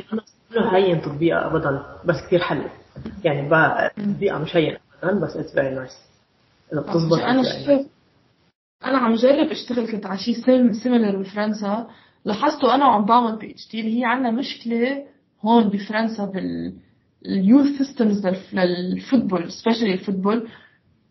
هين 0.59 1.03
تطبيقها 1.03 1.47
ابدا 1.47 1.83
بس 2.05 2.17
كثير 2.27 2.39
حلو. 2.41 2.65
يعني 3.25 3.49
بقى 3.49 3.91
تطبيقها 3.97 4.39
مش 4.39 4.57
هين 4.57 4.77
ابدا 5.03 5.27
بس 5.27 5.37
it's 5.37 5.55
very 5.55 5.75
nice 5.75 5.93
بتزبط 6.73 7.19
أنا 7.19 7.43
it's 7.43 7.47
very 7.47 7.49
nice. 7.49 7.67
شفت 7.67 7.89
أنا 8.85 8.99
عم 8.99 9.15
جرب 9.15 9.51
أشتغل 9.51 9.91
كنت 9.93 10.07
على 10.07 10.19
شيء 10.19 10.35
same 10.35 10.73
similar 10.73 11.17
بفرنسا. 11.23 11.87
لاحظته 12.25 12.75
أنا 12.75 12.87
وعم 12.87 13.05
بعمل 13.05 13.37
PhD 13.39 13.81
اللي 13.81 14.01
هي 14.01 14.05
عندنا 14.05 14.31
مشكلة 14.31 15.05
هون 15.45 15.69
بفرنسا 15.69 16.25
بال 16.25 16.73
ال 17.27 17.33
youth 17.33 17.67
systems 17.79 18.27
لل 18.53 18.73
football 18.73 19.53
specially 19.53 19.95
ال 19.95 20.00
football. 20.00 20.49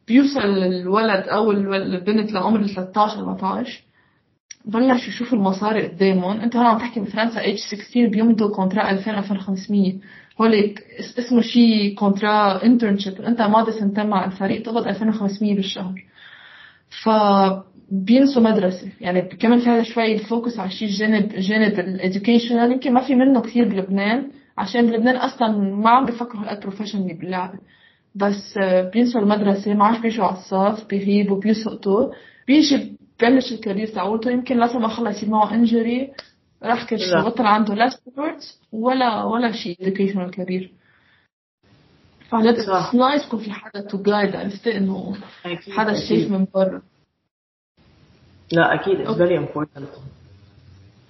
بيوصل 0.07 0.39
الولد 0.39 1.27
أو 1.27 1.51
البنت 1.51 2.31
لعمر 2.31 2.59
ال 2.59 2.69
13 2.69 3.19
14 3.19 3.83
بلش 4.65 5.07
يشوف 5.07 5.33
المصاري 5.33 5.87
قدامهم 5.87 6.39
انت 6.41 6.55
هون 6.55 6.65
عم 6.65 6.77
تحكي 6.77 6.99
بفرنسا 6.99 7.41
age 7.43 7.55
16 7.57 8.07
بيمضوا 8.07 8.55
contrat 8.55 8.89
2000 8.91 9.17
2500 9.19 9.93
هوليك 10.41 10.79
اس- 10.99 11.19
اسمه 11.19 11.41
شيء 11.41 11.95
contrat 11.95 12.63
internship 12.63 13.21
انت 13.21 13.41
ماضي 13.41 13.71
سنتين 13.71 14.07
مع 14.07 14.25
الفريق 14.25 14.61
تقبض 14.63 14.87
2500 14.87 15.55
بالشهر. 15.55 16.03
فبينسوا 17.03 18.41
مدرسة. 18.41 18.87
يعني 19.01 19.21
كمان 19.21 19.59
في 19.59 19.69
هذا 19.69 19.83
شوي 19.83 20.13
ال 20.15 20.22
focus 20.22 20.59
على 20.59 20.69
شيء 20.71 20.87
جانب 20.87 21.29
جانب 21.35 21.79
ال 21.79 21.87
educational 21.87 22.71
يمكن 22.71 22.93
ما 22.93 23.01
في 23.07 23.15
منه 23.15 23.41
كثير 23.41 23.67
بلبنان 23.69 24.27
عشان 24.57 24.87
بلبنان 24.87 25.15
أصلا 25.15 25.47
ما 25.57 25.89
عم 25.89 26.05
بيفكروا 26.05 26.41
هالقد 26.43 26.59
professionally 26.59 27.13
باللعبة. 27.13 27.59
بس 28.15 28.57
آه، 28.57 28.89
بينسوا 28.89 29.21
المدرسة 29.21 29.73
ما 29.73 29.85
عادش 29.85 29.99
بيجوا 29.99 30.25
على 30.25 30.37
الصف 30.37 30.85
بيغيبوا 30.89 31.39
بيسقطوا. 31.39 32.11
بيجي 32.47 32.97
ببلش 33.21 33.51
ال 33.51 33.56
career 33.56 33.87
تبعولته 33.87 34.31
يمكن 34.31 34.57
لا 34.57 34.67
سمح 34.73 34.97
الله 34.99 35.09
يصير 35.11 35.29
معه 35.29 35.53
injury 35.53 36.11
راح 36.63 36.89
كل 36.89 36.99
شيء 36.99 37.15
لا. 37.15 37.23
بطل 37.25 37.45
عنده 37.45 37.73
لا 37.73 37.89
sports 37.89 38.59
ولا 38.71 39.23
ولا 39.23 39.51
شيء 39.51 39.75
educational 39.81 40.29
career 40.35 40.71
it's 42.33 42.93
nice 42.93 43.25
يكون 43.27 43.39
في 43.39 43.51
حدا 43.51 43.87
to 43.87 43.93
guide. 43.97 44.35
عرفت 44.35 44.67
إنه 44.67 45.17
حدا. 45.77 45.93
شايف 46.09 46.31
من 46.31 46.47
برا. 46.55 46.81
لا 48.51 48.73
أكيد. 48.73 49.01
okay. 49.01 49.19
very 49.19 49.47
important. 49.47 49.83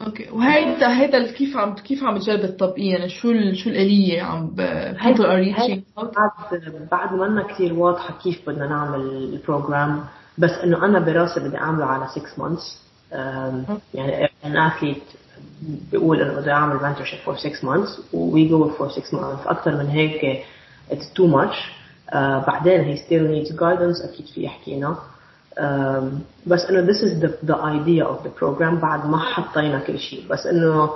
okay. 0.06 0.30
وهيدا 0.32 1.00
هيدا 1.02 1.32
كيف 1.32 1.58
عم 1.58 1.76
كيف 1.76 2.04
عم 2.04 2.18
تجرب 2.18 2.58
تطبقيه 2.58 2.92
يعني 2.92 3.10
شو 3.10 3.32
ال- 3.32 3.58
شو 3.58 3.70
الآلية 3.70 4.22
عم 4.22 4.48
ب- 4.48 4.96
people 5.00 5.26
are 5.26 5.56
reaching 5.56 5.80
بعد 5.98 6.90
بعد 6.92 7.14
ما 7.14 7.44
كثير 7.48 7.74
واضحة 7.74 8.20
كيف 8.24 8.50
بدنا 8.50 8.68
نعمل 8.68 9.02
ال 9.02 9.14
program 9.14 10.04
بس 10.42 10.52
إنه 10.64 10.86
أنا 10.86 11.00
براسي 11.00 11.40
بدي 11.40 11.58
أعمله 11.58 11.86
على 11.86 12.08
6 12.08 12.22
months 12.38 12.82
يعني 13.94 14.30
an 14.46 14.58
athlete 14.58 15.04
بيقول 15.92 16.22
إنه 16.22 16.34
بدي 16.34 16.52
أعمل 16.52 16.74
mentorship 16.74 17.20
for 17.20 17.38
6 17.38 17.68
months 17.68 18.02
we 18.14 18.48
go 18.48 18.70
for 18.70 18.90
6 18.90 19.18
months 19.18 19.48
أكثر 19.48 19.72
من 19.78 19.88
هيك 19.88 20.44
it's 20.92 21.14
too 21.14 21.28
much 21.28 21.72
بعدين 22.48 22.82
he 22.82 22.98
still 22.98 23.32
needs 23.32 23.60
guidance 23.60 24.02
أكيد 24.02 24.26
في 24.26 24.48
حكينا 24.50 24.96
um, 25.58 26.04
بس 26.48 26.66
إنه 26.70 26.80
this 26.80 27.04
is 27.04 27.26
the 27.46 27.68
idea 27.68 28.04
of 28.04 28.24
the 28.24 28.32
program 28.42 28.80
بعد 28.80 29.06
ما 29.10 29.18
حطينا 29.18 29.80
كل 29.80 30.00
شيء. 30.00 30.26
بس 30.30 30.46
إنه 30.46 30.90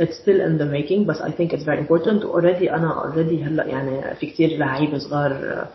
it's 0.00 0.16
still 0.22 0.40
in 0.46 0.58
the 0.58 0.66
making 0.76 1.04
but 1.06 1.16
I 1.22 1.30
think 1.36 1.52
it's 1.52 1.64
very 1.64 1.78
important. 1.78 2.24
Already 2.24 2.72
أنا 2.72 3.02
already 3.02 3.42
هلأ 3.46 3.66
يعني 3.66 4.14
في 4.14 4.26
كثير 4.26 4.58
لعيبة 4.58 4.98
صغار 4.98 5.32
آه، 5.32 5.66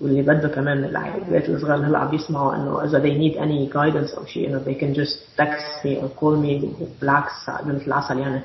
واللي 0.00 0.22
بده 0.22 0.48
كمان 0.48 0.84
اللعيبات 0.84 1.48
الصغار 1.48 1.86
هلأ 1.86 1.98
عم 1.98 2.10
بيسمعوا 2.10 2.54
إنه 2.56 2.84
إذا 2.84 3.00
they 3.02 3.14
need 3.18 3.36
any 3.36 3.72
guidance 3.74 4.18
أو 4.18 4.24
شيء 4.26 4.48
إنه 4.48 4.64
they 4.64 4.74
can 4.80 5.00
just 5.00 5.42
text 5.42 5.84
me 5.84 6.02
or 6.02 6.20
call 6.20 6.36
me 6.44 6.66
بالعكس 7.00 7.50
بتل 7.64 7.86
عسل 7.86 8.18
يعني. 8.18 8.40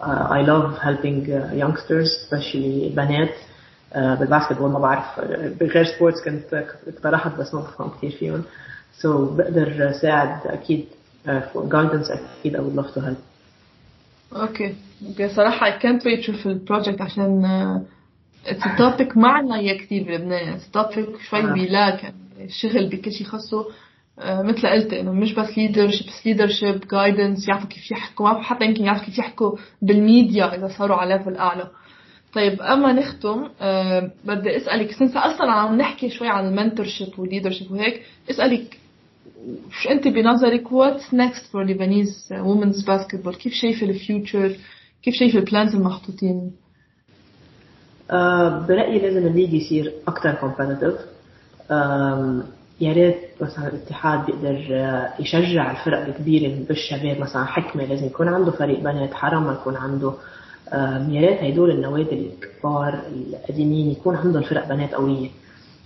uh, 0.00 0.04
I 0.04 0.42
love 0.46 0.78
helping 0.78 1.26
uh, 1.30 1.54
youngsters 1.62 2.08
especially 2.24 2.94
بنات. 2.96 3.30
uh, 3.92 3.98
بالباسكتبول 3.98 4.70
ما 4.70 4.78
بعرف 4.78 5.20
آه، 5.20 5.52
بغير 5.60 5.84
sports 5.84 6.24
كنت 6.24 6.64
اقترحت 6.88 7.36
بس 7.38 7.54
ما 7.54 7.60
بفهم 7.60 7.90
كثير 7.90 8.10
فيهم. 8.10 8.42
So 9.02 9.06
بقدر 9.06 9.92
ساعد 10.02 10.46
أكيد 10.46 10.84
uh, 11.26 11.28
for 11.30 11.72
guidance 11.72 12.10
أكيد 12.40 12.56
I 12.56 12.60
would 12.60 12.76
love 12.84 12.94
to 12.94 13.00
help. 13.00 13.18
okay 14.36 14.74
okay 15.08 15.28
صراحة 15.28 15.70
I 15.70 15.82
can't 15.82 16.02
wait 16.02 16.20
شوف 16.20 16.46
ال 16.46 16.53
project 16.53 17.00
عشان 17.00 17.44
آه، 17.44 17.82
it's 18.46 18.64
a 18.64 18.78
topic 18.78 19.16
ما 19.16 19.28
عنا 19.28 19.56
اياه 19.58 19.78
كثير 19.78 20.02
بلبنان. 20.02 20.58
It's 20.58 20.62
a 20.62 20.78
topic 20.78 21.22
شوي 21.30 21.40
آه. 21.40 21.52
بدها 21.52 21.73
like 21.73 22.02
يعني 22.02 22.16
الشغل 22.44 22.88
بكل 22.88 23.12
شيء 23.12 23.26
خاصه 23.26 23.66
آه، 24.18 24.42
مثل 24.42 24.68
قلت 24.68 24.92
إنه 24.92 25.12
مش 25.12 25.34
بس 25.34 25.48
leadership 25.48 26.06
بس 26.06 26.28
leadership 26.28 26.84
guidance 26.84 27.48
يعرفوا 27.48 27.68
كيف 27.68 27.90
يحكوا. 27.90 28.42
حتى 28.42 28.64
يمكن 28.64 28.84
يعرفوا 28.84 29.04
كيف 29.04 29.18
يحكوا 29.18 29.56
بالميديا 29.82 30.54
إذا 30.54 30.68
صاروا 30.78 30.96
على 30.96 31.14
level 31.14 31.36
أعلى. 31.36 31.70
طيب 32.34 32.62
أما 32.62 32.92
نختم 32.92 33.48
أه 33.60 34.10
بدي 34.24 34.56
أسألك 34.56 34.90
since 34.90 35.16
أصلا 35.16 35.52
عم 35.52 35.76
نحكي 35.76 36.10
شوي 36.10 36.28
عن 36.28 36.48
ال 36.48 36.54
mentorship 36.54 37.18
وال 37.18 37.27
leadership 37.27 37.70
وهيك 37.72 38.02
أسألك 38.30 38.78
شو 39.70 39.90
أنت 39.90 40.08
بنظرك 40.08 40.68
what's 40.68 41.12
next 41.12 41.42
for 41.52 41.64
Lebanese 41.64 42.30
women's 42.30 42.84
basketball 42.84 43.36
كيف 43.36 43.52
شايفة 43.52 43.86
ال 43.86 43.96
future 43.96 44.56
كيف 45.02 45.14
شايفة 45.14 45.38
ال 45.38 45.44
plans 45.44 45.74
المحطوطين 45.74 46.36
آه، 46.36 46.69
برأيي 48.68 48.98
لازم 48.98 49.26
ال 49.26 49.30
league 49.30 49.52
يصير 49.54 49.92
أكتر 50.08 50.34
competitive 50.34 51.00
يا 52.80 52.92
ريت 52.92 53.16
مثلا 53.40 53.68
الاتحاد 53.68 54.26
بيقدر 54.26 54.66
آه، 54.70 55.12
يشجع 55.18 55.70
الفرق 55.70 56.06
الكبيرة 56.06 56.54
بالشباب 56.68 57.20
مثلا 57.20 57.44
حكمة 57.44 57.84
لازم 57.84 58.06
يكون 58.06 58.28
عنده 58.28 58.50
فريق 58.50 58.80
بنات 58.80 59.14
حرام 59.14 59.46
ما 59.46 59.52
يكون 59.52 59.76
عنده. 59.76 60.12
يا 61.08 61.20
ريت 61.20 61.42
هدول 61.42 61.70
النوادي 61.70 62.30
الكبار 62.42 63.00
القديمين 63.12 63.90
يكون 63.90 64.16
عندهم 64.16 64.42
فرق 64.42 64.68
بنات 64.68 64.94
قوية. 64.94 65.28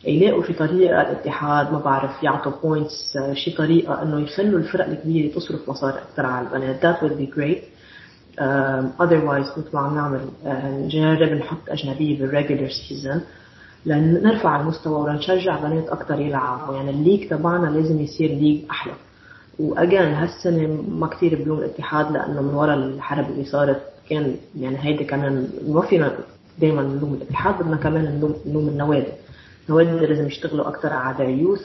يلاقوا 0.05 0.43
في 0.43 0.53
طريقة 0.53 1.01
الاتحاد 1.01 1.73
ما 1.73 1.79
بعرف 1.79 2.23
يعطوا 2.23 2.53
points 2.63 3.19
شي 3.33 3.51
طريقة 3.51 4.03
إنه 4.03 4.21
يخلوا 4.21 4.59
الفرق 4.59 4.87
الكبيرة 4.87 5.35
تصرف 5.35 5.69
مصاري 5.69 5.99
أكثر 5.99 6.27
على 6.27 6.47
البنات. 6.47 6.81
That 6.83 7.03
would 7.03 7.19
be 7.19 7.37
great. 7.37 7.74
Um, 8.39 9.75
ما 9.75 9.81
عم 9.81 9.95
نعمل 9.95 10.21
uh, 10.45 10.49
نجرب 10.95 11.33
نحط 11.33 11.69
أجنبية 11.69 12.19
بال 12.19 12.30
regular 12.30 12.69
season 12.89 13.21
لنرفع 13.87 14.61
المستوى 14.61 15.01
ولنشجع 15.01 15.61
بنات 15.61 15.89
أكتر 15.89 16.21
يلعبوا. 16.21 16.75
يعني 16.77 16.91
ال 16.91 16.96
league 16.96 17.29
تبعنا 17.29 17.67
لازم 17.67 18.01
يصير 18.01 18.31
league 18.31 18.61
أحلى. 18.71 18.93
و 19.59 19.68
again 19.68 20.15
هالسنة 20.15 20.85
ما 20.89 21.07
كتير 21.07 21.43
بلوم 21.43 21.59
الاتحاد 21.59 22.13
لأنه 22.13 22.43
من 22.43 22.55
وراء 22.55 22.77
الحرب 22.77 23.31
اللي 23.31 23.45
صارت 23.45 23.83
كان 24.11 24.37
يعني 24.61 24.77
هيدي 24.81 25.05
كمان 25.05 25.49
ما 25.69 25.81
فينا 25.81 26.13
دايما 26.59 26.83
نلوم 26.83 27.15
الاتحاد 27.15 27.63
بدنا 27.63 27.77
كمان 27.77 28.05
نلوم, 28.47 28.69
النوادي. 28.69 29.13
النوادي 29.69 30.07
لازم 30.07 30.27
يشتغلوا 30.27 30.69
أكتر 30.69 30.93
على 30.93 31.33
youth 31.33 31.61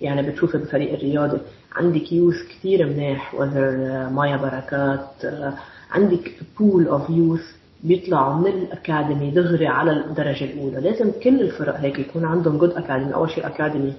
يعني 0.00 0.30
بتشوفي 0.30 0.58
بالفريق 0.58 0.92
الرياضي 0.92 1.38
عندك 1.76 2.12
youth 2.12 2.34
كتير 2.48 2.86
مناح 2.86 3.34
with 3.34 4.08
مايا 4.10 4.36
بركات 4.36 5.24
آه، 5.24 5.54
عندك 5.90 6.32
pool 6.58 6.86
of 6.86 7.10
youth 7.10 7.40
بيطلعوا 7.84 8.34
من 8.34 8.46
الأكاديمي 8.46 9.30
دغري 9.30 9.66
على 9.66 9.92
الدرجة 9.92 10.44
الأولى. 10.44 10.80
لازم 10.80 11.10
كل 11.24 11.40
الفرق 11.40 11.76
هيك 11.76 11.98
يكون 11.98 12.24
عندهم 12.24 12.58
good 12.58 12.70
academy 12.70 13.14
أول 13.14 13.30
شيء 13.30 13.46
academy 13.46 13.92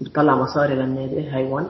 بتطلع 0.00 0.34
مصاري 0.36 0.74
للنادي 0.74 1.28
هاي 1.28 1.44
one 1.44 1.66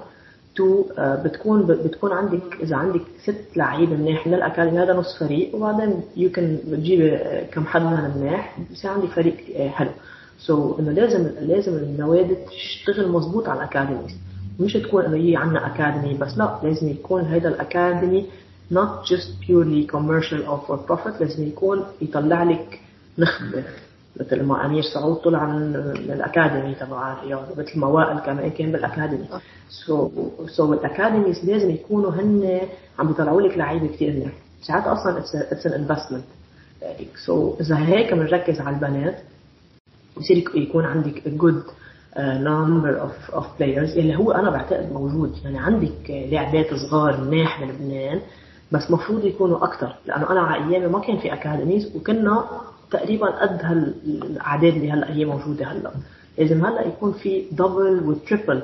two 0.57 0.85
بتكون 0.99 1.67
بتكون 1.67 2.13
عندك 2.13 2.43
إذا 2.63 2.77
عندك 2.77 3.01
ست 3.23 3.57
لعيبة 3.57 3.97
مناح 3.97 4.27
من 4.27 4.35
الأكاديمي 4.35 4.79
هذا 4.79 4.93
نص 4.93 5.19
فريق. 5.19 5.55
وبعدين 5.55 6.03
you 6.16 6.31
can 6.31 6.59
بتجيبي 6.69 7.17
آه، 7.17 7.45
كم 7.45 7.67
حد 7.67 7.83
من 7.83 8.11
مناح 8.17 8.59
بصير 8.73 8.91
عندك 8.91 9.09
فريق 9.09 9.37
آه، 9.57 9.69
حلو. 9.69 9.91
so 10.39 10.77
so, 10.77 10.79
إنه 10.81 10.93
لازم 10.93 11.31
لازم 11.41 11.73
النوادي 11.77 12.35
تشتغل 12.35 13.09
مظبوط 13.09 13.49
على 13.49 13.59
ال 13.59 13.64
academies 13.64 14.16
مش 14.61 14.73
تكون 14.73 15.05
إنه 15.05 15.17
هي 15.17 15.37
عندنا 15.37 15.67
أكاديمي 15.67 16.15
بس 16.15 16.39
لا 16.39 16.61
لازم 16.63 16.89
يكون 16.89 17.23
هذا 17.23 17.49
الأكاديمي 17.49 18.27
not 18.73 19.05
just 19.11 19.29
purely 19.47 19.87
commercial 19.95 20.41
or 20.51 20.59
for 20.66 20.79
profit 20.89 21.21
لازم 21.21 21.49
يكون 21.49 21.85
يطلع 22.03 22.43
لك 22.43 22.81
نخبة. 23.18 23.64
مثل 24.21 24.43
ما 24.43 24.66
أمير 24.66 24.83
سعود 24.83 25.16
طلع 25.16 25.47
من 25.47 25.77
الأكاديمي 26.12 26.75
تبع 26.75 27.12
الرياض 27.12 27.59
مثل 27.59 27.79
ما 27.79 27.87
وائل 27.87 28.18
كمان 28.18 28.51
كان 28.51 28.73
بالأكاديمي. 28.73 29.25
so 29.87 30.11
so 30.47 30.73
ال 30.73 30.80
academies 30.80 31.45
لازم 31.45 31.71
يكونوا 31.71 32.11
هن 32.11 32.61
عم 32.99 33.07
بيطلعوا 33.09 33.43
لك 33.43 33.59
لعيبة 33.59 33.87
كثير 33.87 34.12
منيح 34.12 34.33
ساعات 34.62 34.87
أصلا 34.87 35.18
it's 35.18 35.66
an 35.66 35.73
investment 35.73 36.25
so 37.27 37.55
إذا 37.61 37.77
هيك 37.77 38.14
بنركز 38.14 38.61
على 38.61 38.77
البنات 38.77 39.18
بصير 40.16 40.45
يكون 40.55 40.85
عندك 40.85 41.29
good 41.29 41.62
number 42.18 43.01
of 43.01 43.31
of 43.31 43.47
players 43.59 43.99
اللي 43.99 44.16
هو 44.16 44.33
أنا 44.33 44.51
بعتقد 44.51 44.93
موجود. 44.93 45.37
يعني 45.45 45.59
عندك 45.59 46.11
لاعبات 46.11 46.75
صغار 46.75 47.21
مناح 47.21 47.64
بلبنان 47.64 48.21
بس 48.73 48.91
مفروض 48.91 49.25
يكونوا 49.25 49.64
أكثر 49.64 49.95
لأنه 50.07 50.31
أنا 50.31 50.41
على 50.41 50.64
أيامي 50.71 50.87
ما 50.87 50.99
كان 50.99 51.18
في 51.18 51.33
academies 51.33 51.97
وكنا 51.97 52.45
تقريبا 52.91 53.27
قد 53.27 53.61
هالاعداد 53.62 54.75
اللي 54.75 54.91
هلأ 54.93 55.11
هي 55.12 55.25
موجودة 55.25 55.66
هلأ. 55.66 55.91
لازم 56.39 56.66
هلأ 56.66 56.87
يكون 56.87 57.12
في 57.12 57.45
double 57.53 58.03
و 58.05 58.13
triple 58.13 58.62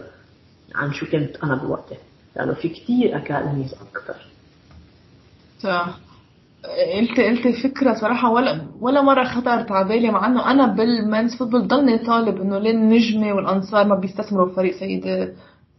عن 0.75 0.93
شو 0.93 1.07
كنت 1.07 1.37
أنا 1.45 1.55
بوقتي 1.55 1.95
لأنه 2.37 2.55
في 2.55 2.69
كثير 2.69 3.17
academies 3.17 3.75
أكثر 3.75 4.17
قلت 6.99 7.21
قلت 7.21 7.57
فكره 7.63 7.95
صراحة 7.95 8.31
ولا 8.31 8.61
ولا 8.81 9.03
مرة 9.03 9.25
خطرت 9.25 9.73
على 9.73 9.89
بالي 9.89 10.11
مع 10.11 10.27
إنه 10.27 10.51
أنا 10.51 10.67
بال 10.67 10.87
men's 10.87 11.37
football 11.37 11.69
ضلني 11.69 11.99
طالب 11.99 12.41
إنه 12.41 12.59
ليه 12.59 12.71
النجمه 12.71 13.33
والأنصار 13.33 13.87
ما 13.87 13.95
بيستثمروا 13.95 14.47
بفريق 14.47 14.79
سيدات 14.79 15.35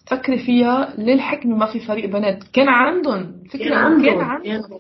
تفكري 0.08 0.38
فيها 0.38 0.94
ليه 0.98 1.14
الحكمه 1.14 1.56
ما 1.56 1.66
في 1.66 1.80
فريق 1.80 2.10
بنات. 2.10 2.44
كان 2.54 2.68
عندهم 2.70 3.34
فكرة 3.54 3.70
كان 3.70 3.74
عندهم. 3.74 4.04
كان 4.04 4.22
عندهم. 4.22 4.80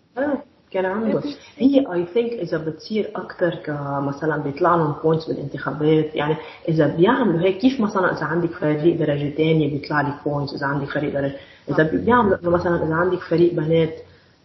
كان 0.72 0.86
عندهم. 0.86 1.22
هي 1.58 1.94
I 1.94 2.06
think 2.14 2.32
إذا 2.32 2.58
بتصير 2.58 3.12
أكثر 3.16 3.56
كمثلا 3.56 4.38
بيطلع 4.38 4.76
لهم 4.76 4.96
points 5.04 5.28
بالانتخابات 5.28 6.16
يعني 6.16 6.36
إذا 6.70 6.88
بيعملوا 6.88 7.42
هيك 7.42 7.58
كيف 7.58 7.82
مثلا 7.82 8.18
إذا 8.18 8.26
عندك 8.26 8.50
فريق 8.50 8.98
درجة 8.98 9.30
ثانية 9.30 9.72
بيطلع 9.72 10.02
لك 10.02 10.14
points 10.26 10.54
إذا 10.54 10.66
عندك 10.66 10.88
فريق 10.88 11.14
درجة. 11.14 11.36
إذا 11.70 11.84
بيعملوا 11.84 12.38
إنه 12.44 12.50
مثلا 12.50 12.84
إذا 12.84 12.96
عندك 12.96 13.20
فريق 13.20 13.54
بنات 13.54 13.94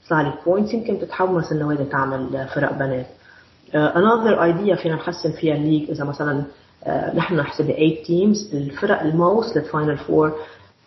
يطلع 0.04 0.20
لك 0.20 0.34
points 0.46 0.74
يمكن 0.74 0.98
تتحمس 0.98 1.52
النوادي 1.52 1.84
تعمل 1.84 2.48
فرق 2.54 2.72
بنات. 2.72 3.06
another 3.74 4.44
idea 4.44 4.74
فينا 4.76 4.94
نحسن 4.94 5.32
فيها 5.32 5.54
ال 5.54 5.59
league 5.59 5.90
إذا 5.90 6.04
مثلا 6.04 6.44
نحن 7.14 7.36
نحسب 7.36 7.64
8 7.64 8.02
teams 8.02 8.54
الفرق 8.54 9.00
المو 9.00 9.21
واصلين 9.21 9.56
لل 9.56 9.68
final 9.68 9.96
four 9.96 10.32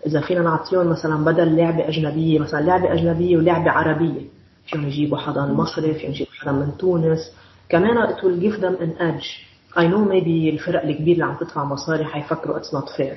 إذا 0.05 0.21
فينا 0.21 0.41
نعطيهم 0.41 0.87
مثلا 0.87 1.25
بدل 1.25 1.55
لعبة 1.55 1.87
أجنبية 1.87 2.39
مثلا 2.39 2.61
لعبة 2.61 2.93
أجنبية 2.93 3.37
ولعبة 3.37 3.71
عربية. 3.71 4.21
فيهم 4.67 4.87
يجيبوا 4.87 5.17
حدا 5.17 5.45
مصري 5.45 5.93
فيهم 5.93 6.11
يجيبوا 6.11 6.33
حدا 6.33 6.51
من 6.51 6.77
تونس. 6.77 7.31
كمان 7.69 8.07
it 8.07 8.17
will 8.17 8.39
give 8.41 8.61
them 8.61 8.75
an 8.81 9.01
edge. 9.01 9.27
I 9.75 9.87
know 9.87 10.05
maybe 10.05 10.53
الفرق 10.53 10.83
الكبيرة 10.83 11.13
اللي 11.13 11.25
عم 11.25 11.35
تدفع 11.35 11.63
مصاري 11.63 12.05
حيفكروا 12.05 12.59
it's 12.59 12.71
not 12.71 12.89
fair. 12.97 13.15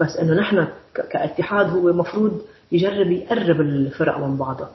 بس 0.00 0.16
إنه 0.16 0.34
نحن 0.34 0.68
كاتحاد 1.10 1.70
هو 1.70 1.88
المفروض 1.88 2.40
يجرب 2.72 3.10
يقرب 3.10 3.60
الفرق 3.60 4.18
من 4.18 4.36
بعضها. 4.36 4.70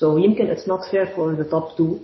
So 0.00 0.04
يمكن 0.04 0.54
it's 0.54 0.68
not 0.68 0.80
fair 0.92 1.06
for 1.06 1.42
the 1.42 1.50
top 1.50 1.78
two 1.78 1.94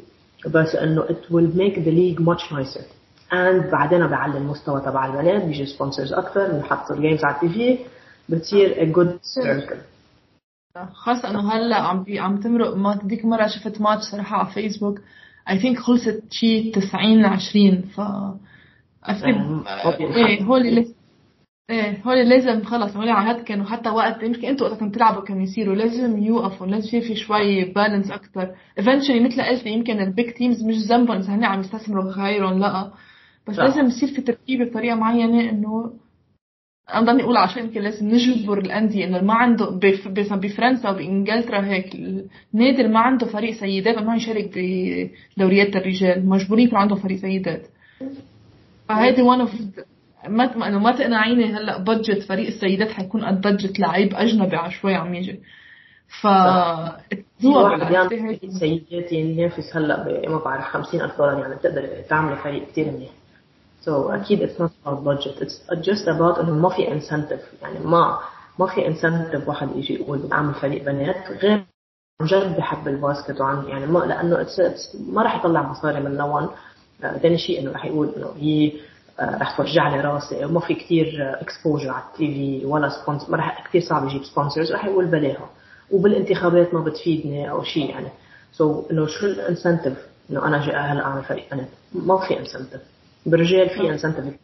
بس 0.51 0.74
إنه 0.74 1.03
it 1.03 1.30
will 1.32 1.57
make 1.57 1.76
the 1.84 1.90
league 1.90 2.20
much 2.20 2.53
nicer. 2.53 2.84
And 3.32 3.70
بعدين 3.72 4.07
بيعلى 4.07 4.38
المستوى 4.38 4.80
تبع 4.80 5.07
البنات 5.07 5.45
بيجي 5.45 5.66
sponsors 5.66 6.12
أكثر 6.12 6.53
بنحط 6.53 6.90
ال 6.90 6.96
games 6.96 7.24
على 7.24 7.36
ال 7.36 7.48
TV. 7.48 7.78
بتصير 8.28 8.74
a 8.74 8.94
good 8.96 9.18
circle. 9.38 9.76
خاصة 10.92 11.30
انه 11.30 11.52
هلا 11.52 11.76
عم 11.76 12.02
بي 12.02 12.18
عم 12.18 12.40
تمرق 12.40 12.76
ما 12.76 13.00
ديك 13.04 13.24
مرة 13.24 13.46
شفت 13.46 13.80
ماتش 13.80 14.02
صراحة 14.02 14.36
على 14.36 14.50
فيسبوك 14.54 15.00
I 15.50 15.59
think 15.59 15.78
خلصت 15.78 16.22
شي 16.30 16.70
90 16.70 17.24
20 17.24 17.82
ف 17.82 18.00
افتكر 19.04 20.16
إيه 20.16 20.42
whole 20.42 20.86
إيه 21.70 22.02
whole 22.07 22.28
لازم 22.28 22.64
خلص 22.64 22.96
whole 22.96 23.09
على 23.08 23.30
هاد 23.30 23.44
كانوا 23.44 23.66
حتى 23.66 23.88
وقت 23.90 24.22
يمكن 24.22 24.48
أنتوا 24.48 24.68
وقت 24.68 24.80
كنتوا 24.80 24.96
تلعبوا 24.96 25.22
كانوا 25.22 25.42
يصيروا 25.42 25.74
لازم 25.74 26.18
يوقفوا 26.18 26.66
لازم 26.66 26.86
يصير 26.88 27.00
في 27.00 27.16
شوي 27.16 27.64
balance 27.64 28.11
أكثر 28.10 28.54
eventually 28.78 29.20
مثل 29.20 29.42
قلت 29.42 29.66
يمكن 29.66 30.00
ال 30.00 30.08
big 30.08 30.30
teams 30.32 30.62
مش 30.64 30.74
ذنبهم 30.74 31.16
إذا 31.16 31.34
هن 31.34 31.44
عم 31.44 31.60
يستثمروا 31.60 32.12
غيرهم 32.12 32.58
لأ. 32.58 32.90
بس 33.48 33.58
لازم 33.58 33.86
يصير 33.86 34.08
في 34.08 34.22
ترتيب 34.22 34.62
بطريقة 34.68 34.94
معينة 34.96 35.50
إنه 35.50 35.92
أنا 36.93 37.07
ضلني 37.07 37.22
أقول 37.22 37.37
عشان 37.37 37.64
يمكن 37.64 37.80
لازم 37.80 38.09
نجبر 38.09 38.59
الأندية 38.59 39.05
إنه 39.05 39.20
ما 39.20 39.35
عنده 39.35 39.70
بفرنسا 40.28 40.91
وبانجلترا 40.91 41.64
هيك 41.64 41.95
النادي 42.55 42.80
اللي 42.80 42.89
ما 42.93 43.01
عنده 43.01 43.26
فريق 43.26 43.55
سيدات 43.55 43.99
ما 43.99 44.16
يشارك 44.16 44.51
بدوريات 45.37 45.76
الرجال. 45.76 46.28
مجبورين 46.28 46.66
يكون 46.66 46.78
عنده 46.78 46.95
فريق 46.97 47.18
سيدات. 47.18 47.66
فهيدي 48.89 49.22
one 49.22 49.40
of 49.40 49.52
ما 50.28 50.68
إنه 50.68 50.78
ما 50.78 50.93
تقنعيني 50.93 51.45
هلأ 51.45 51.78
budget 51.78 52.22
فريق 52.22 52.47
السيدات 52.47 52.91
حيكون 52.91 53.24
قد 53.24 53.41
budget 53.40 53.78
لعيب 53.80 54.14
أجنبي 54.14 54.57
على 54.57 54.70
شوي 54.70 54.95
عم 54.95 55.14
يجي. 55.14 55.41
ف 56.20 56.26
سيدات 58.59 59.12
ينافس 59.12 59.76
هلأ 59.76 60.28
ما 60.28 60.39
بعرف 60.39 60.64
50000 60.64 61.18
دولار 61.18 61.39
يعني 61.39 61.55
بتقدر 61.55 61.89
تعملي 62.11 62.37
فريق 62.37 62.66
كثير 62.68 62.87
منيح. 62.93 63.11
So 63.85 64.11
أكيد 64.11 64.43
it's 64.43 64.59
not 64.59 64.70
about 64.85 65.05
budget. 65.05 65.43
It's 65.43 65.61
just 65.80 66.07
about 66.07 66.39
إنه 66.39 66.53
ما 66.53 66.68
في 66.68 66.87
incentive. 66.87 67.62
يعني 67.62 67.78
ما 67.85 68.18
ما 68.59 68.66
في 68.66 68.95
incentive 68.95 69.49
واحد 69.49 69.76
يجي 69.76 69.95
يقول 69.95 70.18
بدي 70.18 70.32
أعمل 70.32 70.55
فريق 70.55 70.85
بنات 70.85 71.30
غير 71.30 71.64
عن 72.20 72.26
جد 72.26 72.57
بحب 72.57 72.89
ال 72.88 72.96
basket 72.96 73.40
وعن 73.41 73.68
يعني 73.68 73.87
ما 73.87 73.99
لأنه 73.99 74.45
it's, 74.45 74.59
it's 74.59 74.97
ما 75.01 75.22
راح 75.22 75.37
يطلع 75.37 75.62
مصاري 75.62 76.01
من 76.01 76.16
نوان 76.16 76.49
ثاني 77.01 77.39
شيء 77.39 77.61
إنه 77.61 77.72
راح 77.72 77.85
يقول 77.85 78.09
إنه 78.16 78.32
هي 78.37 78.72
راح 79.20 79.57
توجع 79.57 79.97
لي 79.97 80.01
راسي. 80.01 80.45
وما 80.45 80.61
في 80.61 80.74
كثير 80.74 81.07
exposure 81.40 81.90
على 81.91 82.05
ال 82.12 82.34
TV 82.34 82.66
ولا 82.66 82.89
sponsor 82.88 83.30
ما 83.30 83.37
راح 83.37 83.66
كثير 83.68 83.80
صعب 83.80 84.09
يجيب 84.09 84.24
sponsors 84.24 84.72
راح 84.72 84.85
يقول 84.85 85.07
بلاها. 85.07 85.51
وبالانتخابات 85.91 86.74
ما 86.74 86.80
بتفيدني 86.80 87.51
أو 87.51 87.62
شيء 87.62 87.91
يعني. 87.91 88.09
so 88.52 88.82
so, 88.82 88.91
إنه 88.91 89.07
شو 89.07 89.26
ال 89.26 89.34
incentive 89.34 89.98
إنه 90.30 90.47
أنا 90.47 90.66
جاي 90.66 90.76
هلا 90.76 91.05
أعمل 91.05 91.22
فريق 91.22 91.51
بنات؟ 91.51 91.68
ما 91.95 92.28
في 92.28 92.39
incentive 92.38 92.80
بالرجال 93.26 93.68
في 93.68 93.90
incentive 93.90 94.34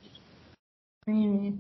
كثير 1.06 1.52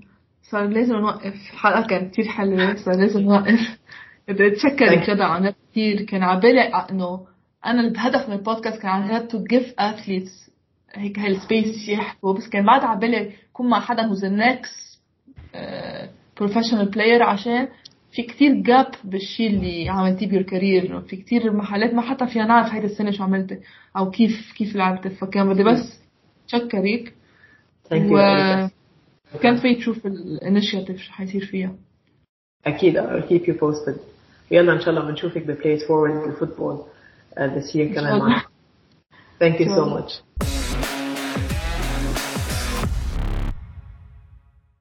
صار 0.42 0.68
لازم 0.68 0.94
نوقف. 0.94 1.34
حلقة 1.34 1.86
كانت 1.86 2.12
كثير 2.12 2.24
حلوة 2.24 2.74
صار 2.74 2.96
لازم 2.96 3.20
نوقف. 3.20 3.78
بدي 4.28 4.46
اتشكرك 4.46 5.10
جدا 5.10 5.24
عن 5.24 5.54
كثير 5.70 6.02
كان 6.02 6.22
على 6.22 6.40
بالي 6.40 6.60
إنه 6.60 7.26
أنا 7.66 7.80
الهدف 7.80 8.28
من 8.28 8.34
البودكاست 8.34 8.82
كان 8.82 8.90
عن 8.90 9.28
to 9.28 9.44
give 9.44 9.74
athletes 9.78 10.50
هيك 10.94 11.18
هال 11.18 11.38
space 11.38 11.88
يحكوا. 11.88 12.32
بس 12.32 12.48
كان 12.48 12.66
بعد 12.66 12.84
على 12.84 13.00
بالي 13.00 13.32
يكون 13.50 13.68
مع 13.68 13.80
حدا 13.80 14.02
who's 14.02 14.24
an 14.24 14.62
ex 14.62 15.00
professional 16.36 16.90
player 16.90 17.22
عشان 17.22 17.68
في 18.12 18.22
كتير 18.22 18.54
gap 18.54 18.86
بالشيء 19.04 19.50
اللي 19.50 19.88
عملتيه 19.88 20.28
pure 20.28 20.44
في 21.02 21.16
كتير 21.16 21.52
محلات 21.52 21.94
ما 21.94 22.02
حتى 22.02 22.26
فينا 22.26 22.46
نعرف 22.46 22.72
هيدا 22.72 22.86
السنة 22.86 23.10
شو 23.10 23.22
عملتي 23.22 23.58
أو 23.96 24.10
كيف 24.10 24.52
كيف 24.56 24.76
لعبت. 24.76 25.08
فكان 25.08 25.48
بدي 25.48 25.64
بس 25.64 25.99
شكرك 26.52 27.14
و 27.92 28.16
كان 29.42 29.56
في 29.56 29.74
تشوف 29.74 30.06
ال 30.06 30.15
initiative 30.15 31.00
شو 31.00 31.12
حيصير 31.12 31.46
فيها. 31.46 31.74
أكيد 32.66 32.98
I'll 32.98 33.28
keep 33.28 33.46
you 33.48 33.54
posted. 33.54 33.98
يلا 34.50 34.72
إن 34.72 34.80
شاء 34.80 34.90
الله 34.90 35.10
بنشوفك 35.10 35.42
ب 35.42 35.49
Plays 35.49 35.84
Forward 35.84 36.28
ال 36.28 36.34
football 36.34 36.84
uh, 37.36 37.38
this 37.38 37.74
year 37.74 37.94
كمان 37.94 38.40
Thank 39.40 39.60
you 39.60 39.66
so 39.66 39.84
much. 39.86 40.49